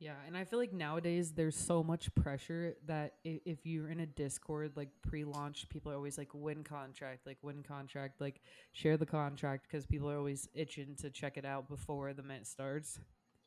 Yeah, 0.02 0.16
and 0.26 0.36
I 0.36 0.46
feel 0.46 0.58
like 0.58 0.74
nowadays 0.74 1.34
there's 1.34 1.56
so 1.56 1.84
much 1.84 2.14
pressure 2.16 2.76
that 2.88 3.14
if, 3.24 3.40
if 3.46 3.66
you're 3.68 3.88
in 3.88 4.00
a 4.00 4.08
Discord 4.08 4.72
like 4.76 4.90
pre-launch, 5.04 5.70
people 5.70 5.92
are 5.92 5.96
always 5.96 6.18
like 6.18 6.30
win 6.34 6.64
contract, 6.64 7.28
like 7.28 7.38
win 7.44 7.62
contract, 7.62 8.20
like 8.20 8.42
share 8.74 8.98
the 8.98 9.06
contract 9.06 9.68
because 9.70 9.86
people 9.86 10.10
are 10.10 10.18
always 10.18 10.50
itching 10.56 10.96
to 11.02 11.12
check 11.12 11.38
it 11.38 11.46
out 11.46 11.70
before 11.70 12.14
the 12.14 12.24
mint 12.24 12.48
starts. 12.48 13.00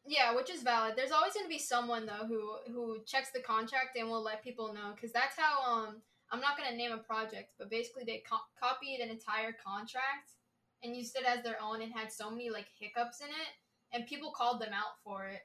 yeah 0.07 0.35
which 0.37 0.51
is 0.51 0.63
valid 0.63 0.93
there's 0.97 1.11
always 1.11 1.33
gonna 1.33 1.49
be 1.49 1.59
someone 1.59 2.05
though 2.07 2.27
who 2.29 2.41
who 2.71 2.99
checks 3.07 3.31
the 3.33 3.41
contract 3.41 3.97
and 3.97 4.07
will 4.09 4.23
let 4.23 4.45
people 4.45 4.73
know 4.75 4.93
because 4.95 5.13
that's 5.13 5.37
how 5.39 5.55
um 5.65 5.97
i'm 6.31 6.41
not 6.41 6.59
gonna 6.59 6.77
name 6.77 6.93
a 6.93 6.99
project 6.99 7.53
but 7.59 7.71
basically 7.71 8.05
they 8.05 8.23
co- 8.29 8.49
copied 8.63 9.01
an 9.01 9.09
entire 9.09 9.55
contract 9.65 10.37
and 10.83 10.95
used 10.95 11.17
it 11.17 11.25
as 11.25 11.43
their 11.43 11.57
own 11.63 11.81
and 11.81 11.91
had 11.91 12.13
so 12.13 12.31
many 12.31 12.51
like 12.51 12.67
hiccups 12.79 13.23
in 13.23 13.29
it 13.29 13.51
and 13.95 14.07
people 14.07 14.31
called 14.31 14.61
them 14.61 14.75
out 14.75 15.01
for 15.03 15.27
it 15.27 15.41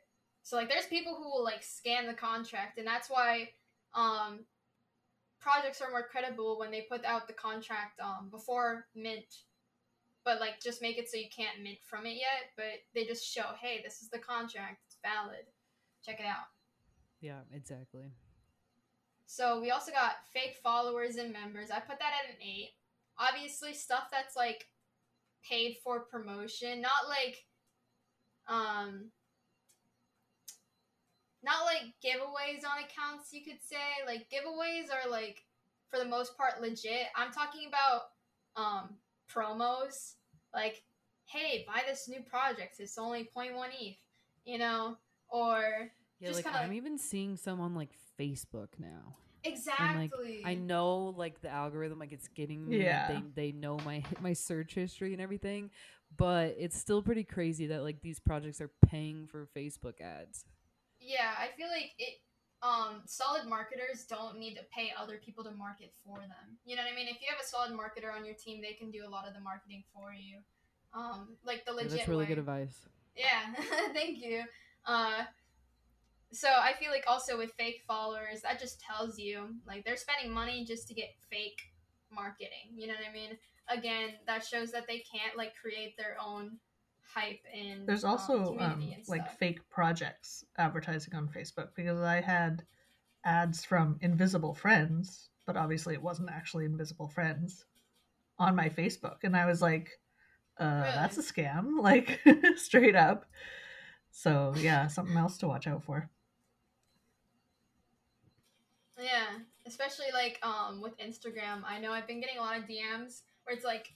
so 0.49 0.57
like 0.57 0.67
there's 0.67 0.87
people 0.87 1.13
who 1.15 1.29
will 1.29 1.43
like 1.43 1.61
scan 1.61 2.07
the 2.07 2.13
contract 2.13 2.79
and 2.79 2.87
that's 2.87 3.07
why 3.07 3.47
um 3.93 4.39
projects 5.39 5.79
are 5.79 5.91
more 5.91 6.07
credible 6.11 6.57
when 6.57 6.71
they 6.71 6.87
put 6.89 7.05
out 7.05 7.27
the 7.27 7.33
contract 7.33 7.99
um 8.01 8.29
before 8.31 8.87
mint 8.95 9.43
but 10.25 10.39
like 10.39 10.59
just 10.59 10.81
make 10.81 10.97
it 10.97 11.07
so 11.07 11.17
you 11.17 11.29
can't 11.35 11.61
mint 11.61 11.77
from 11.85 12.07
it 12.07 12.15
yet 12.15 12.49
but 12.57 12.81
they 12.95 13.05
just 13.05 13.23
show 13.23 13.45
hey 13.61 13.79
this 13.83 14.01
is 14.01 14.09
the 14.09 14.17
contract 14.17 14.79
it's 14.87 14.97
valid 15.03 15.45
check 16.03 16.19
it 16.19 16.25
out 16.25 16.47
Yeah, 17.21 17.41
exactly. 17.53 18.11
so 19.27 19.61
we 19.61 19.69
also 19.69 19.91
got 19.91 20.25
fake 20.33 20.57
followers 20.63 21.17
and 21.17 21.31
members. 21.31 21.69
I 21.69 21.79
put 21.79 21.99
that 21.99 22.13
at 22.23 22.29
an 22.31 22.41
eight. 22.41 22.71
Obviously, 23.19 23.73
stuff 23.73 24.05
that's 24.11 24.35
like 24.35 24.65
paid 25.47 25.75
for 25.83 25.99
promotion, 25.99 26.81
not 26.81 27.07
like 27.07 27.45
um 28.47 29.11
not 31.43 31.65
like 31.65 31.93
giveaways 32.03 32.65
on 32.65 32.83
accounts 32.83 33.31
you 33.33 33.43
could 33.43 33.61
say. 33.63 33.77
Like 34.05 34.29
giveaways 34.29 34.87
are 34.91 35.09
like 35.09 35.43
for 35.89 35.97
the 35.97 36.05
most 36.05 36.37
part 36.37 36.61
legit. 36.61 37.07
I'm 37.15 37.31
talking 37.31 37.67
about 37.67 38.01
um 38.55 38.95
promos 39.33 40.15
like 40.53 40.83
hey, 41.25 41.63
buy 41.67 41.81
this 41.87 42.07
new 42.09 42.21
project. 42.21 42.77
It's 42.79 42.97
only 42.97 43.29
0.1 43.35 43.69
ETH, 43.79 43.97
you 44.45 44.57
know, 44.57 44.97
or 45.29 45.91
Yeah, 46.19 46.29
Just 46.29 46.37
like 46.37 46.45
kinda 46.45 46.59
I'm 46.65 46.73
even 46.73 46.97
seeing 46.97 47.37
some 47.37 47.59
on 47.61 47.75
like 47.75 47.91
Facebook 48.19 48.69
now. 48.79 49.15
exactly. 49.43 50.41
I 50.43 50.55
know 50.55 51.13
like 51.17 51.41
the 51.41 51.49
algorithm, 51.49 51.99
like 51.99 52.11
it's 52.11 52.27
getting 52.29 52.67
me. 52.67 52.77
Yeah. 52.79 53.07
They 53.07 53.23
they 53.35 53.51
know 53.51 53.77
my 53.85 54.03
my 54.21 54.33
search 54.33 54.73
history 54.73 55.13
and 55.13 55.21
everything, 55.21 55.69
but 56.17 56.55
it's 56.57 56.77
still 56.77 57.01
pretty 57.01 57.23
crazy 57.23 57.67
that 57.67 57.83
like 57.83 58.01
these 58.01 58.19
projects 58.19 58.59
are 58.59 58.71
paying 58.87 59.27
for 59.27 59.47
Facebook 59.55 60.01
ads. 60.01 60.45
Yeah, 60.99 61.31
I 61.37 61.55
feel 61.57 61.67
like 61.67 61.91
it. 61.97 62.19
Um, 62.61 63.03
solid 63.05 63.47
marketers 63.47 64.03
don't 64.03 64.37
need 64.37 64.55
to 64.55 64.61
pay 64.75 64.91
other 64.99 65.15
people 65.23 65.45
to 65.45 65.51
market 65.51 65.93
for 66.03 66.17
them. 66.19 66.59
You 66.65 66.75
know 66.75 66.81
what 66.83 66.91
I 66.91 66.95
mean? 66.95 67.07
If 67.07 67.21
you 67.21 67.27
have 67.31 67.39
a 67.41 67.47
solid 67.47 67.71
marketer 67.71 68.13
on 68.13 68.25
your 68.25 68.35
team, 68.35 68.61
they 68.61 68.73
can 68.73 68.91
do 68.91 69.07
a 69.07 69.09
lot 69.09 69.25
of 69.25 69.33
the 69.33 69.39
marketing 69.39 69.85
for 69.93 70.11
you. 70.13 70.39
Um, 70.93 71.37
like 71.45 71.63
the 71.65 71.71
Yeah, 71.71 71.83
legit 71.83 71.91
that's 71.99 72.09
really 72.09 72.25
way. 72.25 72.29
good 72.29 72.39
advice. 72.39 72.89
Yeah, 73.15 73.53
thank 73.93 74.21
you. 74.21 74.43
Uh, 74.85 75.23
so 76.31 76.47
I 76.49 76.73
feel 76.79 76.91
like 76.91 77.05
also 77.07 77.37
with 77.37 77.53
fake 77.53 77.81
followers, 77.87 78.41
that 78.41 78.59
just 78.59 78.81
tells 78.81 79.17
you 79.17 79.55
like 79.65 79.85
they're 79.85 79.97
spending 79.97 80.31
money 80.31 80.65
just 80.65 80.87
to 80.89 80.93
get 80.93 81.09
fake 81.29 81.59
marketing. 82.11 82.75
You 82.75 82.87
know 82.87 82.93
what 82.93 83.09
I 83.09 83.13
mean? 83.13 83.37
Again, 83.69 84.15
that 84.27 84.45
shows 84.45 84.71
that 84.71 84.85
they 84.87 84.99
can't 84.99 85.37
like 85.37 85.53
create 85.55 85.95
their 85.97 86.17
own 86.23 86.57
hype 87.13 87.41
and 87.53 87.87
There's 87.87 88.03
um, 88.03 88.11
also 88.11 88.57
um, 88.59 88.81
and 88.81 89.07
like 89.07 89.29
fake 89.37 89.67
projects 89.69 90.45
advertising 90.57 91.15
on 91.15 91.27
Facebook 91.27 91.69
because 91.75 91.99
I 92.01 92.21
had 92.21 92.63
ads 93.25 93.65
from 93.65 93.97
Invisible 94.01 94.53
Friends, 94.53 95.29
but 95.45 95.57
obviously 95.57 95.93
it 95.93 96.01
wasn't 96.01 96.29
actually 96.29 96.65
Invisible 96.65 97.07
Friends 97.07 97.65
on 98.37 98.55
my 98.55 98.69
Facebook, 98.69 99.23
and 99.23 99.35
I 99.35 99.45
was 99.45 99.61
like, 99.61 99.89
uh, 100.57 100.83
"That's 100.83 101.17
a 101.17 101.21
scam!" 101.21 101.81
Like 101.81 102.21
straight 102.55 102.95
up. 102.95 103.25
So 104.11 104.53
yeah, 104.57 104.87
something 104.87 105.17
else 105.17 105.37
to 105.39 105.47
watch 105.47 105.67
out 105.67 105.83
for. 105.83 106.09
Yeah, 108.97 109.39
especially 109.65 110.07
like 110.13 110.39
um 110.43 110.81
with 110.81 110.97
Instagram. 110.97 111.63
I 111.65 111.79
know 111.79 111.91
I've 111.91 112.07
been 112.07 112.19
getting 112.19 112.37
a 112.37 112.41
lot 112.41 112.57
of 112.57 112.63
DMs 112.63 113.21
where 113.43 113.55
it's 113.55 113.65
like, 113.65 113.93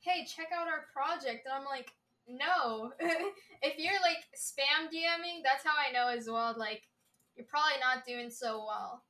"Hey, 0.00 0.24
check 0.24 0.48
out 0.56 0.68
our 0.68 0.86
project," 0.92 1.46
and 1.46 1.54
I'm 1.54 1.64
like, 1.64 1.92
"No." 2.26 2.92
if 3.00 3.78
you're 3.78 4.00
like 4.00 4.24
spam 4.36 4.88
DMing, 4.92 5.42
that's 5.44 5.64
how 5.64 5.74
I 5.76 5.92
know 5.92 6.08
as 6.08 6.28
well. 6.28 6.54
Like, 6.56 6.82
you're 7.36 7.46
probably 7.46 7.80
not 7.80 8.04
doing 8.06 8.30
so 8.30 8.64
well. 8.66 9.04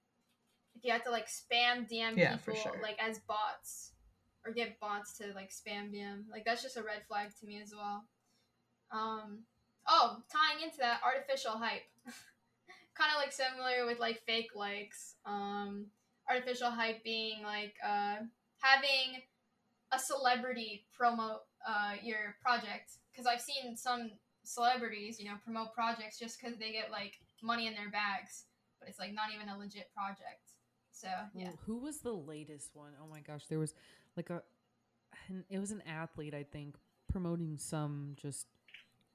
If 0.74 0.84
you 0.84 0.92
have 0.92 1.04
to 1.04 1.10
like 1.10 1.28
spam 1.28 1.88
DM 1.90 2.16
Yeah, 2.16 2.36
people 2.36 2.54
sure. 2.54 2.80
like 2.82 2.98
as 3.00 3.20
bots, 3.20 3.92
or 4.44 4.52
get 4.52 4.80
bots 4.80 5.16
to 5.18 5.32
like 5.34 5.50
spam 5.50 5.92
DM, 5.92 6.24
like 6.30 6.44
that's 6.44 6.62
just 6.62 6.76
a 6.76 6.82
red 6.82 7.02
flag 7.08 7.30
to 7.40 7.46
me 7.46 7.60
as 7.62 7.72
well. 7.74 8.04
Um. 8.92 9.44
Oh, 9.86 10.22
tying 10.32 10.64
into 10.64 10.78
that, 10.78 11.00
artificial 11.04 11.58
hype 11.58 11.82
kind 12.94 13.10
of 13.14 13.20
like 13.20 13.32
similar 13.32 13.86
with 13.86 13.98
like 13.98 14.22
fake 14.26 14.50
likes 14.54 15.16
um 15.26 15.86
artificial 16.28 16.70
hype 16.70 17.02
being 17.04 17.42
like 17.42 17.74
uh 17.84 18.16
having 18.60 19.20
a 19.94 19.98
celebrity 19.98 20.86
promote 20.96 21.42
uh, 21.66 21.94
your 22.02 22.36
project 22.42 22.92
because 23.10 23.26
I've 23.26 23.40
seen 23.40 23.76
some 23.76 24.10
celebrities, 24.42 25.18
you 25.18 25.26
know, 25.26 25.36
promote 25.44 25.72
projects 25.74 26.18
just 26.18 26.40
because 26.40 26.58
they 26.58 26.72
get 26.72 26.90
like 26.90 27.14
money 27.42 27.66
in 27.66 27.74
their 27.74 27.90
bags, 27.90 28.46
but 28.80 28.88
it's 28.88 28.98
like 28.98 29.14
not 29.14 29.26
even 29.34 29.48
a 29.48 29.58
legit 29.58 29.90
project. 29.94 30.52
So 30.90 31.08
yeah. 31.34 31.50
Who 31.66 31.78
was 31.78 31.98
the 31.98 32.12
latest 32.12 32.70
one? 32.74 32.92
Oh 33.02 33.08
my 33.10 33.20
gosh, 33.20 33.46
there 33.48 33.58
was 33.58 33.74
like 34.16 34.30
a, 34.30 34.42
it 35.50 35.58
was 35.58 35.70
an 35.70 35.82
athlete 35.86 36.34
I 36.34 36.44
think 36.44 36.76
promoting 37.10 37.56
some 37.58 38.16
just 38.20 38.46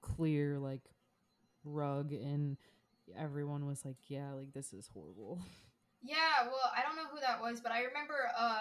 clear 0.02 0.58
like 0.58 0.82
rug 1.64 2.12
and 2.14 2.58
everyone 3.18 3.66
was 3.66 3.84
like, 3.86 3.98
yeah, 4.08 4.32
like 4.34 4.54
this 4.54 4.74
is 4.74 4.90
horrible. 4.94 5.42
Yeah, 6.02 6.46
well, 6.46 6.72
I 6.76 6.82
don't 6.82 6.96
know 6.96 7.10
who 7.12 7.20
that 7.20 7.42
was, 7.42 7.60
but 7.60 7.72
I 7.72 7.84
remember 7.84 8.32
uh 8.38 8.60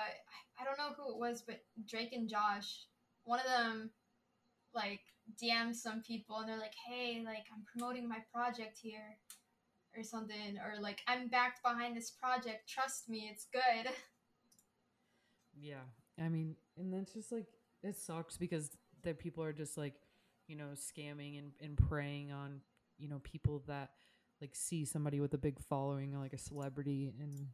I 0.60 0.64
don't 0.64 0.78
know 0.78 0.94
who 0.96 1.12
it 1.12 1.18
was, 1.18 1.42
but 1.42 1.60
Drake 1.86 2.12
and 2.12 2.28
Josh, 2.28 2.86
one 3.24 3.38
of 3.40 3.46
them 3.46 3.90
like 4.74 5.00
DM 5.42 5.74
some 5.74 6.02
people 6.02 6.38
and 6.38 6.48
they're 6.48 6.58
like, 6.58 6.74
"Hey, 6.88 7.22
like 7.24 7.46
I'm 7.54 7.64
promoting 7.64 8.08
my 8.08 8.18
project 8.34 8.78
here." 8.80 9.18
Or 9.96 10.02
something, 10.04 10.58
or 10.58 10.80
like 10.80 11.00
I'm 11.08 11.28
backed 11.28 11.62
behind 11.62 11.96
this 11.96 12.10
project. 12.10 12.68
Trust 12.68 13.08
me, 13.08 13.28
it's 13.32 13.46
good. 13.52 13.90
Yeah, 15.60 15.82
I 16.22 16.28
mean, 16.28 16.56
and 16.76 16.92
that's 16.92 17.12
just 17.14 17.32
like 17.32 17.46
it 17.82 17.96
sucks 17.96 18.36
because 18.36 18.70
the 19.02 19.14
people 19.14 19.42
are 19.44 19.52
just 19.52 19.76
like, 19.76 19.94
you 20.46 20.56
know, 20.56 20.70
scamming 20.74 21.38
and, 21.38 21.52
and 21.60 21.76
preying 21.76 22.32
on, 22.32 22.60
you 22.98 23.08
know, 23.08 23.20
people 23.22 23.62
that 23.66 23.90
like 24.40 24.54
see 24.54 24.84
somebody 24.84 25.20
with 25.20 25.34
a 25.34 25.38
big 25.38 25.58
following 25.60 26.18
like 26.18 26.32
a 26.32 26.38
celebrity 26.38 27.12
and 27.20 27.46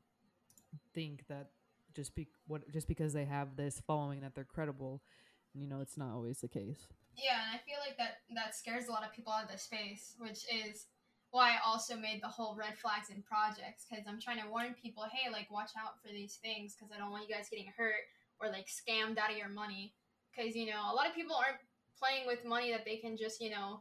think 0.93 1.25
that 1.29 1.51
just 1.95 2.15
be 2.15 2.27
what 2.47 2.69
just 2.73 2.89
because 2.89 3.13
they 3.13 3.25
have 3.25 3.57
this 3.57 3.81
following 3.87 4.21
that 4.21 4.35
they're 4.35 4.45
credible 4.45 5.03
and 5.53 5.63
you 5.63 5.69
know 5.69 5.81
it's 5.81 5.97
not 5.97 6.13
always 6.13 6.41
the 6.41 6.49
case. 6.49 6.87
Yeah 7.17 7.39
and 7.47 7.55
i 7.55 7.63
feel 7.63 7.79
like 7.87 7.97
that 7.97 8.19
that 8.35 8.57
scares 8.57 8.89
a 8.89 8.91
lot 8.91 9.05
of 9.05 9.13
people 9.13 9.33
out 9.33 9.45
of 9.45 9.53
the 9.53 9.59
space 9.59 10.15
which 10.19 10.45
is 10.51 10.87
why 11.31 11.51
i 11.51 11.59
also 11.65 11.97
made 11.97 12.21
the 12.23 12.29
whole 12.29 12.57
red 12.57 12.77
flags 12.77 13.11
in 13.11 13.23
projects 13.23 13.87
because 13.89 14.05
i'm 14.09 14.21
trying 14.21 14.43
to 14.43 14.51
warn 14.51 14.75
people 14.75 15.05
hey 15.13 15.31
like 15.31 15.51
watch 15.51 15.71
out 15.79 16.03
for 16.03 16.09
these 16.09 16.41
things 16.43 16.75
because 16.75 16.91
i 16.91 16.99
don't 16.99 17.13
want 17.13 17.29
you 17.29 17.33
guys 17.33 17.47
getting 17.49 17.71
hurt 17.77 18.03
or 18.41 18.49
like 18.49 18.67
scammed 18.67 19.19
out 19.19 19.31
of 19.31 19.37
your 19.37 19.49
money. 19.49 19.95
Because 20.35 20.57
you 20.57 20.67
know 20.67 20.81
a 20.91 20.95
lot 20.95 21.07
of 21.07 21.15
people 21.15 21.37
aren't 21.37 21.61
playing 21.99 22.27
with 22.27 22.45
money 22.45 22.73
that 22.73 22.85
they 22.85 22.97
can 22.97 23.17
just 23.17 23.41
you 23.41 23.51
know 23.51 23.81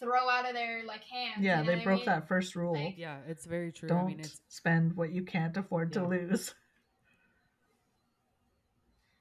throw 0.00 0.28
out 0.28 0.46
of 0.46 0.54
their 0.54 0.84
like 0.84 1.04
hands. 1.04 1.38
Yeah, 1.40 1.60
you 1.60 1.66
know 1.66 1.76
they 1.76 1.84
broke 1.84 1.94
I 1.94 1.96
mean? 1.98 2.06
that 2.06 2.28
first 2.28 2.54
rule. 2.56 2.74
Like- 2.74 2.94
yeah 2.98 3.18
it's 3.28 3.46
very 3.46 3.72
true 3.72 3.88
Don't 3.88 4.00
i 4.00 4.04
mean 4.06 4.20
it's 4.20 4.40
spend 4.48 4.94
what 4.96 5.12
you 5.12 5.22
can't 5.22 5.56
afford 5.56 5.94
Yeah. 5.94 6.02
to 6.02 6.08
lose. 6.08 6.54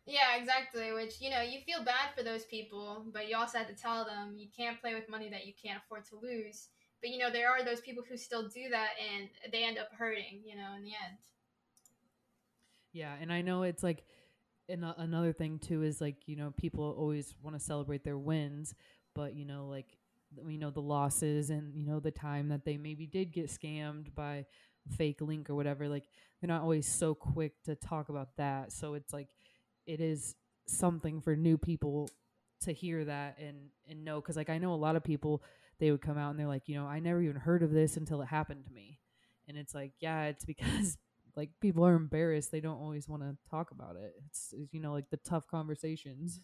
Yeah, 0.06 0.36
exactly. 0.38 0.92
Which 0.92 1.22
you 1.22 1.30
know 1.30 1.42
you 1.42 1.60
feel 1.66 1.84
bad 1.84 2.10
for 2.16 2.24
those 2.24 2.44
people, 2.46 3.06
but 3.14 3.30
you 3.30 3.38
also 3.38 3.58
have 3.58 3.68
to 3.70 3.74
tell 3.74 4.04
them 4.04 4.34
you 4.36 4.48
can't 4.56 4.80
play 4.82 4.94
with 4.94 5.10
money 5.10 5.30
that 5.30 5.48
you 5.48 5.54
can't 5.62 5.80
afford 5.84 6.04
to 6.10 6.18
lose. 6.22 6.68
But 7.02 7.10
you 7.10 7.20
know 7.20 7.32
there 7.32 7.50
are 7.50 7.64
those 7.64 7.80
people 7.80 8.04
who 8.08 8.18
still 8.18 8.50
do 8.50 8.70
that, 8.70 8.90
and 9.14 9.30
they 9.52 9.64
end 9.64 9.78
up 9.78 9.88
hurting. 9.98 10.42
You 10.46 10.58
know, 10.58 10.74
in 10.76 10.84
the 10.84 10.90
end. 10.90 11.18
Yeah, 12.92 13.14
and 13.22 13.32
I 13.32 13.42
know 13.42 13.64
it's 13.64 13.82
like 13.82 14.04
and 14.68 14.84
another 14.98 15.32
thing 15.34 15.60
too 15.60 15.84
is 15.84 16.02
like 16.02 16.18
you 16.28 16.36
know 16.36 16.54
people 16.58 16.96
always 16.98 17.34
want 17.42 17.58
to 17.58 17.64
celebrate 17.64 18.04
their 18.04 18.18
wins, 18.18 18.76
but 19.16 19.36
you 19.36 19.46
know 19.46 19.68
like 19.68 19.88
th- 19.88 19.98
you 20.48 20.58
know 20.58 20.72
the 20.72 20.82
losses 20.82 21.50
and 21.50 21.76
you 21.76 21.86
know 21.86 22.00
the 22.00 22.12
time 22.12 22.50
that 22.50 22.66
they 22.66 22.78
maybe 22.78 23.06
did 23.06 23.32
get 23.32 23.48
scammed 23.48 24.14
by 24.16 24.46
fake 24.98 25.22
link 25.22 25.50
or 25.50 25.56
whatever. 25.56 25.88
Like 25.88 26.06
they're 26.42 26.48
not 26.48 26.62
always 26.62 26.88
so 26.88 27.14
quick 27.14 27.54
to 27.66 27.76
talk 27.76 28.10
about 28.10 28.30
that. 28.38 28.72
So 28.72 28.94
it's 28.96 29.14
like 29.14 29.30
it 29.86 30.02
is 30.02 30.36
something 30.68 31.22
for 31.22 31.36
new 31.36 31.58
people 31.58 32.10
to 32.62 32.72
hear 32.72 33.04
that 33.06 33.38
and 33.40 33.58
and 33.88 34.06
know 34.06 34.22
because 34.22 34.38
like 34.38 34.50
I 34.50 34.58
know 34.58 34.74
a 34.74 34.76
lot 34.76 34.96
of 34.96 35.04
people 35.04 35.44
they 35.80 35.92
would 35.92 36.02
come 36.02 36.18
out 36.18 36.32
and 36.32 36.40
they're 36.40 36.48
like 36.48 36.68
you 36.68 36.76
know 36.76 36.86
I 36.86 37.00
never 37.00 37.22
even 37.22 37.36
heard 37.36 37.64
of 37.64 37.72
this 37.72 37.98
until 37.98 38.22
it 38.22 38.28
happened 38.28 38.66
to 38.66 38.72
me, 38.72 39.00
and 39.48 39.58
it's 39.58 39.76
like 39.76 39.92
yeah 40.00 40.26
it's 40.26 40.46
because 40.54 40.98
like 41.36 41.50
people 41.62 41.86
are 41.86 41.96
embarrassed 41.96 42.52
they 42.52 42.62
don't 42.62 42.80
always 42.80 43.10
want 43.10 43.24
to 43.24 43.36
talk 43.50 43.72
about 43.72 43.96
it 43.96 44.14
it's, 44.28 44.54
it's 44.56 44.74
you 44.74 44.80
know 44.80 44.94
like 44.94 45.10
the 45.10 45.18
tough 45.18 45.48
conversations 45.48 46.40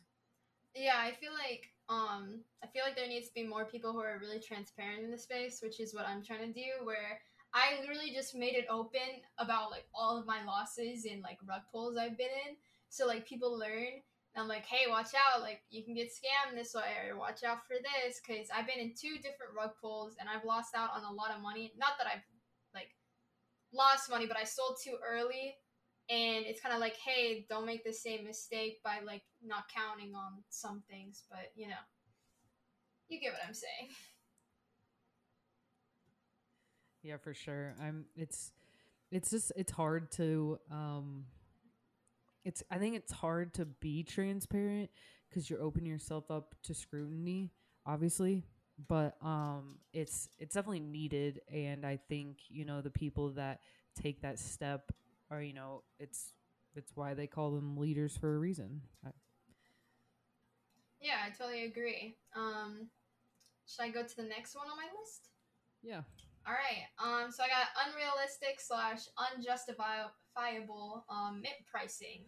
Yeah, 0.76 0.98
I 0.98 1.12
feel 1.12 1.32
like 1.34 1.70
um 1.90 2.42
I 2.64 2.68
feel 2.68 2.84
like 2.86 2.96
there 2.96 3.08
needs 3.08 3.28
to 3.28 3.34
be 3.34 3.44
more 3.48 3.66
people 3.66 3.92
who 3.94 4.00
are 4.00 4.20
really 4.22 4.40
transparent 4.40 5.04
in 5.04 5.12
the 5.12 5.18
space, 5.18 5.60
which 5.62 5.80
is 5.80 5.94
what 5.94 6.08
I'm 6.08 6.24
trying 6.24 6.46
to 6.46 6.54
do 6.54 6.86
where 6.86 7.20
I 7.54 7.80
literally 7.82 8.12
just 8.14 8.36
made 8.36 8.54
it 8.54 8.68
open 8.70 9.24
about 9.40 9.72
like 9.72 9.86
all 9.96 10.18
of 10.18 10.28
my 10.28 10.44
losses 10.44 11.06
and 11.06 11.24
like 11.24 11.40
rug 11.48 11.62
pulls 11.72 11.98
I've 11.98 12.18
been 12.18 12.34
in. 12.48 12.56
So 12.90 13.08
like 13.08 13.28
people 13.28 13.58
learn 13.58 14.02
and 14.36 14.44
I'm 14.44 14.48
like, 14.48 14.66
"Hey, 14.66 14.86
watch 14.88 15.14
out. 15.18 15.42
Like 15.42 15.62
you 15.72 15.84
can 15.84 15.96
get 15.96 16.10
scammed 16.14 16.56
this 16.56 16.76
way 16.76 17.10
or 17.10 17.18
watch 17.18 17.44
out 17.44 17.66
for 17.66 17.76
this 17.82 18.20
cuz 18.22 18.50
I've 18.54 18.68
been 18.68 18.80
in 18.80 18.94
two 18.94 19.16
different 19.18 19.54
rug 19.58 19.72
pulls 19.82 20.16
and 20.20 20.30
I've 20.30 20.46
lost 20.46 20.76
out 20.76 20.92
on 20.94 21.04
a 21.04 21.12
lot 21.12 21.32
of 21.32 21.42
money. 21.42 21.74
Not 21.78 21.98
that 21.98 22.08
I've 22.08 22.26
like 22.76 22.96
lost 23.74 24.10
money, 24.10 24.28
but 24.28 24.38
I 24.38 24.44
sold 24.44 24.78
too 24.84 24.98
early 25.04 25.56
and 26.10 26.45
it's 26.45 26.62
kind 26.62 26.74
of 26.74 26.82
like 26.82 26.95
hey 26.97 27.45
don't 27.49 27.66
make 27.66 27.84
the 27.84 27.93
same 27.93 28.24
mistake 28.26 28.82
by 28.84 28.99
like 29.05 29.24
not 29.43 29.64
counting 29.74 30.14
on 30.16 30.43
some 30.49 30.82
things 30.89 31.24
but 31.30 31.51
you 31.55 31.68
know 31.68 31.74
you 33.10 33.20
get 33.20 33.34
what 33.34 33.41
i'm 33.47 33.53
saying. 33.53 33.89
Yeah 37.01 37.18
for 37.18 37.34
sure. 37.34 37.76
I'm 37.82 38.05
it's 38.16 38.51
it's 39.12 39.32
just 39.32 39.51
it's 39.55 39.72
hard 39.72 40.12
to 40.12 40.60
um 40.72 41.26
it's 42.45 42.64
i 42.70 42.78
think 42.78 42.95
it's 42.95 43.12
hard 43.12 43.53
to 43.55 43.66
be 43.66 44.03
transparent 44.03 44.89
because 45.30 45.49
you're 45.49 45.62
opening 45.62 45.89
yourself 45.89 46.30
up 46.30 46.55
to 46.64 46.74
scrutiny 46.74 47.51
obviously 47.86 48.43
but 48.88 49.16
um 49.22 49.78
it's 49.93 50.30
it's 50.38 50.53
definitely 50.53 50.80
needed 50.80 51.41
and 51.51 51.86
i 51.86 51.97
think 52.07 52.38
you 52.49 52.66
know 52.66 52.82
the 52.82 52.89
people 52.89 53.30
that 53.30 53.60
take 53.99 54.22
that 54.22 54.39
step 54.39 54.91
are 55.32 55.42
you 55.42 55.54
know 55.54 55.84
it's 56.00 56.34
it's 56.76 56.92
why 56.96 57.14
they 57.14 57.28
call 57.28 57.52
them 57.52 57.78
leaders 57.78 58.16
for 58.18 58.36
a 58.36 58.40
reason. 58.40 58.82
I, 59.06 59.10
yeah 61.02 61.18
i 61.26 61.30
totally 61.30 61.66
agree. 61.66 62.16
Um 62.36 62.90
should 63.68 63.84
i 63.84 63.90
go 63.90 64.04
to 64.04 64.16
the 64.16 64.24
next 64.24 64.56
one 64.56 64.68
on 64.68 64.78
my 64.78 64.88
list? 65.00 65.30
Yeah. 65.84 66.02
All 66.48 66.54
right 66.54 66.88
um 66.98 67.32
so 67.32 67.44
i 67.44 67.48
got 67.48 67.68
unrealistic 67.88 68.60
slash 68.60 69.02
unjustifiable 69.36 71.06
um 71.10 71.42
mint 71.42 71.56
pricing. 71.70 72.26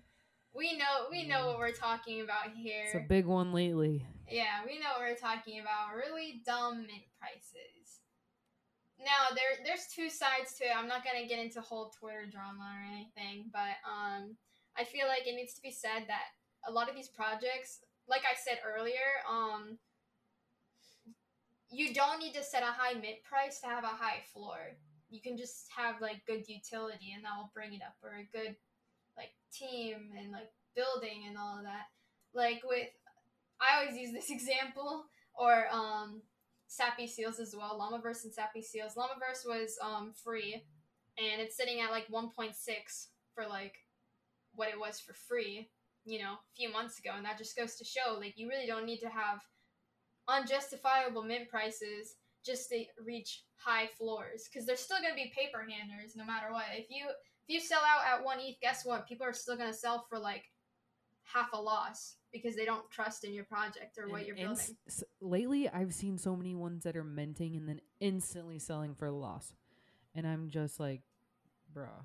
We 0.54 0.78
know 0.78 1.08
we 1.10 1.28
know 1.28 1.48
what 1.48 1.60
we're 1.60 1.72
talking 1.72 2.22
about 2.22 2.52
here. 2.56 2.84
It's 2.86 2.96
a 2.96 3.08
big 3.08 3.26
one 3.26 3.54
lately. 3.54 4.06
Yeah, 4.30 4.64
we 4.66 4.80
know 4.80 4.92
what 4.98 5.00
we're 5.00 5.16
talking 5.16 5.60
about. 5.60 5.96
Really 5.96 6.42
dumb 6.46 6.80
mint 6.80 7.08
prices. 7.20 8.01
Now 9.04 9.34
there 9.36 9.66
there's 9.66 9.88
two 9.94 10.10
sides 10.10 10.54
to 10.58 10.66
it. 10.66 10.76
I'm 10.76 10.88
not 10.88 11.04
gonna 11.04 11.28
get 11.28 11.40
into 11.40 11.62
whole 11.62 11.92
Twitter 11.98 12.26
drama 12.32 12.64
or 12.78 12.86
anything, 12.86 13.50
but 13.52 13.82
um 13.86 14.38
I 14.78 14.84
feel 14.84 15.08
like 15.08 15.28
it 15.28 15.36
needs 15.36 15.54
to 15.56 15.62
be 15.62 15.72
said 15.72 16.06
that 16.08 16.32
a 16.68 16.72
lot 16.72 16.90
of 16.90 16.96
these 16.96 17.10
projects, 17.10 17.80
like 18.08 18.22
I 18.22 18.36
said 18.38 18.60
earlier, 18.66 19.26
um 19.30 19.78
you 21.72 21.94
don't 21.94 22.20
need 22.20 22.34
to 22.34 22.44
set 22.44 22.64
a 22.64 22.74
high 22.78 22.94
mid 22.94 23.24
price 23.24 23.60
to 23.62 23.68
have 23.68 23.84
a 23.84 23.88
high 23.88 24.22
floor. 24.34 24.76
You 25.10 25.22
can 25.22 25.38
just 25.38 25.68
have 25.76 26.02
like 26.02 26.26
good 26.26 26.48
utility 26.48 27.14
and 27.16 27.24
that 27.24 27.38
will 27.38 27.52
bring 27.54 27.74
it 27.74 27.82
up 27.82 27.96
or 28.04 28.20
a 28.20 28.38
good 28.38 28.56
like 29.18 29.32
team 29.52 30.12
and 30.18 30.32
like 30.32 30.52
building 30.76 31.26
and 31.28 31.38
all 31.38 31.58
of 31.58 31.64
that. 31.64 31.88
Like 32.34 32.62
with 32.64 32.90
I 33.62 33.80
always 33.80 33.98
use 33.98 34.12
this 34.12 34.30
example, 34.38 35.06
or 35.36 35.68
um, 35.72 36.22
Sappy 36.72 37.06
Seals 37.06 37.38
as 37.42 37.54
well. 37.54 37.78
Llamaverse 37.78 38.24
and 38.24 38.34
Sappy 38.34 38.62
Seals. 38.62 38.94
Llamaverse 38.96 39.46
was 39.46 39.78
um, 39.82 40.14
free, 40.14 40.64
and 41.18 41.42
it's 41.42 41.58
sitting 41.58 41.82
at 41.82 41.92
like 41.92 42.08
1.6 42.08 42.54
for 43.36 43.46
like 43.46 43.76
what 44.56 44.70
it 44.70 44.80
was 44.80 44.98
for 44.98 45.14
free, 45.14 45.70
you 46.06 46.20
know, 46.20 46.32
a 46.32 46.56
few 46.56 46.72
months 46.72 46.98
ago. 46.98 47.10
And 47.14 47.26
that 47.26 47.38
just 47.38 47.58
goes 47.58 47.76
to 47.76 47.84
show 47.84 48.18
like 48.18 48.38
you 48.38 48.48
really 48.48 48.68
don't 48.68 48.86
need 48.86 49.00
to 49.00 49.10
have 49.10 49.42
unjustifiable 50.30 51.24
mint 51.24 51.50
prices 51.50 52.16
just 52.46 52.70
to 52.70 52.86
reach 53.06 53.44
high 53.58 53.90
floors 53.98 54.48
because 54.48 54.66
there's 54.66 54.80
still 54.80 55.02
going 55.02 55.12
to 55.12 55.22
be 55.22 55.34
paper 55.36 55.68
handers 55.68 56.16
no 56.16 56.24
matter 56.24 56.54
what. 56.54 56.64
If 56.74 56.90
you 56.90 57.08
if 57.10 57.54
you 57.54 57.60
sell 57.60 57.82
out 57.82 58.08
at 58.08 58.24
one 58.24 58.40
ETH, 58.40 58.62
guess 58.62 58.86
what? 58.86 59.10
People 59.10 59.28
are 59.28 59.34
still 59.34 59.58
going 59.58 59.70
to 59.70 59.78
sell 59.78 60.06
for 60.08 60.18
like 60.18 60.46
half 61.24 61.50
a 61.52 61.62
loss 61.62 62.16
because 62.32 62.56
they 62.56 62.66
don't 62.66 62.90
trust 62.90 63.24
in 63.24 63.34
your 63.34 63.44
project 63.46 63.98
or 63.98 64.08
what 64.10 64.26
you're 64.26 64.36
building. 64.36 64.76
s- 64.88 65.04
lately, 65.20 65.68
I've 65.70 65.94
seen 65.94 66.18
so 66.18 66.36
many 66.36 66.56
ones 66.56 66.84
that 66.84 66.96
are 66.96 67.04
minting 67.04 67.56
and 67.56 67.68
then 67.68 67.82
instantly 68.00 68.60
selling 68.60 68.96
for 68.96 69.06
a 69.08 69.12
loss, 69.12 69.54
and 70.16 70.26
I'm 70.28 70.50
just 70.50 70.80
like, 70.80 71.02
bruh, 71.74 72.04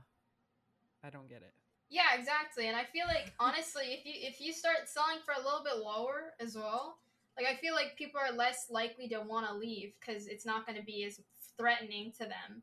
I 1.02 1.10
don't 1.10 1.28
get 1.28 1.42
it. 1.42 1.54
Yeah, 1.88 2.18
exactly. 2.18 2.66
And 2.66 2.76
I 2.76 2.84
feel 2.84 3.06
like 3.06 3.32
honestly, 3.40 3.84
if 3.92 4.04
you 4.04 4.12
if 4.16 4.40
you 4.40 4.52
start 4.52 4.88
selling 4.88 5.18
for 5.24 5.34
a 5.34 5.42
little 5.44 5.62
bit 5.64 5.76
lower 5.84 6.32
as 6.40 6.56
well, 6.56 6.98
like 7.36 7.46
I 7.46 7.56
feel 7.56 7.74
like 7.74 7.96
people 7.96 8.20
are 8.20 8.32
less 8.34 8.66
likely 8.70 9.08
to 9.08 9.18
want 9.20 9.46
to 9.46 9.54
leave 9.54 9.92
because 10.00 10.26
it's 10.26 10.44
not 10.46 10.66
going 10.66 10.78
to 10.78 10.84
be 10.84 11.04
as 11.04 11.20
threatening 11.56 12.12
to 12.12 12.24
them. 12.24 12.62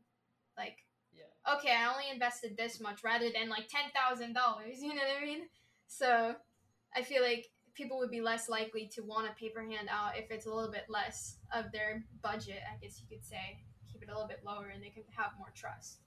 Like, 0.56 0.84
Yeah. 1.16 1.54
okay, 1.56 1.72
I 1.72 1.90
only 1.90 2.10
invested 2.12 2.56
this 2.56 2.80
much 2.80 3.02
rather 3.02 3.30
than 3.30 3.48
like 3.48 3.68
ten 3.68 3.90
thousand 3.94 4.34
dollars. 4.34 4.78
You 4.82 4.88
know 4.94 5.02
what 5.02 5.22
I 5.22 5.24
mean? 5.24 5.42
So, 5.86 6.34
I 6.96 7.02
feel 7.02 7.22
like 7.22 7.48
people 7.74 7.98
would 7.98 8.10
be 8.10 8.20
less 8.20 8.48
likely 8.48 8.86
to 8.94 9.02
want 9.02 9.28
a 9.28 9.34
paper 9.34 9.62
handout 9.62 10.16
if 10.16 10.30
it's 10.30 10.46
a 10.46 10.52
little 10.52 10.70
bit 10.70 10.84
less 10.88 11.36
of 11.52 11.72
their 11.72 12.04
budget, 12.22 12.60
I 12.70 12.76
guess 12.80 13.00
you 13.00 13.06
could 13.08 13.24
say. 13.24 13.58
Keep 13.92 14.02
it 14.02 14.08
a 14.08 14.12
little 14.12 14.28
bit 14.28 14.40
lower 14.44 14.68
and 14.72 14.82
they 14.82 14.90
can 14.90 15.02
have 15.16 15.32
more 15.38 15.52
trust. 15.54 15.98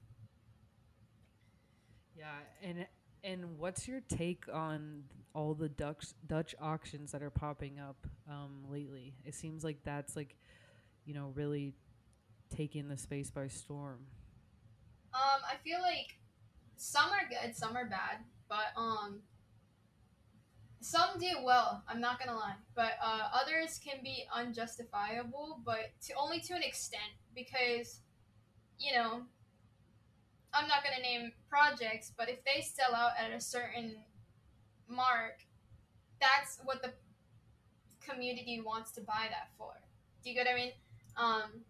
Yeah, 2.17 2.33
and 2.63 2.85
and 3.23 3.57
what's 3.59 3.87
your 3.87 4.01
take 4.01 4.45
on 4.51 5.03
all 5.33 5.53
the 5.53 5.69
Dutch 5.69 6.07
Dutch 6.25 6.55
auctions 6.59 7.11
that 7.11 7.21
are 7.21 7.29
popping 7.29 7.79
up 7.79 8.07
um, 8.29 8.63
lately? 8.69 9.13
It 9.25 9.35
seems 9.35 9.63
like 9.63 9.83
that's 9.83 10.15
like, 10.15 10.35
you 11.05 11.13
know, 11.13 11.31
really 11.35 11.73
taking 12.55 12.87
the 12.87 12.97
space 12.97 13.29
by 13.29 13.47
storm. 13.47 13.99
Um, 15.13 15.41
I 15.45 15.57
feel 15.63 15.81
like 15.81 16.17
some 16.75 17.09
are 17.11 17.27
good, 17.29 17.55
some 17.55 17.75
are 17.75 17.85
bad, 17.85 18.19
but 18.49 18.67
um, 18.75 19.21
some 20.81 21.19
do 21.19 21.27
well. 21.43 21.83
I'm 21.87 21.99
not 21.99 22.19
gonna 22.19 22.37
lie, 22.37 22.55
but 22.75 22.93
uh, 23.03 23.29
others 23.33 23.79
can 23.83 23.97
be 24.03 24.25
unjustifiable, 24.33 25.61
but 25.65 25.91
to 26.07 26.13
only 26.13 26.39
to 26.41 26.53
an 26.53 26.63
extent 26.63 27.11
because, 27.35 28.01
you 28.79 28.93
know, 28.93 29.21
I'm 30.53 30.67
not 30.67 30.83
gonna 30.83 31.01
name 31.01 31.31
projects, 31.49 32.11
but 32.17 32.29
if 32.29 32.43
they 32.43 32.61
sell 32.61 32.95
out 32.95 33.11
at 33.19 33.31
a 33.31 33.41
certain 33.41 33.95
mark, 34.87 35.45
that's 36.21 36.59
what 36.63 36.81
the 36.81 36.93
community 37.99 38.61
wants 38.65 38.91
to 38.91 39.01
buy 39.01 39.27
that 39.29 39.49
for. 39.57 39.73
Do 40.23 40.29
you 40.29 40.35
get 40.35 40.45
what 40.45 40.53
I 40.53 40.55
mean? 40.55 40.71
Um, 41.17 41.63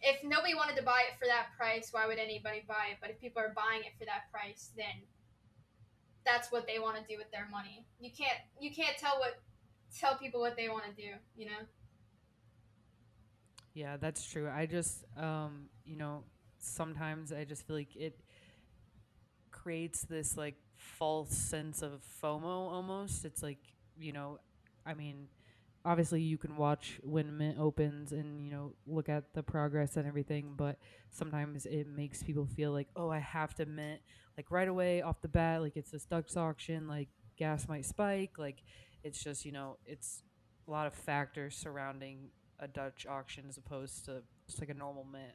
if 0.00 0.22
nobody 0.22 0.54
wanted 0.54 0.76
to 0.76 0.82
buy 0.82 1.02
it 1.10 1.18
for 1.18 1.26
that 1.26 1.48
price, 1.56 1.88
why 1.92 2.06
would 2.06 2.18
anybody 2.18 2.64
buy 2.66 2.92
it? 2.92 2.98
But 3.00 3.10
if 3.10 3.20
people 3.20 3.42
are 3.42 3.52
buying 3.56 3.82
it 3.82 3.92
for 3.98 4.04
that 4.04 4.30
price, 4.30 4.70
then 4.76 5.02
that's 6.26 6.52
what 6.52 6.66
they 6.66 6.78
want 6.78 6.96
to 6.96 7.02
do 7.02 7.16
with 7.16 7.30
their 7.30 7.48
money. 7.50 7.86
You 8.00 8.10
can't 8.10 8.38
you 8.60 8.70
can't 8.70 8.96
tell 8.98 9.18
what 9.18 9.38
tell 9.98 10.16
people 10.18 10.40
what 10.40 10.56
they 10.56 10.68
want 10.68 10.84
to 10.84 10.92
do, 10.92 11.10
you 11.36 11.46
know? 11.46 11.62
Yeah, 13.74 13.96
that's 13.96 14.24
true. 14.26 14.50
I 14.50 14.66
just 14.66 15.04
um, 15.16 15.66
you 15.84 15.96
know, 15.96 16.24
sometimes 16.58 17.32
I 17.32 17.44
just 17.44 17.66
feel 17.66 17.76
like 17.76 17.94
it 17.96 18.18
creates 19.52 20.02
this 20.02 20.36
like 20.36 20.56
false 20.74 21.30
sense 21.30 21.82
of 21.82 22.02
FOMO 22.22 22.44
almost. 22.44 23.24
It's 23.24 23.42
like, 23.42 23.58
you 23.98 24.12
know, 24.12 24.38
I 24.84 24.94
mean, 24.94 25.28
obviously 25.86 26.20
you 26.20 26.36
can 26.36 26.56
watch 26.56 26.98
when 27.02 27.38
mint 27.38 27.58
opens 27.58 28.10
and 28.10 28.42
you 28.44 28.50
know 28.50 28.72
look 28.86 29.08
at 29.08 29.32
the 29.34 29.42
progress 29.42 29.96
and 29.96 30.06
everything 30.06 30.52
but 30.56 30.76
sometimes 31.10 31.64
it 31.64 31.86
makes 31.86 32.22
people 32.22 32.44
feel 32.44 32.72
like 32.72 32.88
oh 32.96 33.08
i 33.08 33.18
have 33.18 33.54
to 33.54 33.64
mint 33.64 34.00
like 34.36 34.50
right 34.50 34.68
away 34.68 35.00
off 35.00 35.22
the 35.22 35.28
bat 35.28 35.62
like 35.62 35.76
it's 35.76 35.92
this 35.92 36.04
dutch 36.04 36.36
auction 36.36 36.88
like 36.88 37.08
gas 37.38 37.68
might 37.68 37.84
spike 37.84 38.32
like 38.36 38.62
it's 39.04 39.22
just 39.22 39.44
you 39.44 39.52
know 39.52 39.76
it's 39.86 40.22
a 40.66 40.70
lot 40.70 40.86
of 40.88 40.94
factors 40.94 41.54
surrounding 41.54 42.28
a 42.58 42.66
dutch 42.66 43.06
auction 43.08 43.44
as 43.48 43.56
opposed 43.56 44.04
to 44.04 44.22
just 44.46 44.60
like 44.60 44.70
a 44.70 44.74
normal 44.74 45.04
mint. 45.04 45.34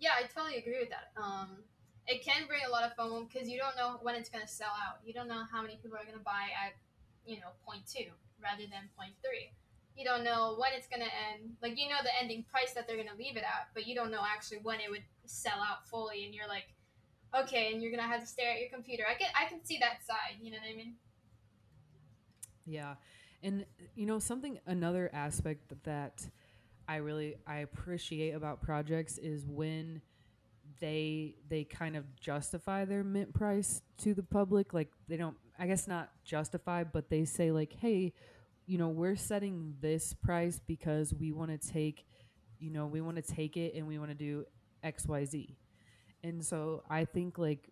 Yeah 0.00 0.10
i 0.18 0.26
totally 0.26 0.56
agree 0.56 0.80
with 0.80 0.90
that. 0.90 1.12
Um 1.20 1.62
it 2.06 2.24
can 2.24 2.46
bring 2.46 2.60
a 2.66 2.70
lot 2.70 2.84
of 2.84 2.92
FOMO 2.98 3.28
because 3.30 3.48
you 3.48 3.56
don't 3.56 3.76
know 3.76 3.96
when 4.02 4.14
it's 4.14 4.28
going 4.28 4.44
to 4.44 4.50
sell 4.50 4.76
out. 4.76 5.00
You 5.06 5.14
don't 5.14 5.26
know 5.26 5.40
how 5.50 5.62
many 5.62 5.80
people 5.80 5.96
are 5.96 6.04
going 6.04 6.18
to 6.18 6.22
buy 6.22 6.52
at, 6.52 6.76
you 7.24 7.40
know, 7.40 7.56
point 7.64 7.88
two 7.88 8.12
rather 8.36 8.68
than 8.68 8.92
point 8.92 9.16
three 9.24 9.56
you 9.96 10.04
don't 10.04 10.24
know 10.24 10.56
when 10.58 10.72
it's 10.76 10.86
gonna 10.88 11.04
end. 11.04 11.56
Like 11.62 11.78
you 11.78 11.88
know 11.88 11.96
the 12.02 12.10
ending 12.20 12.44
price 12.50 12.72
that 12.74 12.86
they're 12.86 12.96
gonna 12.96 13.16
leave 13.18 13.36
it 13.36 13.44
at, 13.44 13.68
but 13.74 13.86
you 13.86 13.94
don't 13.94 14.10
know 14.10 14.22
actually 14.24 14.58
when 14.58 14.80
it 14.80 14.90
would 14.90 15.04
sell 15.24 15.58
out 15.58 15.86
fully. 15.88 16.24
And 16.24 16.34
you're 16.34 16.48
like, 16.48 16.66
okay, 17.38 17.72
and 17.72 17.82
you're 17.82 17.90
gonna 17.90 18.08
have 18.08 18.20
to 18.20 18.26
stare 18.26 18.52
at 18.52 18.60
your 18.60 18.70
computer. 18.70 19.04
I 19.08 19.14
can 19.14 19.28
I 19.38 19.48
can 19.48 19.64
see 19.64 19.78
that 19.80 20.04
side. 20.04 20.38
You 20.42 20.50
know 20.50 20.58
what 20.58 20.72
I 20.72 20.76
mean? 20.76 20.94
Yeah, 22.66 22.94
and 23.42 23.64
you 23.94 24.06
know 24.06 24.18
something 24.18 24.58
another 24.66 25.10
aspect 25.12 25.72
that 25.84 26.26
I 26.88 26.96
really 26.96 27.36
I 27.46 27.58
appreciate 27.58 28.32
about 28.32 28.60
projects 28.62 29.18
is 29.18 29.46
when 29.46 30.02
they 30.80 31.36
they 31.48 31.64
kind 31.64 31.96
of 31.96 32.04
justify 32.16 32.84
their 32.84 33.04
mint 33.04 33.32
price 33.32 33.82
to 33.98 34.12
the 34.14 34.22
public 34.22 34.74
like 34.74 34.88
they 35.08 35.16
don't 35.16 35.36
i 35.58 35.66
guess 35.66 35.86
not 35.86 36.10
justify 36.24 36.82
but 36.82 37.08
they 37.10 37.24
say 37.24 37.52
like 37.52 37.72
hey 37.80 38.12
you 38.66 38.78
know, 38.78 38.88
we're 38.88 39.16
setting 39.16 39.74
this 39.80 40.14
price 40.14 40.60
because 40.66 41.12
we 41.12 41.32
want 41.32 41.50
to 41.50 41.72
take, 41.72 42.06
you 42.58 42.70
know, 42.70 42.86
we 42.86 43.00
want 43.00 43.16
to 43.16 43.22
take 43.22 43.56
it 43.56 43.74
and 43.74 43.86
we 43.86 43.98
want 43.98 44.10
to 44.10 44.16
do 44.16 44.44
XYZ. 44.84 45.54
And 46.22 46.44
so 46.44 46.82
I 46.88 47.04
think 47.04 47.38
like 47.38 47.70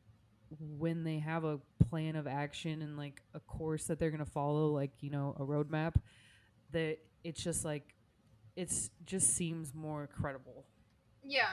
when 0.79 1.05
they 1.05 1.19
have 1.19 1.45
a 1.45 1.61
plan 1.89 2.17
of 2.17 2.27
action 2.27 2.83
and 2.83 2.97
like 2.97 3.23
a 3.35 3.41
course 3.41 3.85
that 3.85 3.99
they're 3.99 4.11
going 4.11 4.25
to 4.25 4.31
follow, 4.31 4.69
like, 4.69 4.91
you 5.01 5.11
know, 5.11 5.35
a 5.39 5.45
roadmap, 5.45 5.95
that 6.73 6.99
it's 7.25 7.43
just 7.43 7.65
like, 7.65 7.95
it's 8.55 8.91
just 9.07 9.35
seems 9.35 9.75
more 9.75 10.07
credible. 10.07 10.67
Yeah, 11.23 11.49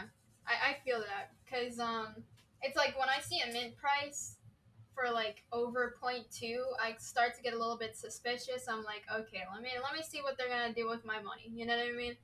I, 0.46 0.72
I 0.72 0.78
feel 0.84 1.00
that 1.00 1.32
because 1.46 1.80
um, 1.80 2.08
it's 2.62 2.76
like 2.76 3.00
when 3.00 3.08
I 3.08 3.22
see 3.22 3.40
a 3.40 3.54
mint 3.54 3.76
price, 3.78 4.36
for 5.00 5.12
like 5.12 5.44
over 5.52 5.96
point 6.02 6.26
two, 6.32 6.64
I 6.82 6.96
start 7.00 7.36
to 7.36 7.42
get 7.42 7.54
a 7.54 7.58
little 7.58 7.78
bit 7.78 7.96
suspicious. 7.96 8.68
I'm 8.68 8.84
like, 8.84 9.04
okay, 9.14 9.44
let 9.54 9.62
me 9.62 9.70
let 9.82 9.96
me 9.96 10.04
see 10.04 10.22
what 10.22 10.38
they're 10.38 10.50
gonna 10.50 10.74
do 10.74 10.88
with 10.90 11.06
my 11.06 11.22
money. 11.22 11.50
You 11.52 11.66
know 11.66 11.78
what 11.78 11.88
I 11.88 11.96
mean? 11.96 12.16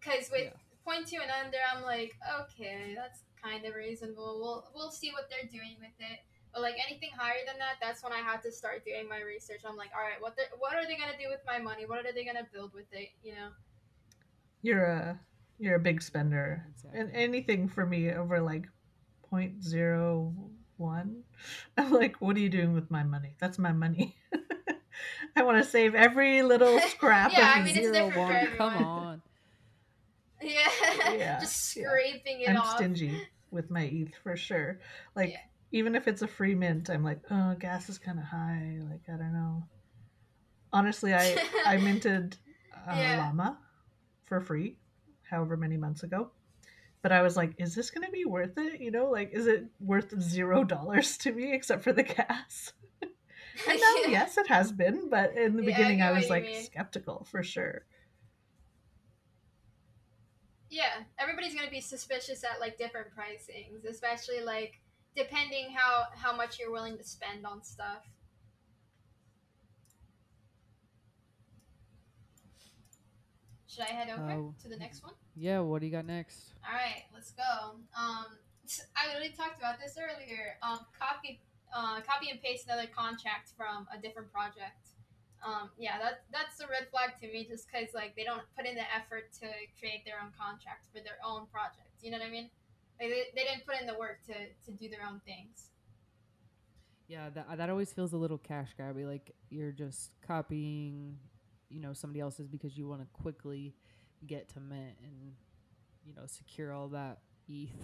Because 0.00 0.30
with 0.30 0.44
yeah. 0.44 0.84
point 0.84 1.06
two 1.06 1.18
and 1.20 1.30
under, 1.44 1.58
I'm 1.74 1.82
like, 1.82 2.14
okay, 2.40 2.94
that's 2.96 3.22
kind 3.42 3.64
of 3.64 3.74
reasonable. 3.74 4.38
We'll 4.40 4.64
we'll 4.74 4.90
see 4.90 5.10
what 5.12 5.28
they're 5.28 5.48
doing 5.50 5.76
with 5.80 5.96
it. 5.98 6.20
But 6.52 6.62
like 6.62 6.76
anything 6.88 7.10
higher 7.16 7.44
than 7.46 7.58
that, 7.58 7.76
that's 7.80 8.02
when 8.02 8.12
I 8.12 8.18
had 8.18 8.42
to 8.42 8.52
start 8.52 8.84
doing 8.84 9.08
my 9.08 9.20
research. 9.20 9.60
I'm 9.68 9.76
like, 9.76 9.90
all 9.94 10.02
right, 10.02 10.20
what 10.20 10.36
what 10.58 10.74
are 10.74 10.86
they 10.86 10.96
gonna 10.96 11.18
do 11.18 11.28
with 11.28 11.40
my 11.46 11.58
money? 11.58 11.84
What 11.86 12.06
are 12.06 12.12
they 12.12 12.24
gonna 12.24 12.48
build 12.52 12.74
with 12.74 12.90
it? 12.92 13.10
You 13.22 13.32
know. 13.32 13.48
You're 14.62 14.86
a 14.86 15.20
you're 15.58 15.76
a 15.76 15.80
big 15.80 16.02
spender, 16.02 16.64
exactly. 16.70 17.00
and 17.00 17.10
anything 17.14 17.68
for 17.68 17.84
me 17.84 18.12
over 18.12 18.40
like 18.40 18.66
point 19.28 19.62
zero 19.62 20.34
one. 20.78 21.22
I'm 21.76 21.92
like, 21.92 22.16
what 22.20 22.36
are 22.36 22.40
you 22.40 22.48
doing 22.48 22.72
with 22.72 22.90
my 22.90 23.02
money? 23.02 23.34
That's 23.38 23.58
my 23.58 23.72
money. 23.72 24.16
I 25.36 25.42
want 25.42 25.62
to 25.62 25.68
save 25.68 25.94
every 25.94 26.42
little 26.42 26.80
scrap 26.88 27.32
yeah, 27.32 27.52
of 27.52 27.62
I 27.62 27.64
mean, 27.64 27.74
zero 27.74 28.10
one. 28.16 28.46
Come 28.56 28.84
on. 28.84 29.22
Yeah, 30.40 30.68
yeah 31.12 31.40
just 31.40 31.70
scraping 31.70 32.40
yeah. 32.40 32.52
it 32.52 32.56
I'm 32.56 32.62
off. 32.62 32.76
stingy 32.76 33.26
with 33.50 33.70
my 33.70 33.82
ETH 33.82 34.14
for 34.22 34.36
sure. 34.36 34.78
Like, 35.16 35.30
yeah. 35.30 35.38
even 35.72 35.94
if 35.94 36.06
it's 36.06 36.22
a 36.22 36.28
free 36.28 36.54
mint, 36.54 36.90
I'm 36.90 37.04
like, 37.04 37.20
oh, 37.30 37.56
gas 37.58 37.88
is 37.88 37.98
kind 37.98 38.18
of 38.18 38.24
high. 38.24 38.78
Like, 38.88 39.02
I 39.08 39.16
don't 39.16 39.32
know. 39.32 39.64
Honestly, 40.72 41.14
I 41.14 41.36
I 41.64 41.78
minted 41.78 42.36
uh, 42.88 42.94
Llama 42.94 43.58
for 44.24 44.40
free, 44.40 44.76
however 45.22 45.56
many 45.56 45.76
months 45.76 46.02
ago 46.02 46.30
but 47.02 47.12
I 47.12 47.22
was 47.22 47.36
like, 47.36 47.54
is 47.58 47.74
this 47.74 47.90
going 47.90 48.06
to 48.06 48.12
be 48.12 48.24
worth 48.24 48.56
it? 48.58 48.80
You 48.80 48.90
know, 48.90 49.10
like, 49.10 49.30
is 49.32 49.46
it 49.46 49.66
worth 49.80 50.20
zero 50.20 50.64
dollars 50.64 51.16
to 51.18 51.32
me 51.32 51.52
except 51.52 51.84
for 51.84 51.92
the 51.92 52.02
gas? 52.02 52.72
and 53.02 53.80
now, 53.80 53.94
yeah. 54.02 54.08
yes, 54.08 54.36
it 54.38 54.48
has 54.48 54.72
been, 54.72 55.08
but 55.08 55.36
in 55.36 55.56
the 55.56 55.62
yeah, 55.62 55.76
beginning, 55.76 56.02
I, 56.02 56.08
I 56.08 56.12
was 56.12 56.28
like 56.28 56.44
mean. 56.44 56.62
skeptical 56.62 57.26
for 57.30 57.42
sure. 57.42 57.84
Yeah, 60.70 61.02
everybody's 61.18 61.54
going 61.54 61.64
to 61.64 61.70
be 61.70 61.80
suspicious 61.80 62.44
at 62.44 62.60
like 62.60 62.76
different 62.76 63.08
pricings, 63.16 63.88
especially 63.88 64.40
like 64.42 64.80
depending 65.16 65.70
how 65.74 66.04
how 66.14 66.36
much 66.36 66.58
you're 66.58 66.70
willing 66.70 66.98
to 66.98 67.04
spend 67.04 67.46
on 67.46 67.62
stuff. 67.62 68.04
Should 73.66 73.84
I 73.84 73.92
head 73.92 74.10
over 74.10 74.30
uh, 74.30 74.62
to 74.62 74.68
the 74.68 74.76
next 74.76 75.02
one? 75.02 75.14
Yeah, 75.38 75.60
what 75.60 75.80
do 75.80 75.86
you 75.86 75.92
got 75.92 76.04
next? 76.04 76.54
All 76.66 76.74
right, 76.74 77.06
let's 77.14 77.30
go. 77.30 77.78
Um, 77.94 78.26
I 78.98 79.14
already 79.14 79.30
talked 79.30 79.58
about 79.58 79.78
this 79.78 79.94
earlier. 79.94 80.58
Um, 80.66 80.80
copy, 80.98 81.38
uh, 81.70 82.00
copy 82.02 82.30
and 82.30 82.42
paste 82.42 82.66
another 82.66 82.90
contract 82.90 83.54
from 83.56 83.86
a 83.94 84.02
different 84.02 84.32
project. 84.32 84.98
Um, 85.46 85.70
yeah, 85.78 85.98
that 86.02 86.26
that's 86.32 86.58
a 86.58 86.66
red 86.66 86.90
flag 86.90 87.14
to 87.22 87.30
me, 87.30 87.46
just 87.48 87.70
because 87.70 87.94
like 87.94 88.16
they 88.16 88.24
don't 88.24 88.42
put 88.56 88.66
in 88.66 88.74
the 88.74 88.82
effort 88.90 89.30
to 89.38 89.46
create 89.78 90.04
their 90.04 90.18
own 90.18 90.34
contract 90.34 90.90
for 90.90 90.98
their 90.98 91.22
own 91.24 91.46
project. 91.46 91.94
You 92.02 92.10
know 92.10 92.18
what 92.18 92.26
I 92.26 92.30
mean? 92.30 92.50
Like 92.98 93.10
they, 93.10 93.22
they 93.36 93.46
didn't 93.46 93.64
put 93.64 93.80
in 93.80 93.86
the 93.86 93.94
work 93.94 94.18
to 94.26 94.34
to 94.34 94.70
do 94.74 94.90
their 94.90 95.06
own 95.06 95.20
things. 95.24 95.70
Yeah, 97.06 97.30
that 97.30 97.46
that 97.56 97.70
always 97.70 97.92
feels 97.92 98.12
a 98.12 98.18
little 98.18 98.38
cash 98.38 98.74
grabby. 98.74 99.06
Like 99.06 99.30
you're 99.50 99.70
just 99.70 100.10
copying, 100.26 101.16
you 101.70 101.78
know, 101.78 101.92
somebody 101.92 102.18
else's 102.18 102.48
because 102.48 102.76
you 102.76 102.88
want 102.88 103.02
to 103.02 103.06
quickly 103.14 103.76
get 104.26 104.48
to 104.50 104.60
mint 104.60 104.96
and 105.02 105.34
you 106.06 106.14
know 106.14 106.26
secure 106.26 106.72
all 106.72 106.88
that 106.88 107.18
ETH. 107.48 107.70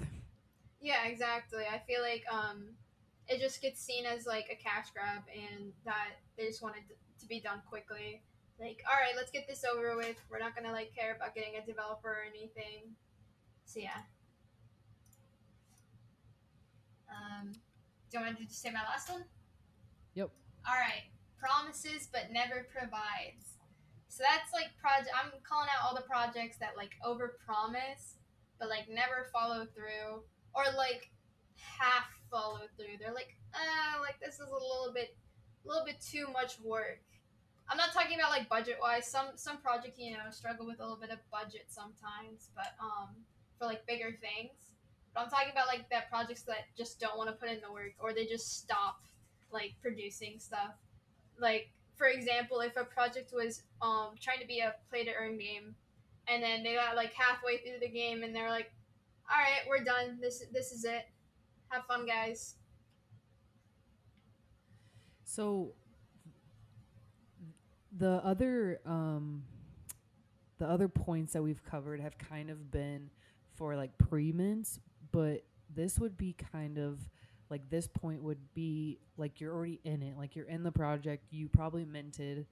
Yeah, 0.81 1.07
exactly. 1.07 1.65
I 1.65 1.79
feel 1.79 2.03
like 2.03 2.25
um, 2.31 2.67
it 3.27 3.41
just 3.41 3.63
gets 3.63 3.81
seen 3.81 4.05
as 4.05 4.27
like 4.27 4.47
a 4.53 4.55
cash 4.63 4.89
grab, 4.93 5.23
and 5.33 5.73
that 5.87 6.11
they 6.37 6.47
just 6.47 6.63
want 6.63 6.77
it 6.77 6.85
to 7.21 7.27
be 7.27 7.41
done 7.41 7.63
quickly. 7.67 8.23
Like, 8.61 8.83
all 8.87 8.97
right, 9.01 9.15
let's 9.17 9.31
get 9.31 9.49
this 9.49 9.65
over 9.65 9.97
with. 9.97 10.17
We're 10.31 10.41
not 10.41 10.55
gonna 10.55 10.73
like 10.73 10.95
care 10.95 11.15
about 11.17 11.35
getting 11.35 11.57
a 11.57 11.65
developer 11.65 12.09
or 12.11 12.25
anything. 12.29 12.95
So 13.65 13.81
yeah. 13.81 14.03
Um, 17.09 17.53
do 18.11 18.19
you 18.19 18.25
want 18.25 18.39
to 18.39 18.45
just 18.45 18.61
say 18.63 18.71
my 18.71 18.83
last 18.83 19.11
one? 19.11 19.25
Yep. 20.15 20.31
All 20.69 20.75
right. 20.75 21.05
promises 21.39 22.09
but 22.13 22.33
never 22.33 22.67
provides. 22.73 23.54
So 24.15 24.23
that's 24.23 24.55
like 24.55 24.71
project. 24.79 25.11
I'm 25.11 25.35
calling 25.43 25.67
out 25.75 25.83
all 25.83 25.95
the 25.99 26.07
projects 26.07 26.57
that 26.63 26.79
like 26.79 26.95
overpromise 27.03 28.15
but 28.59 28.69
like 28.69 28.89
never 28.89 29.29
follow 29.33 29.67
through 29.75 30.23
or 30.55 30.65
like 30.77 31.11
half 31.59 32.07
follow 32.31 32.61
through. 32.77 32.99
They're 33.01 33.15
like, 33.15 33.37
ah, 33.55 34.01
like 34.01 34.19
this 34.21 34.37
is 34.37 34.49
a 34.49 34.53
little 34.53 34.93
bit, 34.95 35.17
a 35.65 35.69
little 35.69 35.85
bit 35.85 36.01
too 36.01 36.27
much 36.33 36.61
work. 36.61 37.01
I'm 37.69 37.77
not 37.77 37.93
talking 37.93 38.19
about 38.19 38.31
like 38.31 38.49
budget 38.49 38.77
wise. 38.81 39.07
Some 39.07 39.37
some 39.37 39.59
projects 39.59 39.99
you 39.99 40.13
know 40.13 40.31
struggle 40.31 40.67
with 40.67 40.81
a 40.81 40.83
little 40.83 41.01
bit 41.01 41.11
of 41.11 41.19
budget 41.31 41.67
sometimes, 41.69 42.51
but 42.55 42.77
um 42.81 43.09
for 43.59 43.67
like 43.67 43.87
bigger 43.87 44.17
things. 44.21 44.53
But 45.15 45.25
I'm 45.25 45.31
talking 45.31 45.53
about 45.53 45.67
like 45.67 45.89
that 45.91 46.11
projects 46.11 46.43
that 46.43 46.69
just 46.77 47.01
don't 47.01 47.17
want 47.17 47.31
to 47.31 47.37
put 47.37 47.49
in 47.49 47.61
the 47.61 47.73
work 47.73 47.93
or 47.99 48.13
they 48.13 48.27
just 48.27 48.59
stop 48.59 49.01
like 49.51 49.73
producing 49.81 50.39
stuff. 50.39 50.77
Like 51.41 51.71
for 51.97 52.09
example, 52.09 52.61
if 52.61 52.77
a 52.77 52.85
project 52.85 53.33
was 53.33 53.63
um 53.83 54.15
trying 54.21 54.41
to 54.41 54.47
be 54.47 54.61
a 54.61 54.75
play 54.91 55.05
to 55.05 55.11
earn 55.15 55.39
game, 55.39 55.75
and 56.29 56.43
then 56.43 56.63
they 56.63 56.75
got 56.75 56.97
like 56.97 57.13
halfway 57.13 57.59
through 57.59 57.81
the 57.81 57.89
game 57.89 58.23
and 58.23 58.35
they're 58.35 58.51
like, 58.51 58.73
"All 59.31 59.39
right, 59.39 59.69
we're 59.69 59.85
done. 59.85 60.19
This 60.21 60.45
this 60.53 60.73
is 60.73 60.85
it. 60.85 61.07
Have 61.69 61.85
fun, 61.87 62.07
guys." 62.07 62.57
So 65.25 65.73
the 67.97 68.25
other 68.25 68.81
um 68.85 69.45
the 70.59 70.67
other 70.67 70.89
points 70.89 71.33
that 71.33 71.43
we've 71.43 71.63
covered 71.65 72.01
have 72.01 72.17
kind 72.19 72.51
of 72.51 72.71
been 72.71 73.11
for 73.55 73.77
like 73.77 73.97
pre-mints, 73.99 74.81
but 75.13 75.45
this 75.75 75.99
would 75.99 76.17
be 76.17 76.35
kind 76.53 76.79
of 76.79 76.99
like 77.55 77.71
this 77.71 77.87
point 77.87 78.21
would 78.21 78.53
be 78.53 78.99
like 79.17 79.41
you're 79.41 79.55
already 79.55 79.79
in 79.85 80.03
it, 80.03 80.19
like 80.19 80.35
you're 80.35 80.49
in 80.49 80.65
the 80.65 80.73
project, 80.73 81.25
you 81.31 81.49
probably 81.49 81.85
minted 81.85 82.47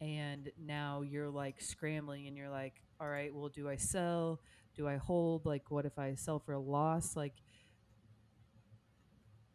and 0.00 0.52
now 0.64 1.00
you're 1.00 1.28
like 1.28 1.60
scrambling 1.60 2.28
and 2.28 2.36
you're 2.36 2.48
like, 2.48 2.74
all 3.00 3.08
right, 3.08 3.34
well, 3.34 3.48
do 3.48 3.68
I 3.68 3.74
sell? 3.74 4.38
Do 4.76 4.86
I 4.86 4.98
hold? 4.98 5.46
Like, 5.46 5.68
what 5.68 5.84
if 5.84 5.98
I 5.98 6.14
sell 6.14 6.38
for 6.38 6.52
a 6.52 6.60
loss? 6.60 7.16
Like, 7.16 7.34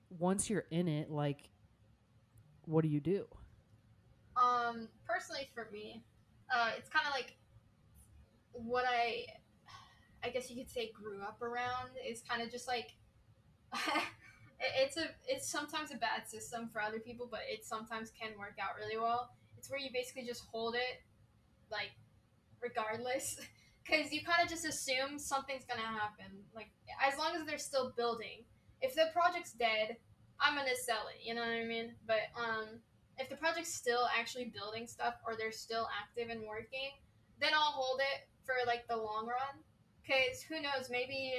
once 0.10 0.50
you're 0.50 0.66
in 0.72 0.90
it, 0.90 1.10
like, 1.10 1.50
what 2.66 2.82
do 2.82 2.90
you 2.90 3.00
do? 3.00 3.26
Um, 4.36 4.90
personally, 5.08 5.48
for 5.56 5.70
me, 5.72 6.04
uh, 6.54 6.72
it's 6.78 6.90
kind 6.90 7.08
of 7.08 7.14
like 7.14 7.38
what 8.52 8.84
I, 8.86 9.24
I 10.22 10.32
guess 10.32 10.50
you 10.50 10.58
could 10.58 10.70
say, 10.70 10.92
grew 10.94 11.22
up 11.22 11.42
around. 11.42 11.92
Is 12.06 12.22
kind 12.28 12.42
of 12.42 12.52
just 12.52 12.68
like, 12.68 12.92
it's 14.62 14.98
a, 14.98 15.06
it's 15.28 15.50
sometimes 15.50 15.92
a 15.92 15.98
bad 15.98 16.28
system 16.28 16.70
for 16.72 16.82
other 16.82 17.00
people, 17.00 17.28
but 17.30 17.42
it 17.50 17.66
sometimes 17.66 18.12
can 18.12 18.38
work 18.38 18.56
out 18.62 18.76
really 18.80 18.98
well. 18.98 19.32
It's 19.58 19.70
where 19.70 19.80
you 19.80 19.90
basically 19.94 20.24
just 20.24 20.44
hold 20.52 20.76
it, 20.76 21.02
like, 21.72 21.92
regardless, 22.62 23.40
because 23.86 24.12
you 24.12 24.22
kind 24.24 24.44
of 24.44 24.50
just 24.50 24.66
assume 24.66 25.18
something's 25.18 25.66
gonna 25.66 25.82
happen. 25.82 26.46
Like, 26.56 26.70
as 27.02 27.18
long 27.18 27.36
as 27.36 27.46
they're 27.46 27.58
still 27.58 27.94
building. 27.96 28.44
If 28.82 28.96
the 28.96 29.10
project's 29.14 29.54
dead, 29.54 29.98
I'm 30.40 30.56
gonna 30.56 30.76
sell 30.76 31.06
it. 31.14 31.22
You 31.24 31.36
know 31.36 31.42
what 31.42 31.52
I 31.52 31.66
mean? 31.66 31.94
But 32.08 32.34
um, 32.36 32.82
if 33.18 33.30
the 33.30 33.36
project's 33.36 33.74
still 33.74 34.08
actually 34.18 34.46
building 34.46 34.88
stuff 34.88 35.16
or 35.26 35.36
they're 35.38 35.52
still 35.52 35.88
active 35.94 36.30
and 36.30 36.42
working, 36.48 36.98
then 37.40 37.52
I'll 37.54 37.74
hold 37.78 38.00
it 38.00 38.28
for 38.44 38.56
like 38.66 38.88
the 38.88 38.98
long 38.98 39.28
run. 39.28 39.62
Cause 40.08 40.42
who 40.42 40.62
knows? 40.62 40.90
Maybe 40.90 41.34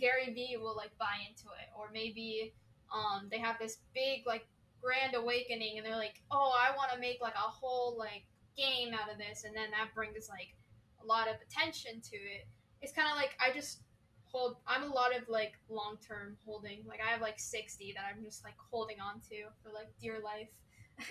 Gary 0.00 0.32
Vee 0.32 0.56
will 0.58 0.76
like 0.76 0.96
buy 0.98 1.16
into 1.28 1.48
it, 1.60 1.68
or 1.76 1.90
maybe 1.92 2.54
um, 2.92 3.28
they 3.30 3.38
have 3.38 3.56
this 3.58 3.78
big 3.94 4.26
like 4.26 4.46
grand 4.82 5.14
awakening, 5.14 5.78
and 5.78 5.86
they're 5.86 5.96
like, 5.96 6.20
oh, 6.30 6.52
I 6.58 6.74
want 6.76 6.92
to 6.92 7.00
make 7.00 7.20
like 7.20 7.34
a 7.34 7.50
whole 7.50 7.96
like 7.98 8.24
game 8.56 8.94
out 8.94 9.10
of 9.10 9.18
this, 9.18 9.44
and 9.44 9.54
then 9.56 9.70
that 9.70 9.94
brings 9.94 10.28
like 10.28 10.54
a 11.02 11.06
lot 11.06 11.28
of 11.28 11.36
attention 11.46 12.00
to 12.00 12.16
it. 12.16 12.46
It's 12.82 12.92
kind 12.92 13.08
of 13.10 13.16
like 13.16 13.36
I 13.40 13.52
just 13.54 13.80
hold. 14.24 14.56
I'm 14.66 14.82
a 14.82 14.94
lot 14.94 15.16
of 15.16 15.28
like 15.28 15.54
long 15.68 15.96
term 16.06 16.36
holding. 16.44 16.84
Like 16.86 17.00
I 17.06 17.10
have 17.10 17.20
like 17.20 17.38
60 17.38 17.94
that 17.96 18.04
I'm 18.14 18.22
just 18.22 18.44
like 18.44 18.56
holding 18.70 19.00
on 19.00 19.20
to 19.30 19.44
for 19.62 19.72
like 19.72 19.88
dear 20.00 20.18
life, 20.22 20.48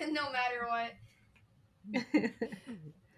no 0.12 0.30
matter 0.32 0.66
what. 0.68 0.92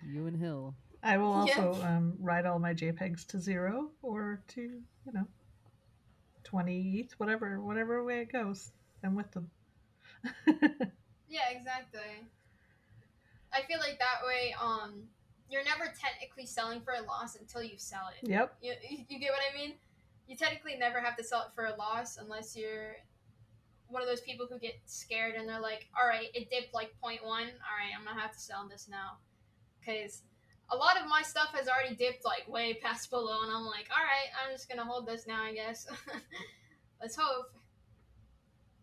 you 0.07 0.27
and 0.27 0.37
Hill. 0.41 0.75
I 1.03 1.19
will 1.19 1.33
also 1.33 1.77
yeah. 1.79 1.97
um, 1.97 2.15
write 2.19 2.47
all 2.47 2.59
my 2.59 2.75
JPEGs 2.75 3.27
to 3.29 3.39
zero 3.39 3.91
or 4.03 4.43
to 4.49 4.61
you 4.61 5.13
know 5.13 5.27
twenty 6.47 7.01
ETH, 7.01 7.13
whatever 7.19 7.61
whatever 7.61 8.05
way 8.05 8.21
it 8.21 8.33
goes. 8.33 8.71
I'm 9.05 9.15
with 9.15 9.31
them. 9.33 9.51
yeah, 11.29 11.51
exactly. 11.51 12.01
I 13.53 13.63
feel 13.63 13.79
like 13.79 13.99
that 13.99 14.27
way, 14.27 14.55
um, 14.61 15.05
you're 15.49 15.65
never 15.65 15.93
technically 15.99 16.47
selling 16.47 16.81
for 16.81 16.95
a 16.95 17.03
loss 17.03 17.37
until 17.37 17.63
you 17.63 17.75
sell 17.77 18.09
it. 18.11 18.29
Yep. 18.29 18.57
You, 18.61 18.75
you 19.09 19.19
get 19.19 19.31
what 19.31 19.41
I 19.53 19.57
mean? 19.57 19.75
You 20.27 20.37
technically 20.37 20.77
never 20.77 21.01
have 21.01 21.17
to 21.17 21.25
sell 21.25 21.43
it 21.43 21.49
for 21.55 21.67
a 21.67 21.77
loss 21.77 22.17
unless 22.17 22.57
you're 22.57 22.97
one 23.89 24.03
of 24.03 24.09
those 24.09 24.21
people 24.21 24.47
who 24.51 24.59
get 24.59 24.75
scared 24.85 25.37
and 25.37 25.49
they're 25.49 25.61
like, 25.61 25.87
all 26.01 26.09
right, 26.09 26.29
it 26.35 26.51
dipped 26.51 26.75
like 26.75 26.93
0.1. 27.03 27.23
All 27.23 27.39
right, 27.39 27.49
I'm 27.97 28.05
going 28.05 28.17
to 28.17 28.21
have 28.21 28.33
to 28.33 28.41
sell 28.41 28.67
this 28.69 28.89
now. 28.91 29.19
Because 29.79 30.23
a 30.71 30.77
lot 30.77 31.01
of 31.01 31.09
my 31.09 31.23
stuff 31.23 31.51
has 31.55 31.69
already 31.69 31.95
dipped 31.95 32.25
like 32.25 32.49
way 32.49 32.75
past 32.83 33.11
below, 33.11 33.43
and 33.43 33.53
I'm 33.53 33.65
like, 33.65 33.89
all 33.91 34.03
right, 34.03 34.31
I'm 34.43 34.53
just 34.53 34.69
going 34.69 34.79
to 34.79 34.85
hold 34.85 35.07
this 35.07 35.27
now, 35.27 35.43
I 35.43 35.53
guess. 35.53 35.87
Let's 37.01 37.17
hope. 37.17 37.53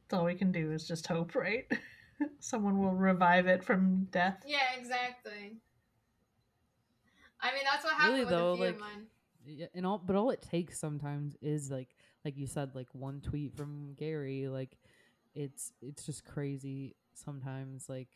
That's 0.07 0.19
all 0.19 0.25
we 0.25 0.35
can 0.35 0.51
do 0.51 0.71
is 0.71 0.87
just 0.87 1.07
hope, 1.07 1.35
right? 1.35 1.65
Someone 2.39 2.81
will 2.81 2.93
revive 2.93 3.47
it 3.47 3.63
from 3.63 4.07
death. 4.11 4.43
Yeah, 4.45 4.77
exactly. 4.77 5.57
I 7.41 7.53
mean, 7.53 7.63
that's 7.69 7.83
what 7.83 7.93
happened 7.93 8.13
really, 8.13 8.25
with 8.25 8.29
though, 8.29 8.51
a 8.53 8.55
few 8.55 8.65
like, 8.65 8.75
of 8.75 8.79
mine. 8.79 9.07
Yeah, 9.45 9.65
and 9.75 9.85
all, 9.85 9.97
but 9.97 10.15
all 10.15 10.29
it 10.29 10.41
takes 10.41 10.79
sometimes 10.79 11.35
is 11.41 11.69
like, 11.69 11.89
like 12.23 12.37
you 12.37 12.47
said, 12.47 12.75
like 12.75 12.87
one 12.93 13.19
tweet 13.19 13.57
from 13.57 13.93
Gary. 13.97 14.47
Like, 14.47 14.77
it's 15.35 15.73
it's 15.81 16.05
just 16.05 16.23
crazy 16.23 16.95
sometimes. 17.13 17.89
Like, 17.89 18.07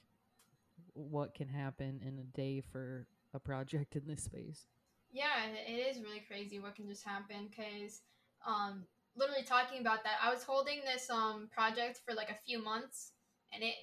what 0.93 1.35
can 1.35 1.49
happen 1.49 2.01
in 2.05 2.19
a 2.19 2.23
day 2.23 2.61
for 2.61 3.07
a 3.37 3.39
project 3.39 3.95
in 3.95 4.05
this 4.05 4.23
space? 4.23 4.67
Yeah, 5.11 5.47
it 5.65 5.71
is 5.71 6.03
really 6.03 6.23
crazy 6.27 6.59
what 6.59 6.75
can 6.75 6.87
just 6.87 7.05
happen 7.05 7.47
because, 7.49 8.01
um, 8.45 8.83
literally 9.15 9.43
talking 9.43 9.79
about 9.79 10.03
that, 10.03 10.17
I 10.21 10.31
was 10.33 10.43
holding 10.43 10.81
this 10.83 11.09
um 11.09 11.47
project 11.53 12.01
for 12.05 12.13
like 12.13 12.29
a 12.29 12.37
few 12.45 12.61
months, 12.61 13.13
and 13.53 13.63
it 13.63 13.73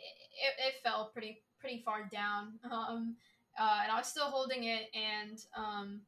it, 0.47 0.55
it 0.59 0.75
fell 0.83 1.11
pretty 1.13 1.43
pretty 1.59 1.83
far 1.85 2.09
down. 2.13 2.59
Um, 2.71 3.17
uh, 3.57 3.81
and 3.85 3.93
I 3.93 3.97
was 3.97 4.09
still 4.09 4.27
holding 4.27 4.65
it, 4.65 4.91
and 4.95 5.39
um, 5.57 6.01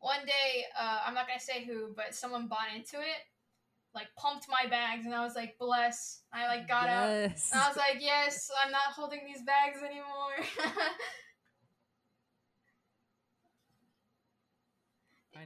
one 0.00 0.26
day, 0.26 0.64
uh, 0.78 0.98
I'm 1.06 1.14
not 1.14 1.28
gonna 1.28 1.38
say 1.38 1.64
who, 1.64 1.94
but 1.94 2.12
someone 2.12 2.48
bought 2.48 2.74
into 2.74 2.96
it, 2.98 3.22
like 3.94 4.08
pumped 4.18 4.46
my 4.48 4.68
bags, 4.68 5.06
and 5.06 5.14
I 5.14 5.22
was 5.24 5.36
like, 5.36 5.56
bless. 5.60 6.22
I 6.32 6.48
like 6.48 6.66
got 6.66 6.86
yes. 6.86 7.52
out, 7.52 7.56
and 7.56 7.64
I 7.64 7.68
was 7.68 7.76
like, 7.76 7.98
yes, 8.00 8.50
I'm 8.64 8.72
not 8.72 8.94
holding 8.96 9.20
these 9.24 9.42
bags 9.42 9.78
anymore. 9.78 10.36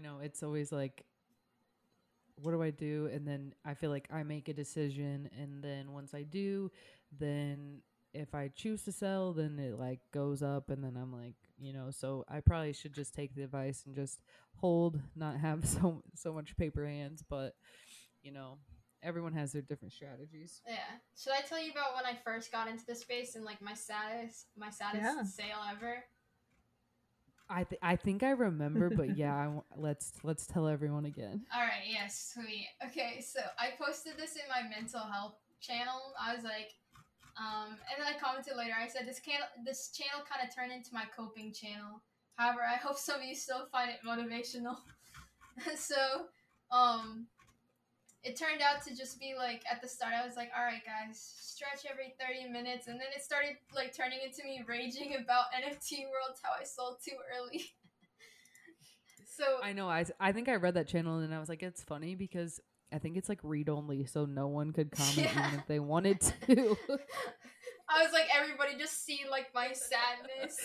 know 0.01 0.19
it's 0.23 0.43
always 0.43 0.73
like 0.73 1.05
what 2.43 2.53
do 2.53 2.63
I 2.63 2.71
do? 2.71 3.09
And 3.13 3.27
then 3.27 3.55
I 3.65 3.75
feel 3.75 3.91
like 3.91 4.09
I 4.11 4.23
make 4.23 4.49
a 4.49 4.55
decision, 4.55 5.29
and 5.39 5.63
then 5.63 5.93
once 5.93 6.15
I 6.15 6.23
do, 6.23 6.71
then 7.19 7.83
if 8.13 8.35
I 8.35 8.49
choose 8.49 8.83
to 8.85 8.93
sell, 8.93 9.33
then 9.33 9.59
it 9.59 9.79
like 9.79 10.01
goes 10.13 10.43
up, 10.43 10.71
and 10.71 10.83
then 10.83 10.97
I'm 10.97 11.13
like, 11.13 11.35
you 11.59 11.73
know, 11.73 11.91
so 11.91 12.25
I 12.29 12.41
probably 12.41 12.73
should 12.73 12.93
just 12.93 13.15
take 13.15 13.35
the 13.35 13.43
advice 13.43 13.85
and 13.87 13.95
just 13.95 14.21
hold, 14.57 15.01
not 15.15 15.37
have 15.37 15.67
so 15.69 16.03
so 16.15 16.33
much 16.33 16.57
paper 16.57 16.87
hands, 16.87 17.23
but 17.29 17.55
you 18.23 18.33
know, 18.33 18.59
everyone 19.03 19.33
has 19.33 19.53
their 19.53 19.63
different 19.63 19.93
strategies. 19.93 20.61
Yeah. 20.67 20.99
Should 21.17 21.33
I 21.33 21.43
tell 21.43 21.63
you 21.63 21.71
about 21.71 21.95
when 21.95 22.05
I 22.05 22.19
first 22.25 22.53
got 22.53 22.69
into 22.69 22.85
the 22.87 22.95
space 22.95 23.35
and 23.35 23.45
like 23.45 23.63
my 23.63 23.75
saddest 23.75 24.47
my 24.57 24.71
saddest 24.71 25.05
yeah. 25.05 25.23
sale 25.23 25.61
ever? 25.71 26.05
I 27.51 27.65
th- 27.65 27.81
I 27.83 27.97
think 27.97 28.23
I 28.23 28.31
remember, 28.31 28.91
but 28.91 29.17
yeah, 29.17 29.37
I 29.37 29.45
w- 29.45 29.63
let's 29.77 30.13
let's 30.23 30.47
tell 30.47 30.69
everyone 30.69 31.05
again. 31.05 31.43
All 31.55 31.63
right, 31.63 31.85
yes, 31.87 32.33
sweet. 32.33 32.69
Okay, 32.87 33.21
so 33.21 33.41
I 33.59 33.71
posted 33.83 34.13
this 34.17 34.37
in 34.37 34.43
my 34.49 34.69
mental 34.69 35.01
health 35.01 35.35
channel. 35.61 36.15
I 36.21 36.35
was 36.35 36.45
like, 36.45 36.71
um, 37.37 37.71
and 37.71 37.99
then 37.99 38.07
I 38.07 38.19
commented 38.19 38.55
later. 38.57 38.75
I 38.81 38.87
said 38.87 39.07
this 39.07 39.21
can 39.21 39.41
this 39.65 39.91
channel 39.91 40.25
kind 40.31 40.47
of 40.49 40.55
turned 40.55 40.73
into 40.73 40.91
my 40.95 41.05
coping 41.15 41.53
channel. 41.53 42.03
However, 42.37 42.61
I 42.63 42.77
hope 42.77 42.97
some 42.97 43.21
of 43.21 43.25
you 43.27 43.35
still 43.35 43.67
find 43.73 43.91
it 43.91 43.99
motivational. 44.07 44.77
so, 45.77 46.27
um, 46.71 47.27
it 48.23 48.37
turned 48.37 48.61
out 48.61 48.85
to 48.87 48.95
just 48.95 49.19
be 49.19 49.35
like 49.37 49.63
at 49.71 49.81
the 49.81 49.89
start 49.89 50.13
I 50.13 50.27
was 50.27 50.37
like, 50.37 50.51
all 50.57 50.65
right 50.65 50.83
guys, 50.85 51.19
stretch 51.19 51.91
every 51.91 52.15
30 52.21 52.51
minutes 52.53 52.87
and 52.87 53.01
then 53.01 53.09
it 53.17 53.23
started 53.23 53.57
like 53.75 53.97
turning 53.97 54.19
into 54.25 54.45
me 54.45 54.63
raging 54.67 55.17
about 55.23 55.45
NFT 55.57 56.05
worlds 56.11 56.41
how 56.43 56.51
I 56.59 56.65
sold 56.65 56.97
too 57.05 57.17
early. 57.37 57.65
so 59.37 59.45
I 59.63 59.73
know 59.73 59.89
I 59.89 60.05
I 60.19 60.33
think 60.33 60.49
I 60.49 60.57
read 60.57 60.75
that 60.75 60.89
channel 60.89 61.19
and 61.19 61.35
I 61.35 61.39
was 61.41 61.49
like 61.49 61.63
it's 61.63 61.83
funny 61.83 62.15
because 62.15 62.61
I 62.93 62.99
think 62.99 63.17
it's 63.17 63.29
like 63.29 63.41
read 63.43 63.69
only 63.69 64.05
so 64.07 64.25
no 64.27 64.49
one 64.49 64.73
could 64.73 64.91
comment 64.97 65.17
yeah. 65.17 65.49
even 65.49 65.61
if 65.61 65.67
they 65.67 65.81
wanted 65.81 66.21
to. 66.21 66.77
I 67.89 68.03
was 68.05 68.13
like 68.13 68.27
everybody 68.37 68.77
just 68.79 69.05
see 69.05 69.21
like 69.31 69.47
my 69.55 69.73
sadness. 69.73 70.57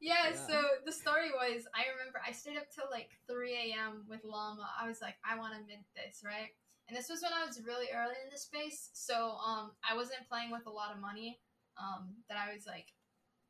Yeah, 0.00 0.30
Yeah. 0.30 0.36
so 0.36 0.60
the 0.84 0.92
story 0.92 1.30
was 1.32 1.64
I 1.74 1.90
remember 1.98 2.20
I 2.26 2.32
stayed 2.32 2.56
up 2.56 2.70
till 2.74 2.84
like 2.90 3.10
3 3.28 3.52
a.m. 3.52 4.04
with 4.08 4.20
Llama. 4.24 4.68
I 4.80 4.86
was 4.86 5.00
like, 5.00 5.16
I 5.24 5.38
want 5.38 5.54
to 5.54 5.60
mint 5.66 5.86
this, 5.94 6.22
right? 6.24 6.50
And 6.88 6.96
this 6.96 7.08
was 7.08 7.22
when 7.22 7.32
I 7.32 7.44
was 7.44 7.60
really 7.66 7.86
early 7.94 8.14
in 8.22 8.30
the 8.30 8.38
space, 8.38 8.90
so 8.92 9.36
um, 9.44 9.72
I 9.88 9.96
wasn't 9.96 10.28
playing 10.28 10.52
with 10.52 10.66
a 10.66 10.70
lot 10.70 10.94
of 10.94 11.00
money 11.00 11.40
um, 11.78 12.10
that 12.28 12.38
I 12.38 12.54
was 12.54 12.64
like 12.66 12.86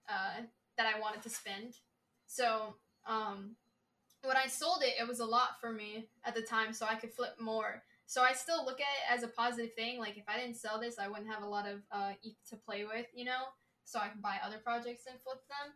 uh, 0.09 0.43
that 0.79 0.87
I 0.87 0.99
wanted 0.99 1.23
to 1.23 1.31
spend. 1.31 1.75
So 2.27 2.77
um, 3.07 3.57
when 4.23 4.37
I 4.37 4.47
sold 4.47 4.83
it, 4.83 4.95
it 4.99 5.07
was 5.07 5.21
a 5.21 5.25
lot 5.25 5.61
for 5.61 5.71
me 5.71 6.09
at 6.25 6.35
the 6.35 6.43
time, 6.43 6.73
so 6.73 6.87
I 6.87 6.95
could 6.95 7.13
flip 7.13 7.35
more. 7.39 7.83
So 8.07 8.23
I 8.23 8.33
still 8.33 8.65
look 8.65 8.81
at 8.81 8.87
it 8.87 9.15
as 9.17 9.23
a 9.23 9.29
positive 9.29 9.75
thing. 9.75 9.99
Like 9.99 10.17
if 10.17 10.25
I 10.29 10.39
didn't 10.39 10.57
sell 10.57 10.81
this, 10.81 10.99
I 10.99 11.09
wouldn't 11.09 11.29
have 11.29 11.43
a 11.43 11.49
lot 11.49 11.67
of 11.69 11.81
uh, 11.91 12.13
ETH 12.23 12.37
to 12.51 12.57
play 12.57 12.85
with, 12.85 13.07
you 13.15 13.25
know. 13.25 13.53
So 13.85 13.99
I 13.99 14.09
can 14.09 14.21
buy 14.21 14.37
other 14.45 14.59
projects 14.59 15.05
and 15.09 15.21
flip 15.21 15.43
them. 15.49 15.75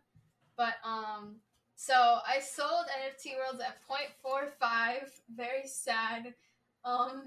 But 0.57 0.75
um, 0.83 1.37
so 1.75 2.19
I 2.27 2.39
sold 2.39 2.85
NFT 2.87 3.35
Worlds 3.37 3.61
at 3.61 3.77
0.45. 3.87 5.09
Very 5.35 5.67
sad. 5.67 6.33
Um, 6.83 7.23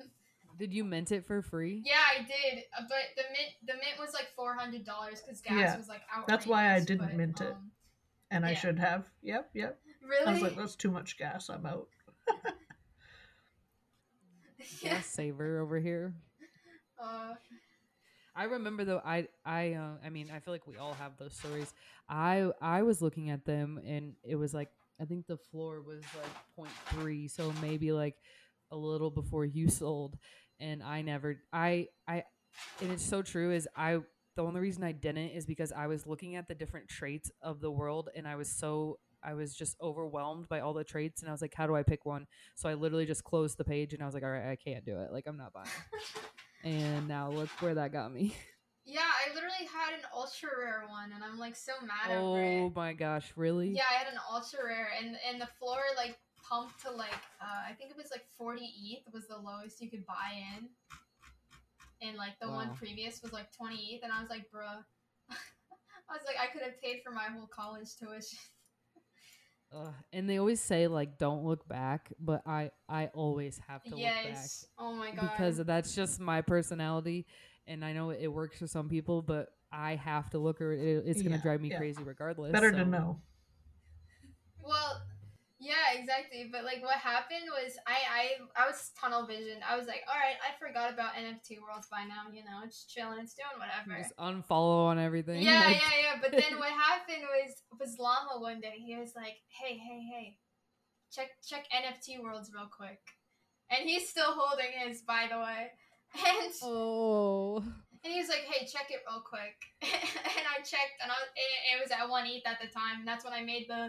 Did 0.58 0.72
you 0.72 0.84
mint 0.84 1.10
it 1.12 1.24
for 1.26 1.42
free? 1.42 1.82
yeah, 1.84 2.00
I 2.18 2.22
did, 2.22 2.64
uh, 2.78 2.82
but 2.88 3.14
the 3.16 3.22
mint 3.32 3.52
the 3.66 3.74
mint 3.74 3.98
was 3.98 4.12
like 4.14 4.28
four 4.36 4.54
hundred 4.54 4.84
dollars 4.84 5.20
because 5.20 5.40
gas 5.40 5.56
Yeah, 5.56 5.76
was 5.76 5.88
like 5.88 6.02
outrageous. 6.10 6.26
that's 6.28 6.46
why 6.46 6.74
I 6.74 6.80
didn't 6.80 6.98
but, 7.08 7.16
mint 7.16 7.40
it. 7.40 7.52
um, 7.52 7.70
And 8.30 8.46
I 8.46 8.50
Yeah. 8.50 8.60
should 8.60 8.78
have. 8.78 9.10
Yep, 9.22 9.50
yep. 9.54 9.78
really? 10.02 10.26
I 10.26 10.32
was 10.32 10.42
like, 10.42 10.56
that's 10.56 10.76
too 10.76 10.90
much 10.90 11.18
gas. 11.18 11.48
I'm 11.48 11.66
out. 11.66 11.88
yeah. 14.82 14.94
Gas 14.94 15.06
saver 15.06 15.60
over 15.60 15.78
here. 15.78 16.14
Uh, 17.02 17.34
I 18.36 18.44
remember 18.44 18.84
though. 18.84 19.00
I 19.04 19.28
I 19.44 19.74
uh, 19.74 19.94
I 20.04 20.10
mean, 20.10 20.30
I 20.34 20.40
feel 20.40 20.52
like 20.54 20.66
we 20.66 20.76
all 20.76 20.94
have 20.94 21.16
those 21.18 21.34
stories. 21.34 21.72
I 22.08 22.50
I 22.60 22.82
was 22.82 23.00
looking 23.00 23.30
at 23.30 23.44
them 23.44 23.80
and 23.86 24.14
it 24.24 24.36
was 24.36 24.52
like 24.52 24.70
I 25.00 25.04
think 25.04 25.26
the 25.26 25.36
floor 25.36 25.80
was 25.82 26.02
like 26.56 26.68
0.3, 26.94 27.28
so 27.28 27.52
maybe 27.62 27.92
like 27.92 28.16
a 28.70 28.76
little 28.76 29.10
before 29.10 29.44
you 29.44 29.68
sold. 29.68 30.16
And 30.60 30.82
I 30.82 31.02
never 31.02 31.36
I 31.52 31.88
I 32.06 32.24
and 32.80 32.92
it's 32.92 33.04
so 33.04 33.22
true 33.22 33.52
is 33.52 33.68
I 33.76 33.98
the 34.36 34.42
only 34.42 34.60
reason 34.60 34.82
I 34.84 34.92
didn't 34.92 35.30
is 35.30 35.46
because 35.46 35.72
I 35.72 35.86
was 35.86 36.06
looking 36.06 36.36
at 36.36 36.48
the 36.48 36.54
different 36.54 36.88
traits 36.88 37.30
of 37.42 37.60
the 37.60 37.70
world 37.70 38.08
and 38.16 38.26
I 38.26 38.36
was 38.36 38.48
so 38.48 38.98
I 39.22 39.34
was 39.34 39.54
just 39.54 39.76
overwhelmed 39.80 40.48
by 40.48 40.60
all 40.60 40.74
the 40.74 40.84
traits 40.84 41.22
and 41.22 41.28
I 41.30 41.32
was 41.32 41.40
like, 41.40 41.54
how 41.54 41.66
do 41.66 41.74
I 41.74 41.82
pick 41.82 42.04
one? 42.04 42.26
So 42.56 42.68
I 42.68 42.74
literally 42.74 43.06
just 43.06 43.24
closed 43.24 43.56
the 43.58 43.64
page 43.64 43.94
and 43.94 44.02
I 44.02 44.06
was 44.06 44.14
like, 44.14 44.22
all 44.22 44.30
right, 44.30 44.50
I 44.50 44.56
can't 44.56 44.84
do 44.84 44.98
it. 44.98 45.12
Like 45.12 45.24
I'm 45.26 45.36
not 45.36 45.52
buying. 45.52 45.66
And 46.64 47.06
now 47.08 47.30
look 47.30 47.50
where 47.60 47.74
that 47.74 47.92
got 47.92 48.10
me. 48.12 48.34
yeah, 48.86 49.00
I 49.02 49.34
literally 49.34 49.66
had 49.70 49.92
an 49.98 50.04
ultra 50.14 50.48
rare 50.58 50.84
one, 50.88 51.10
and 51.14 51.22
I'm 51.22 51.38
like 51.38 51.56
so 51.56 51.72
mad 51.82 52.16
over 52.16 52.38
Oh 52.38 52.66
it. 52.66 52.74
my 52.74 52.94
gosh, 52.94 53.32
really? 53.36 53.68
Yeah, 53.70 53.82
I 53.90 53.94
had 54.02 54.12
an 54.12 54.18
ultra 54.32 54.60
rare, 54.64 54.88
and 54.98 55.16
and 55.30 55.40
the 55.40 55.48
floor 55.58 55.78
like 55.96 56.18
pumped 56.48 56.80
to 56.82 56.90
like 56.90 57.12
uh, 57.40 57.62
I 57.68 57.72
think 57.72 57.90
it 57.90 57.96
was 57.96 58.08
like 58.10 58.24
40 58.36 58.64
ETH 58.64 59.12
was 59.12 59.26
the 59.26 59.36
lowest 59.36 59.80
you 59.80 59.90
could 59.90 60.04
buy 60.06 60.32
in, 60.56 60.68
and 62.06 62.16
like 62.16 62.38
the 62.40 62.48
one 62.48 62.74
previous 62.74 63.22
was 63.22 63.32
like 63.32 63.50
20 63.56 63.76
ETH, 63.76 64.02
and 64.04 64.12
I 64.12 64.20
was 64.20 64.30
like, 64.30 64.50
bruh. 64.54 64.82
I 65.30 66.12
was 66.12 66.22
like, 66.26 66.36
I 66.40 66.52
could 66.52 66.62
have 66.62 66.80
paid 66.82 67.00
for 67.04 67.10
my 67.12 67.24
whole 67.24 67.46
college 67.46 67.96
tuition. 67.96 68.38
Ugh, 69.74 69.92
and 70.12 70.30
they 70.30 70.38
always 70.38 70.60
say 70.60 70.86
like 70.86 71.18
don't 71.18 71.44
look 71.44 71.66
back, 71.66 72.12
but 72.20 72.42
I 72.46 72.70
I 72.88 73.06
always 73.14 73.58
have 73.66 73.82
to 73.84 73.90
look 73.96 74.02
back. 74.04 74.14
yes. 74.24 74.66
Oh 74.78 74.92
my 74.92 75.10
god. 75.10 75.30
because 75.32 75.56
that's 75.58 75.94
just 75.94 76.20
my 76.20 76.42
personality, 76.42 77.26
and 77.66 77.84
I 77.84 77.92
know 77.92 78.10
it 78.10 78.28
works 78.28 78.58
for 78.58 78.66
some 78.68 78.88
people, 78.88 79.20
but 79.22 79.48
I 79.72 79.96
have 79.96 80.30
to 80.30 80.38
look 80.38 80.60
or 80.60 80.72
it, 80.72 81.02
it's 81.06 81.22
gonna 81.22 81.36
Yeah, 81.36 81.42
drive 81.42 81.60
me 81.60 81.70
yeah. 81.70 81.78
crazy 81.78 82.02
regardless. 82.04 82.52
Better 82.52 82.70
so- 82.70 82.78
to 82.78 82.84
know. 82.84 83.20
Well, 84.62 85.02
yeah, 85.64 85.96
exactly. 85.98 86.48
But 86.52 86.64
like, 86.64 86.82
what 86.82 86.98
happened 87.00 87.48
was 87.48 87.72
I 87.88 87.96
I 88.20 88.24
I 88.62 88.66
was 88.68 88.92
tunnel 89.00 89.24
vision. 89.26 89.64
I 89.64 89.76
was 89.76 89.86
like, 89.86 90.02
all 90.04 90.20
right, 90.20 90.36
I 90.44 90.52
forgot 90.60 90.92
about 90.92 91.14
NFT 91.16 91.56
worlds 91.64 91.88
by 91.90 92.04
now. 92.04 92.28
You 92.32 92.44
know, 92.44 92.60
it's 92.64 92.84
chilling, 92.84 93.20
it's 93.24 93.32
doing 93.34 93.56
whatever. 93.56 93.96
Just 93.96 94.14
unfollow 94.20 94.92
on 94.92 94.98
everything. 94.98 95.40
Yeah, 95.42 95.64
like- 95.64 95.80
yeah, 95.80 95.96
yeah. 96.04 96.16
But 96.20 96.32
then 96.32 96.58
what 96.62 96.70
happened 96.70 97.24
was 97.24 97.50
was 97.80 97.96
Llama 97.98 98.40
one 98.40 98.60
day. 98.60 98.76
He 98.76 98.94
was 98.96 99.12
like, 99.16 99.40
hey, 99.48 99.76
hey, 99.80 100.00
hey, 100.12 100.36
check 101.10 101.30
check 101.46 101.64
NFT 101.72 102.22
worlds 102.22 102.50
real 102.54 102.68
quick, 102.68 103.00
and 103.70 103.88
he's 103.88 104.08
still 104.08 104.36
holding 104.36 104.70
his, 104.86 105.02
by 105.02 105.26
the 105.30 105.38
way. 105.38 105.72
And 106.14 106.52
Oh. 106.62 107.58
and 107.58 108.12
he 108.12 108.20
was 108.20 108.28
like, 108.28 108.44
"Hey, 108.46 108.66
check 108.70 108.86
it 108.90 109.00
real 109.08 109.22
quick." 109.26 109.56
and 109.82 110.44
I 110.46 110.62
checked, 110.62 111.02
and 111.02 111.10
I 111.10 111.16
was, 111.18 111.30
it, 111.34 111.50
it 111.74 111.82
was 111.82 111.90
at 111.90 112.08
one 112.08 112.24
ETH 112.26 112.46
at 112.46 112.60
the 112.60 112.68
time. 112.68 113.00
And 113.00 113.08
that's 113.08 113.24
when 113.24 113.32
I 113.34 113.42
made 113.42 113.66
the 113.68 113.88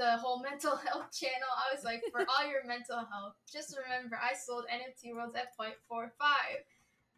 the 0.00 0.16
whole 0.16 0.40
mental 0.40 0.76
health 0.88 1.12
channel. 1.12 1.52
I 1.52 1.76
was 1.76 1.84
like, 1.84 2.00
for 2.10 2.24
all 2.24 2.48
your 2.48 2.64
mental 2.64 3.04
health, 3.04 3.36
just 3.44 3.76
remember, 3.76 4.16
I 4.16 4.34
sold 4.34 4.64
NFT 4.72 5.14
Worlds 5.14 5.36
at 5.36 5.52
0.45. 5.60 6.08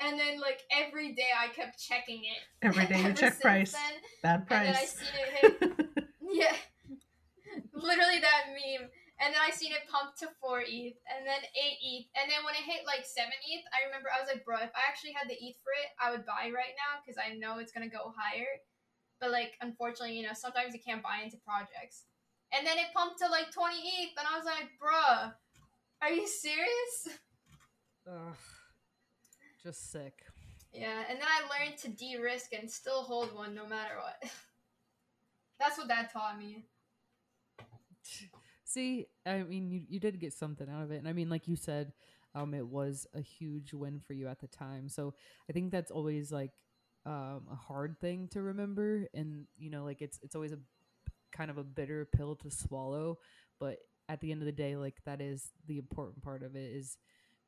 And 0.02 0.18
then 0.18 0.40
like 0.42 0.66
every 0.74 1.14
day, 1.14 1.30
I 1.30 1.46
kept 1.54 1.78
checking 1.78 2.26
it. 2.26 2.42
Every 2.60 2.86
day 2.90 3.00
you 3.00 3.12
check 3.22 3.38
price. 3.40 3.70
Then, 3.70 4.02
Bad 4.22 4.42
and 4.50 4.66
then 4.66 4.74
I 4.74 4.82
price. 4.82 4.98
seen 4.98 5.14
it 5.14 5.30
hit. 5.38 6.08
yeah, 6.32 6.56
literally 7.70 8.18
that 8.18 8.50
meme. 8.50 8.90
And 9.22 9.30
then 9.30 9.38
I 9.38 9.54
seen 9.54 9.70
it 9.70 9.86
pump 9.86 10.18
to 10.18 10.26
4 10.42 10.66
ETH, 10.66 10.98
and 11.06 11.22
then 11.22 11.38
8 11.38 11.54
ETH, 11.54 12.10
and 12.18 12.26
then 12.26 12.42
when 12.42 12.58
it 12.58 12.66
hit 12.66 12.82
like 12.82 13.06
7 13.06 13.30
ETH, 13.30 13.62
I 13.70 13.86
remember 13.86 14.10
I 14.10 14.18
was 14.18 14.26
like, 14.26 14.42
bro, 14.42 14.58
if 14.58 14.74
I 14.74 14.82
actually 14.90 15.14
had 15.14 15.30
the 15.30 15.38
ETH 15.38 15.54
for 15.62 15.70
it, 15.78 15.94
I 16.02 16.10
would 16.10 16.26
buy 16.26 16.50
right 16.50 16.74
now 16.74 16.98
because 16.98 17.22
I 17.22 17.38
know 17.38 17.62
it's 17.62 17.70
gonna 17.70 17.86
go 17.86 18.10
higher. 18.18 18.58
But 19.22 19.30
like, 19.30 19.54
unfortunately, 19.62 20.18
you 20.18 20.26
know, 20.26 20.34
sometimes 20.34 20.74
you 20.74 20.82
can't 20.82 21.06
buy 21.06 21.22
into 21.22 21.38
projects. 21.46 22.10
And 22.52 22.66
then 22.66 22.78
it 22.78 22.92
pumped 22.94 23.18
to 23.20 23.28
like 23.28 23.50
20 23.50 23.76
ETH, 23.76 24.10
and 24.18 24.26
I 24.30 24.36
was 24.36 24.44
like, 24.44 24.68
bruh, 24.82 25.32
are 26.02 26.10
you 26.10 26.26
serious? 26.26 27.18
Ugh. 28.06 28.36
Just 29.62 29.90
sick. 29.90 30.24
Yeah, 30.72 31.04
and 31.08 31.18
then 31.20 31.28
I 31.28 31.64
learned 31.64 31.78
to 31.78 31.88
de-risk 31.88 32.52
and 32.52 32.70
still 32.70 33.02
hold 33.02 33.34
one 33.34 33.54
no 33.54 33.66
matter 33.66 33.94
what. 34.02 34.30
That's 35.60 35.78
what 35.78 35.88
that 35.88 36.12
taught 36.12 36.38
me. 36.38 36.64
See, 38.64 39.06
I 39.26 39.42
mean, 39.42 39.70
you, 39.70 39.82
you 39.88 40.00
did 40.00 40.18
get 40.18 40.32
something 40.32 40.68
out 40.68 40.82
of 40.82 40.90
it. 40.90 40.96
And 40.96 41.06
I 41.06 41.12
mean, 41.12 41.28
like 41.28 41.46
you 41.46 41.56
said, 41.56 41.92
um, 42.34 42.54
it 42.54 42.66
was 42.66 43.06
a 43.14 43.20
huge 43.20 43.74
win 43.74 44.00
for 44.00 44.14
you 44.14 44.28
at 44.28 44.40
the 44.40 44.46
time. 44.46 44.88
So 44.88 45.14
I 45.48 45.52
think 45.52 45.70
that's 45.70 45.90
always 45.90 46.32
like 46.32 46.52
um, 47.04 47.42
a 47.52 47.54
hard 47.54 48.00
thing 48.00 48.28
to 48.28 48.40
remember. 48.40 49.06
And, 49.14 49.44
you 49.58 49.70
know, 49.70 49.84
like 49.84 50.00
it's, 50.00 50.18
it's 50.22 50.34
always 50.34 50.52
a 50.52 50.58
kind 51.32 51.50
of 51.50 51.58
a 51.58 51.64
bitter 51.64 52.06
pill 52.14 52.36
to 52.36 52.50
swallow. 52.50 53.18
But 53.58 53.78
at 54.08 54.20
the 54.20 54.32
end 54.32 54.42
of 54.42 54.46
the 54.46 54.52
day, 54.52 54.76
like 54.76 54.96
that 55.06 55.20
is 55.20 55.50
the 55.66 55.78
important 55.78 56.22
part 56.22 56.42
of 56.42 56.56
it 56.56 56.72
is 56.72 56.98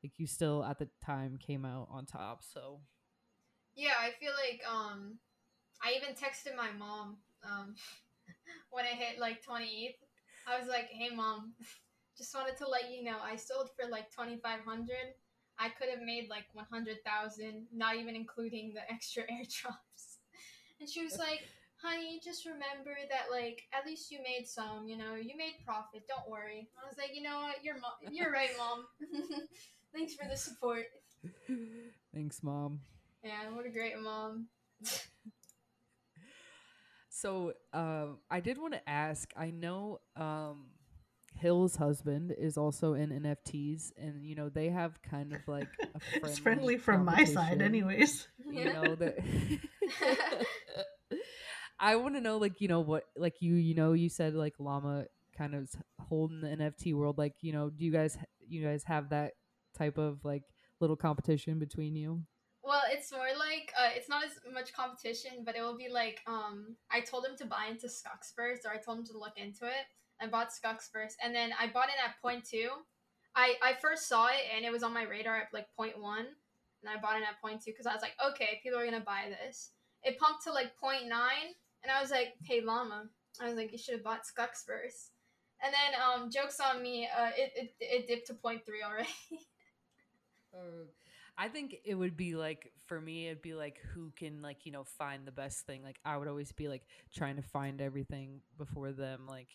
like 0.03 0.13
you 0.17 0.27
still 0.27 0.63
at 0.63 0.79
the 0.79 0.89
time 1.03 1.37
came 1.37 1.65
out 1.65 1.87
on 1.91 2.05
top. 2.05 2.43
So 2.43 2.81
Yeah, 3.75 3.93
I 3.99 4.11
feel 4.19 4.31
like 4.33 4.61
um 4.69 5.19
I 5.83 5.93
even 5.97 6.15
texted 6.15 6.55
my 6.55 6.71
mom 6.77 7.17
um 7.43 7.75
when 8.71 8.85
I 8.85 8.89
hit 8.95 9.19
like 9.19 9.43
20 9.43 9.65
ETH. 9.65 9.95
I 10.47 10.59
was 10.59 10.67
like, 10.69 10.87
"Hey 10.91 11.09
mom, 11.15 11.53
just 12.17 12.33
wanted 12.35 12.57
to 12.57 12.67
let 12.67 12.91
you 12.91 13.03
know 13.03 13.17
I 13.23 13.35
sold 13.35 13.69
for 13.79 13.89
like 13.89 14.11
2500. 14.11 14.95
I 15.57 15.69
could 15.69 15.89
have 15.89 16.01
made 16.01 16.29
like 16.29 16.45
100,000, 16.53 17.67
not 17.73 17.95
even 17.95 18.15
including 18.15 18.73
the 18.73 18.81
extra 18.91 19.23
airdrops." 19.23 20.19
And 20.79 20.89
she 20.89 21.03
was 21.03 21.17
like, 21.17 21.41
"Honey, 21.85 22.19
just 22.23 22.45
remember 22.45 22.95
that 23.09 23.31
like 23.31 23.61
at 23.73 23.85
least 23.85 24.09
you 24.11 24.19
made 24.23 24.47
some, 24.47 24.87
you 24.87 24.97
know, 24.97 25.15
you 25.15 25.37
made 25.37 25.53
profit. 25.65 26.03
Don't 26.07 26.29
worry." 26.29 26.69
I 26.81 26.87
was 26.87 26.97
like, 26.97 27.11
"You 27.13 27.23
know 27.23 27.41
what? 27.41 27.63
You're 27.63 27.75
mo- 27.75 28.01
you're 28.11 28.31
right, 28.31 28.49
mom. 28.57 28.85
Thanks 29.93 30.15
for 30.15 30.27
the 30.29 30.37
support." 30.37 30.85
thanks, 32.13 32.43
mom. 32.43 32.81
Yeah, 33.23 33.49
what 33.53 33.65
a 33.65 33.69
great 33.69 33.99
mom. 33.99 34.47
So 37.09 37.53
um, 37.73 38.17
I 38.29 38.41
did 38.41 38.57
want 38.57 38.73
to 38.73 38.89
ask. 38.89 39.31
I 39.37 39.49
know 39.49 39.99
um, 40.17 40.65
Hill's 41.39 41.77
husband 41.77 42.35
is 42.37 42.57
also 42.57 42.93
in 42.93 43.09
NFTs, 43.09 43.91
and 43.97 44.25
you 44.25 44.35
know 44.35 44.49
they 44.49 44.67
have 44.69 45.01
kind 45.01 45.33
of 45.33 45.39
like 45.47 45.69
a 45.95 45.99
friendly 45.99 46.29
it's 46.29 46.39
friendly 46.39 46.77
from 46.77 47.05
my 47.05 47.23
side, 47.23 47.61
anyways. 47.61 48.27
You 48.51 48.65
know 48.65 48.95
that. 48.95 49.17
I 51.79 51.95
want 51.97 52.15
to 52.15 52.21
know, 52.21 52.37
like 52.37 52.61
you 52.61 52.67
know 52.67 52.79
what, 52.79 53.03
like 53.17 53.41
you, 53.41 53.55
you 53.55 53.75
know, 53.75 53.93
you 53.93 54.09
said 54.09 54.33
like 54.33 54.53
Llama 54.59 55.05
kind 55.37 55.53
of 55.55 55.69
holding 55.99 56.41
the 56.41 56.47
NFT 56.47 56.93
world. 56.93 57.17
Like 57.17 57.33
you 57.41 57.51
know, 57.53 57.69
do 57.69 57.83
you 57.83 57.91
guys, 57.91 58.17
you 58.47 58.63
guys 58.63 58.83
have 58.85 59.09
that 59.09 59.33
type 59.77 59.97
of 59.97 60.23
like 60.23 60.43
little 60.79 60.95
competition 60.95 61.59
between 61.59 61.95
you? 61.95 62.21
Well, 62.63 62.81
it's 62.89 63.11
more 63.11 63.27
like 63.37 63.71
uh, 63.77 63.89
it's 63.93 64.09
not 64.09 64.23
as 64.23 64.31
much 64.51 64.73
competition, 64.73 65.43
but 65.45 65.55
it 65.55 65.61
will 65.61 65.77
be 65.77 65.89
like 65.89 66.21
um, 66.27 66.75
I 66.89 67.01
told 67.01 67.25
him 67.25 67.37
to 67.37 67.45
buy 67.45 67.67
into 67.69 67.87
Skux 67.87 68.33
first, 68.35 68.65
or 68.65 68.71
I 68.71 68.77
told 68.77 68.99
him 68.99 69.05
to 69.07 69.17
look 69.17 69.37
into 69.37 69.65
it. 69.67 69.85
I 70.21 70.27
bought 70.27 70.49
Skux 70.49 70.89
first, 70.91 71.17
and 71.23 71.35
then 71.35 71.51
I 71.59 71.67
bought 71.67 71.89
it 71.89 71.95
at 72.03 72.19
point 72.21 72.45
two. 72.45 72.69
I 73.35 73.55
I 73.61 73.73
first 73.81 74.07
saw 74.07 74.27
it 74.27 74.41
and 74.55 74.65
it 74.65 74.71
was 74.71 74.81
on 74.81 74.93
my 74.93 75.03
radar 75.03 75.37
at 75.37 75.53
like 75.53 75.67
point 75.77 75.99
one, 75.99 76.25
and 76.81 76.89
I 76.89 76.99
bought 76.99 77.17
it 77.17 77.23
at 77.23 77.41
point 77.41 77.61
two 77.61 77.71
because 77.71 77.85
I 77.85 77.93
was 77.93 78.01
like, 78.01 78.15
okay, 78.31 78.59
people 78.63 78.79
are 78.79 78.85
gonna 78.85 79.01
buy 79.01 79.25
this. 79.29 79.71
it 80.03 80.17
pumped 80.19 80.43
to 80.43 80.51
like 80.53 80.71
0.9, 80.81 81.09
and 81.85 81.95
I 81.95 82.01
was 82.01 82.09
like, 82.09 82.33
hey 82.43 82.61
llama, 82.61 83.03
I 83.39 83.47
was 83.47 83.55
like, 83.55 83.71
you 83.71 83.77
should 83.77 83.93
have 83.93 84.03
bought 84.03 84.21
Scux 84.21 84.65
first. 84.65 85.11
And 85.63 85.71
then 85.71 86.01
um, 86.01 86.31
jokes 86.31 86.59
on 86.59 86.81
me, 86.81 87.07
uh, 87.07 87.29
it, 87.37 87.51
it 87.55 87.75
it 87.79 88.07
dipped 88.07 88.27
to 88.27 88.33
0.3 88.33 88.59
already. 88.83 89.09
Uh, 90.53 90.85
I 91.37 91.49
think 91.49 91.75
it 91.83 91.95
would 91.95 92.15
be 92.15 92.35
like 92.35 92.71
for 92.87 92.99
me, 92.99 93.27
it'd 93.27 93.41
be 93.41 93.53
like 93.53 93.79
who 93.93 94.11
can 94.17 94.41
like 94.41 94.65
you 94.65 94.71
know 94.71 94.83
find 94.83 95.25
the 95.25 95.31
best 95.31 95.65
thing. 95.65 95.83
Like 95.83 95.99
I 96.05 96.17
would 96.17 96.27
always 96.27 96.51
be 96.51 96.67
like 96.67 96.83
trying 97.13 97.35
to 97.35 97.41
find 97.41 97.81
everything 97.81 98.41
before 98.57 98.91
them. 98.91 99.27
Like 99.27 99.49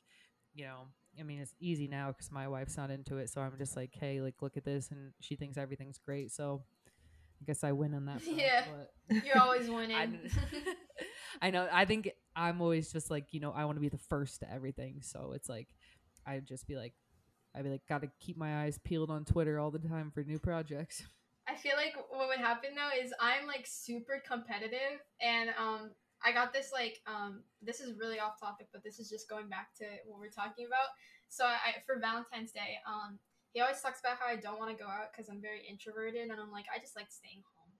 you 0.54 0.64
know, 0.64 0.88
I 1.18 1.22
mean 1.22 1.40
it's 1.40 1.54
easy 1.58 1.88
now 1.88 2.08
because 2.08 2.30
my 2.30 2.48
wife's 2.48 2.76
not 2.76 2.90
into 2.90 3.16
it, 3.16 3.30
so 3.30 3.40
I'm 3.40 3.56
just 3.58 3.76
like, 3.76 3.94
hey, 3.98 4.20
like 4.20 4.42
look 4.42 4.56
at 4.56 4.64
this, 4.64 4.90
and 4.90 5.12
she 5.20 5.36
thinks 5.36 5.56
everything's 5.56 5.98
great. 5.98 6.30
So 6.32 6.62
I 7.40 7.44
guess 7.46 7.64
I 7.64 7.72
win 7.72 7.94
on 7.94 8.04
that. 8.06 8.20
Front, 8.22 8.38
yeah, 8.38 8.64
but 9.08 9.24
you're 9.24 9.38
always 9.38 9.70
winning. 9.70 9.96
I, 9.96 10.08
I 11.42 11.50
know. 11.50 11.68
I 11.72 11.84
think 11.84 12.10
I'm 12.36 12.60
always 12.60 12.92
just 12.92 13.10
like 13.10 13.26
you 13.32 13.40
know 13.40 13.52
I 13.52 13.64
want 13.64 13.76
to 13.76 13.80
be 13.80 13.88
the 13.88 13.98
first 13.98 14.40
to 14.40 14.52
everything. 14.52 15.00
So 15.02 15.32
it's 15.34 15.48
like 15.48 15.68
I'd 16.26 16.46
just 16.46 16.66
be 16.66 16.76
like 16.76 16.94
I'd 17.54 17.64
be 17.64 17.70
like 17.70 17.86
got 17.88 18.02
to 18.02 18.10
keep 18.20 18.36
my 18.36 18.64
eyes 18.64 18.78
peeled 18.84 19.10
on 19.10 19.24
Twitter 19.24 19.58
all 19.58 19.70
the 19.70 19.78
time 19.78 20.10
for 20.10 20.22
new 20.22 20.38
projects. 20.38 21.02
I 21.48 21.56
feel 21.56 21.74
like 21.76 21.94
what 22.10 22.28
would 22.28 22.38
happen 22.38 22.70
though 22.76 23.02
is 23.02 23.12
I'm 23.18 23.46
like 23.46 23.66
super 23.66 24.22
competitive 24.26 25.02
and 25.20 25.50
um 25.58 25.90
I 26.24 26.32
got 26.32 26.52
this 26.52 26.70
like 26.72 27.00
um 27.06 27.42
this 27.60 27.80
is 27.80 27.98
really 27.98 28.20
off 28.20 28.38
topic 28.38 28.68
but 28.72 28.84
this 28.84 29.00
is 29.00 29.08
just 29.08 29.28
going 29.28 29.48
back 29.48 29.74
to 29.78 29.84
what 30.06 30.20
we're 30.20 30.30
talking 30.30 30.66
about. 30.66 30.94
So 31.28 31.44
I 31.44 31.82
for 31.86 31.98
Valentine's 31.98 32.52
Day 32.52 32.78
um 32.86 33.18
he 33.52 33.60
always 33.60 33.80
talks 33.80 33.98
about 33.98 34.18
how 34.20 34.30
I 34.30 34.36
don't 34.36 34.60
want 34.60 34.70
to 34.70 34.80
go 34.80 34.88
out 34.88 35.10
because 35.10 35.28
I'm 35.28 35.42
very 35.42 35.66
introverted 35.68 36.30
and 36.30 36.38
I'm 36.38 36.52
like 36.52 36.66
I 36.70 36.78
just 36.78 36.94
like 36.94 37.10
staying 37.10 37.42
home. 37.42 37.72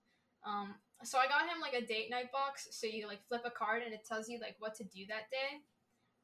Um 0.43 0.75
so 1.05 1.19
I 1.19 1.27
got 1.27 1.43
him 1.43 1.61
like 1.61 1.75
a 1.75 1.87
date 1.87 2.11
night 2.11 2.33
box 2.33 2.69
so 2.71 2.87
you 2.87 3.07
like 3.07 3.27
flip 3.29 3.43
a 3.45 3.51
card 3.51 3.83
and 3.83 3.93
it 3.93 4.05
tells 4.05 4.29
you 4.29 4.39
like 4.41 4.57
what 4.59 4.75
to 4.77 4.85
do 4.85 5.07
that 5.09 5.31
day. 5.31 5.61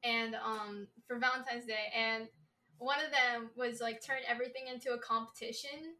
And 0.04 0.34
um 0.36 0.86
for 1.06 1.18
Valentine's 1.18 1.66
Day 1.66 1.92
and 1.96 2.28
one 2.78 2.98
of 2.98 3.10
them 3.10 3.50
was 3.56 3.80
like 3.80 4.04
turn 4.04 4.18
everything 4.28 4.64
into 4.72 4.92
a 4.92 4.98
competition 4.98 5.96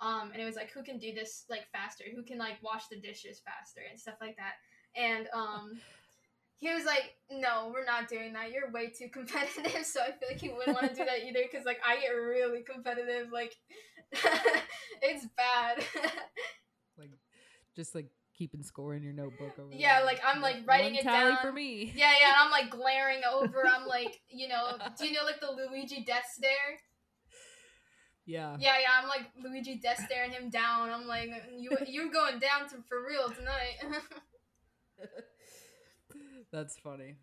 um, 0.00 0.30
and 0.32 0.40
it 0.40 0.44
was 0.44 0.54
like 0.54 0.70
who 0.70 0.82
can 0.82 0.98
do 0.98 1.12
this 1.12 1.44
like 1.50 1.66
faster? 1.72 2.04
Who 2.14 2.22
can 2.22 2.38
like 2.38 2.62
wash 2.62 2.86
the 2.88 3.00
dishes 3.00 3.40
faster 3.44 3.80
and 3.90 3.98
stuff 3.98 4.14
like 4.20 4.36
that. 4.36 4.54
And 4.96 5.28
um 5.34 5.80
he 6.58 6.72
was 6.72 6.84
like 6.84 7.14
no 7.30 7.70
we're 7.72 7.84
not 7.84 8.08
doing 8.08 8.32
that. 8.34 8.52
You're 8.52 8.70
way 8.70 8.88
too 8.88 9.08
competitive. 9.12 9.84
So 9.84 10.00
i 10.00 10.06
feel 10.06 10.28
like 10.30 10.40
he 10.40 10.50
wouldn't 10.50 10.76
want 10.76 10.90
to 10.90 10.94
do 10.94 11.04
that 11.04 11.24
either 11.26 11.40
because 11.50 11.66
like 11.66 11.80
i 11.86 12.00
get 12.00 12.08
really 12.10 12.62
competitive 12.62 13.32
like 13.32 13.56
it's 15.02 15.26
bad. 15.36 15.84
Like 16.98 17.12
just 17.78 17.94
like 17.94 18.08
keeping 18.36 18.62
score 18.62 18.94
in 18.94 19.02
your 19.02 19.12
notebook 19.12 19.52
over 19.58 19.72
yeah 19.72 20.00
like 20.04 20.20
i'm 20.26 20.40
like 20.42 20.56
writing 20.66 20.94
it 20.94 21.04
down 21.04 21.36
for 21.40 21.52
me 21.52 21.92
yeah 21.96 22.12
yeah 22.20 22.28
and 22.28 22.36
i'm 22.38 22.50
like 22.50 22.70
glaring 22.78 23.20
over 23.32 23.64
i'm 23.66 23.86
like 23.86 24.20
you 24.28 24.48
know 24.48 24.76
do 24.98 25.06
you 25.06 25.12
know 25.12 25.24
like 25.24 25.40
the 25.40 25.50
luigi 25.50 26.04
death 26.04 26.26
stare 26.32 26.78
yeah 28.26 28.56
Yeah, 28.60 28.74
yeah, 28.78 28.92
I'm 29.00 29.08
like 29.08 29.30
Luigi 29.42 29.76
death 29.76 30.02
staring 30.04 30.32
him 30.32 30.50
down. 30.50 30.90
I'm 30.90 31.06
like, 31.06 31.30
you 31.56 31.70
you're 31.86 32.10
going 32.10 32.38
down 32.38 32.68
to 32.68 32.76
for 32.86 33.02
real 33.02 33.30
tonight. 33.30 33.76
That's 36.52 36.76
funny. 36.78 37.16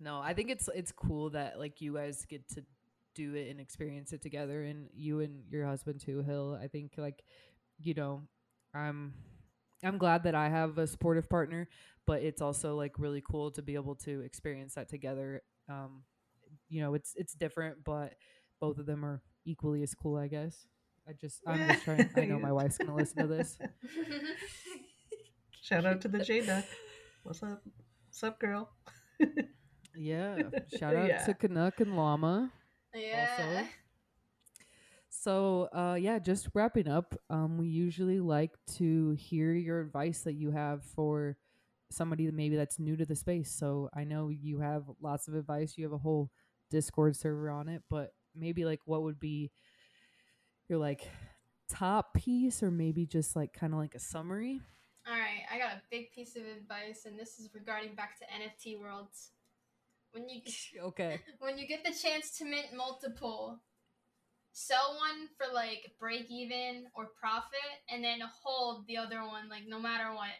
No, 0.00 0.20
I 0.20 0.34
think 0.34 0.50
it's 0.50 0.68
it's 0.74 0.92
cool 0.92 1.30
that 1.30 1.58
like 1.58 1.80
you 1.80 1.94
guys 1.94 2.24
get 2.24 2.48
to 2.54 2.64
do 3.14 3.34
it 3.34 3.50
and 3.50 3.60
experience 3.60 4.12
it 4.12 4.22
together 4.22 4.62
and 4.62 4.88
you 4.94 5.20
and 5.20 5.42
your 5.50 5.66
husband 5.66 6.00
too, 6.00 6.22
Hill. 6.22 6.58
I 6.62 6.68
think 6.68 6.92
like 6.96 7.22
you 7.80 7.94
know, 7.94 8.22
I'm 8.74 9.14
I'm 9.84 9.98
glad 9.98 10.24
that 10.24 10.34
I 10.34 10.48
have 10.48 10.78
a 10.78 10.86
supportive 10.86 11.28
partner, 11.28 11.68
but 12.06 12.22
it's 12.22 12.42
also 12.42 12.76
like 12.76 12.98
really 12.98 13.20
cool 13.20 13.50
to 13.52 13.62
be 13.62 13.74
able 13.74 13.94
to 13.96 14.20
experience 14.22 14.74
that 14.74 14.88
together. 14.88 15.42
Um 15.68 16.02
you 16.68 16.80
know, 16.80 16.94
it's 16.94 17.14
it's 17.16 17.34
different, 17.34 17.84
but 17.84 18.14
both 18.60 18.78
of 18.78 18.86
them 18.86 19.04
are 19.04 19.22
equally 19.44 19.82
as 19.82 19.94
cool, 19.94 20.16
I 20.16 20.28
guess. 20.28 20.66
I 21.08 21.12
just 21.12 21.40
I'm 21.46 21.68
just 21.68 21.84
trying 21.84 22.10
I 22.16 22.24
know 22.26 22.38
my 22.38 22.52
wife's 22.52 22.76
going 22.78 22.88
to 22.90 22.94
listen 22.94 23.22
to 23.22 23.26
this. 23.26 23.58
Shout 25.62 25.86
out 25.86 26.00
to 26.02 26.08
the 26.08 26.18
J 26.18 26.44
Duck. 26.44 26.64
What's 27.22 27.42
up? 27.42 27.62
What's 28.06 28.22
up, 28.22 28.38
girl? 28.38 28.68
Yeah. 29.96 30.42
Shout 30.78 30.96
out 30.96 31.08
Yeah. 31.08 31.24
to 31.24 31.34
Canuck 31.34 31.80
and 31.80 31.96
Llama. 31.96 32.50
yeah. 32.94 33.66
So, 35.28 35.68
uh, 35.74 35.98
yeah, 36.00 36.18
just 36.18 36.48
wrapping 36.54 36.88
up. 36.88 37.14
Um, 37.28 37.58
we 37.58 37.68
usually 37.68 38.18
like 38.18 38.52
to 38.78 39.10
hear 39.10 39.52
your 39.52 39.78
advice 39.78 40.22
that 40.22 40.36
you 40.36 40.52
have 40.52 40.82
for 40.82 41.36
somebody 41.90 42.24
that 42.24 42.34
maybe 42.34 42.56
that's 42.56 42.78
new 42.78 42.96
to 42.96 43.04
the 43.04 43.14
space. 43.14 43.50
So 43.50 43.90
I 43.92 44.04
know 44.04 44.30
you 44.30 44.60
have 44.60 44.84
lots 45.02 45.28
of 45.28 45.34
advice. 45.34 45.74
You 45.76 45.84
have 45.84 45.92
a 45.92 45.98
whole 45.98 46.30
Discord 46.70 47.14
server 47.14 47.50
on 47.50 47.68
it, 47.68 47.82
but 47.90 48.14
maybe 48.34 48.64
like 48.64 48.80
what 48.86 49.02
would 49.02 49.20
be 49.20 49.50
your 50.66 50.78
like 50.78 51.06
top 51.68 52.14
piece, 52.14 52.62
or 52.62 52.70
maybe 52.70 53.04
just 53.04 53.36
like 53.36 53.52
kind 53.52 53.74
of 53.74 53.80
like 53.80 53.94
a 53.94 54.00
summary. 54.00 54.62
All 55.06 55.12
right, 55.12 55.42
I 55.52 55.58
got 55.58 55.72
a 55.72 55.82
big 55.90 56.10
piece 56.10 56.36
of 56.36 56.42
advice, 56.44 57.04
and 57.04 57.18
this 57.18 57.38
is 57.38 57.50
regarding 57.52 57.94
back 57.94 58.18
to 58.20 58.24
NFT 58.24 58.80
worlds. 58.80 59.32
When 60.12 60.26
you 60.26 60.40
Okay. 60.84 61.20
when 61.38 61.58
you 61.58 61.68
get 61.68 61.84
the 61.84 61.92
chance 61.92 62.38
to 62.38 62.46
mint 62.46 62.68
multiple, 62.74 63.60
sell 64.58 64.96
one 64.98 65.28
for 65.36 65.52
like 65.54 65.92
break 66.00 66.26
even 66.30 66.86
or 66.94 67.06
profit, 67.20 67.70
and 67.88 68.02
then 68.02 68.18
hold 68.42 68.86
the 68.86 68.96
other 68.96 69.20
one 69.22 69.48
like 69.48 69.62
no 69.68 69.78
matter 69.78 70.12
what, 70.12 70.34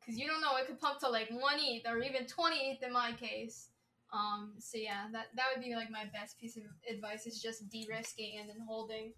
because 0.00 0.18
you 0.18 0.26
don't 0.26 0.40
know 0.42 0.56
it 0.56 0.66
could 0.66 0.80
pump 0.80 1.00
to 1.00 1.08
like 1.08 1.30
one 1.30 1.56
ETH 1.58 1.86
or 1.88 1.98
even 2.02 2.26
twenty 2.26 2.56
ETH 2.70 2.82
in 2.82 2.92
my 2.92 3.12
case. 3.12 3.68
Um, 4.12 4.52
so 4.58 4.76
yeah, 4.76 5.06
that 5.12 5.28
that 5.36 5.46
would 5.54 5.64
be 5.64 5.74
like 5.74 5.90
my 5.90 6.04
best 6.12 6.38
piece 6.38 6.56
of 6.58 6.64
advice 6.90 7.26
is 7.26 7.40
just 7.40 7.68
de-risking 7.70 8.38
and 8.38 8.48
then 8.48 8.60
holding. 8.68 9.14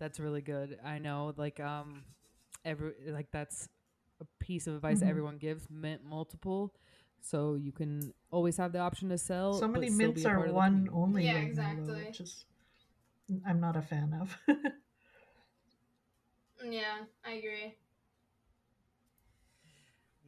That's 0.00 0.18
really 0.18 0.40
good. 0.40 0.78
I 0.84 0.98
know, 0.98 1.34
like, 1.36 1.60
um, 1.60 2.02
every 2.64 2.92
like 3.08 3.30
that's 3.30 3.68
a 4.20 4.24
piece 4.40 4.66
of 4.66 4.74
advice 4.74 5.00
Mhm. 5.00 5.08
everyone 5.08 5.36
gives. 5.38 5.68
Mint 5.70 6.02
multiple, 6.04 6.74
so 7.20 7.54
you 7.54 7.70
can 7.70 8.12
always 8.30 8.56
have 8.56 8.72
the 8.72 8.78
option 8.80 9.10
to 9.10 9.18
sell. 9.18 9.52
so 9.54 9.68
many 9.68 9.90
mints 9.90 10.24
are 10.24 10.34
part 10.34 10.48
of 10.48 10.54
the 10.54 10.58
one 10.58 10.88
only 10.92 11.26
Yeah, 11.26 11.34
right 11.34 11.46
exactly. 11.46 12.04
which 12.06 12.20
is 12.20 12.44
I'm 13.46 13.60
not 13.60 13.76
a 13.76 13.82
fan 13.82 14.14
of. 14.20 14.36
Yeah, 16.62 16.98
I 17.24 17.32
agree. 17.32 17.74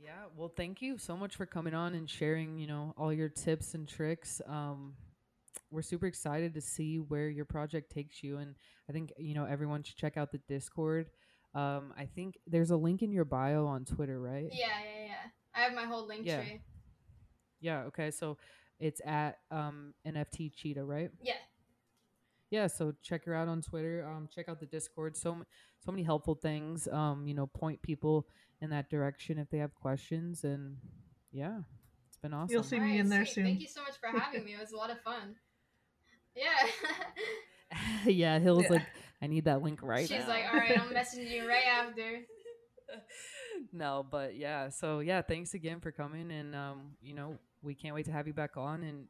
Yeah, 0.03 0.25
well, 0.37 0.49
thank 0.49 0.83
you 0.83 0.99
so 0.99 1.17
much 1.17 1.37
for 1.37 1.47
coming 1.47 1.75
on 1.75 1.95
and 1.95 2.09
sharing, 2.09 2.59
you 2.59 2.67
know, 2.67 2.95
all 2.97 3.13
your 3.13 3.29
tips 3.29 3.75
and 3.75 3.87
tricks. 3.87 4.41
Um, 4.47 4.95
we're 5.71 5.83
super 5.83 6.07
excited 6.07 6.55
to 6.55 6.61
see 6.61 6.97
where 6.99 7.29
your 7.29 7.45
project 7.45 7.93
takes 7.93 8.23
you, 8.23 8.39
and 8.39 8.55
I 8.89 8.93
think 8.93 9.13
you 9.19 9.35
know 9.35 9.45
everyone 9.45 9.83
should 9.83 9.97
check 9.97 10.17
out 10.17 10.33
the 10.33 10.39
Discord. 10.49 11.11
Um, 11.55 11.93
I 11.97 12.07
think 12.07 12.39
there's 12.47 12.71
a 12.71 12.77
link 12.77 13.03
in 13.03 13.13
your 13.13 13.25
bio 13.25 13.67
on 13.67 13.85
Twitter, 13.85 14.21
right? 14.21 14.49
Yeah, 14.51 14.67
yeah, 14.83 15.07
yeah. 15.07 15.31
I 15.55 15.61
have 15.61 15.75
my 15.75 15.85
whole 15.85 16.07
link 16.07 16.27
Yeah. 16.27 16.43
tree. 16.43 16.61
Yeah. 17.61 17.83
Okay. 17.85 18.11
So 18.11 18.39
it's 18.81 19.01
at 19.05 19.39
um, 19.51 19.95
NFT 20.07 20.53
Cheetah, 20.55 20.85
right? 20.85 21.11
Yeah. 21.23 21.35
Yeah 22.53 22.67
so 22.69 22.93
check 23.03 23.25
her 23.25 23.35
out 23.35 23.49
on 23.49 23.61
twitter 23.61 24.07
um 24.09 24.29
check 24.33 24.49
out 24.49 24.61
the 24.61 24.67
discord 24.67 25.17
so 25.17 25.37
so 25.85 25.91
many 25.91 26.03
helpful 26.05 26.35
things 26.37 26.87
um 26.93 27.27
you 27.27 27.35
know 27.35 27.47
point 27.49 27.81
people 27.83 28.29
in 28.61 28.71
that 28.71 28.89
direction 28.91 29.39
if 29.39 29.49
they 29.51 29.59
have 29.59 29.75
questions 29.75 30.45
and 30.45 30.77
yeah 31.33 31.59
it's 32.07 32.19
been 32.19 32.33
awesome 32.35 32.53
You'll 32.53 32.63
see 32.63 32.79
me 32.79 32.99
in 32.99 33.09
there 33.09 33.25
sweet. 33.25 33.35
soon. 33.35 33.45
Thank 33.45 33.61
you 33.63 33.67
so 33.69 33.83
much 33.83 33.95
for 33.99 34.17
having 34.17 34.45
me. 34.45 34.53
It 34.53 34.61
was 34.61 34.73
a 34.73 34.77
lot 34.77 34.91
of 34.91 35.01
fun. 35.01 35.35
Yeah. 36.37 36.51
yeah 38.07 38.39
hill's 38.39 38.65
Yeah. 38.65 38.73
like 38.73 38.83
i 39.23 39.27
need 39.27 39.47
that 39.47 39.63
link 39.63 39.81
right 39.83 40.07
She's 40.07 40.21
now." 40.21 40.29
like, 40.29 40.45
all 40.53 40.59
right, 40.61 40.79
I'm 40.79 40.91
messaging 40.95 41.31
you 41.31 41.49
right 41.49 41.65
after. 41.67 42.21
no 43.73 44.05
but 44.09 44.37
yeah 44.37 44.69
so 44.69 45.01
yeah 45.01 45.23
thanks 45.23 45.55
again 45.55 45.81
for 45.81 45.91
coming 45.91 46.31
and 46.31 46.55
um 46.55 46.91
you 47.01 47.15
know 47.15 47.39
we 47.63 47.75
can't 47.75 47.95
wait 47.95 48.05
to 48.05 48.13
have 48.13 48.27
you 48.27 48.35
back 48.35 48.57
on 48.59 48.83
and 48.83 49.07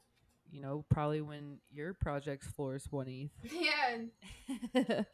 you 0.53 0.61
know 0.61 0.85
probably 0.91 1.21
when 1.21 1.59
your 1.73 1.95
project 1.95 2.45
floors 2.45 2.87
one 2.91 3.09
eth 3.09 3.53
Yeah. 3.53 5.03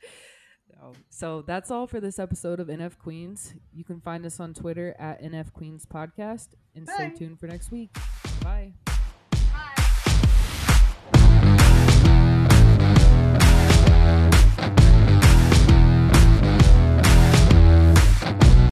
Um, 0.83 0.93
so 1.09 1.43
that's 1.43 1.71
all 1.71 1.87
for 1.87 1.99
this 1.99 2.19
episode 2.19 2.61
of 2.61 2.69
NFQueens. 2.69 3.55
You 3.73 3.85
can 3.85 4.03
find 4.03 4.27
us 4.27 4.39
on 4.39 4.53
Twitter 4.53 4.95
at 4.99 5.23
NFQueens 5.23 5.87
Podcast 5.87 6.49
and 6.75 6.87
stay 6.87 7.11
tuned 7.17 7.41
for 7.41 7.47
next 7.47 7.71
week. 7.71 7.97
Bye. 8.43 8.75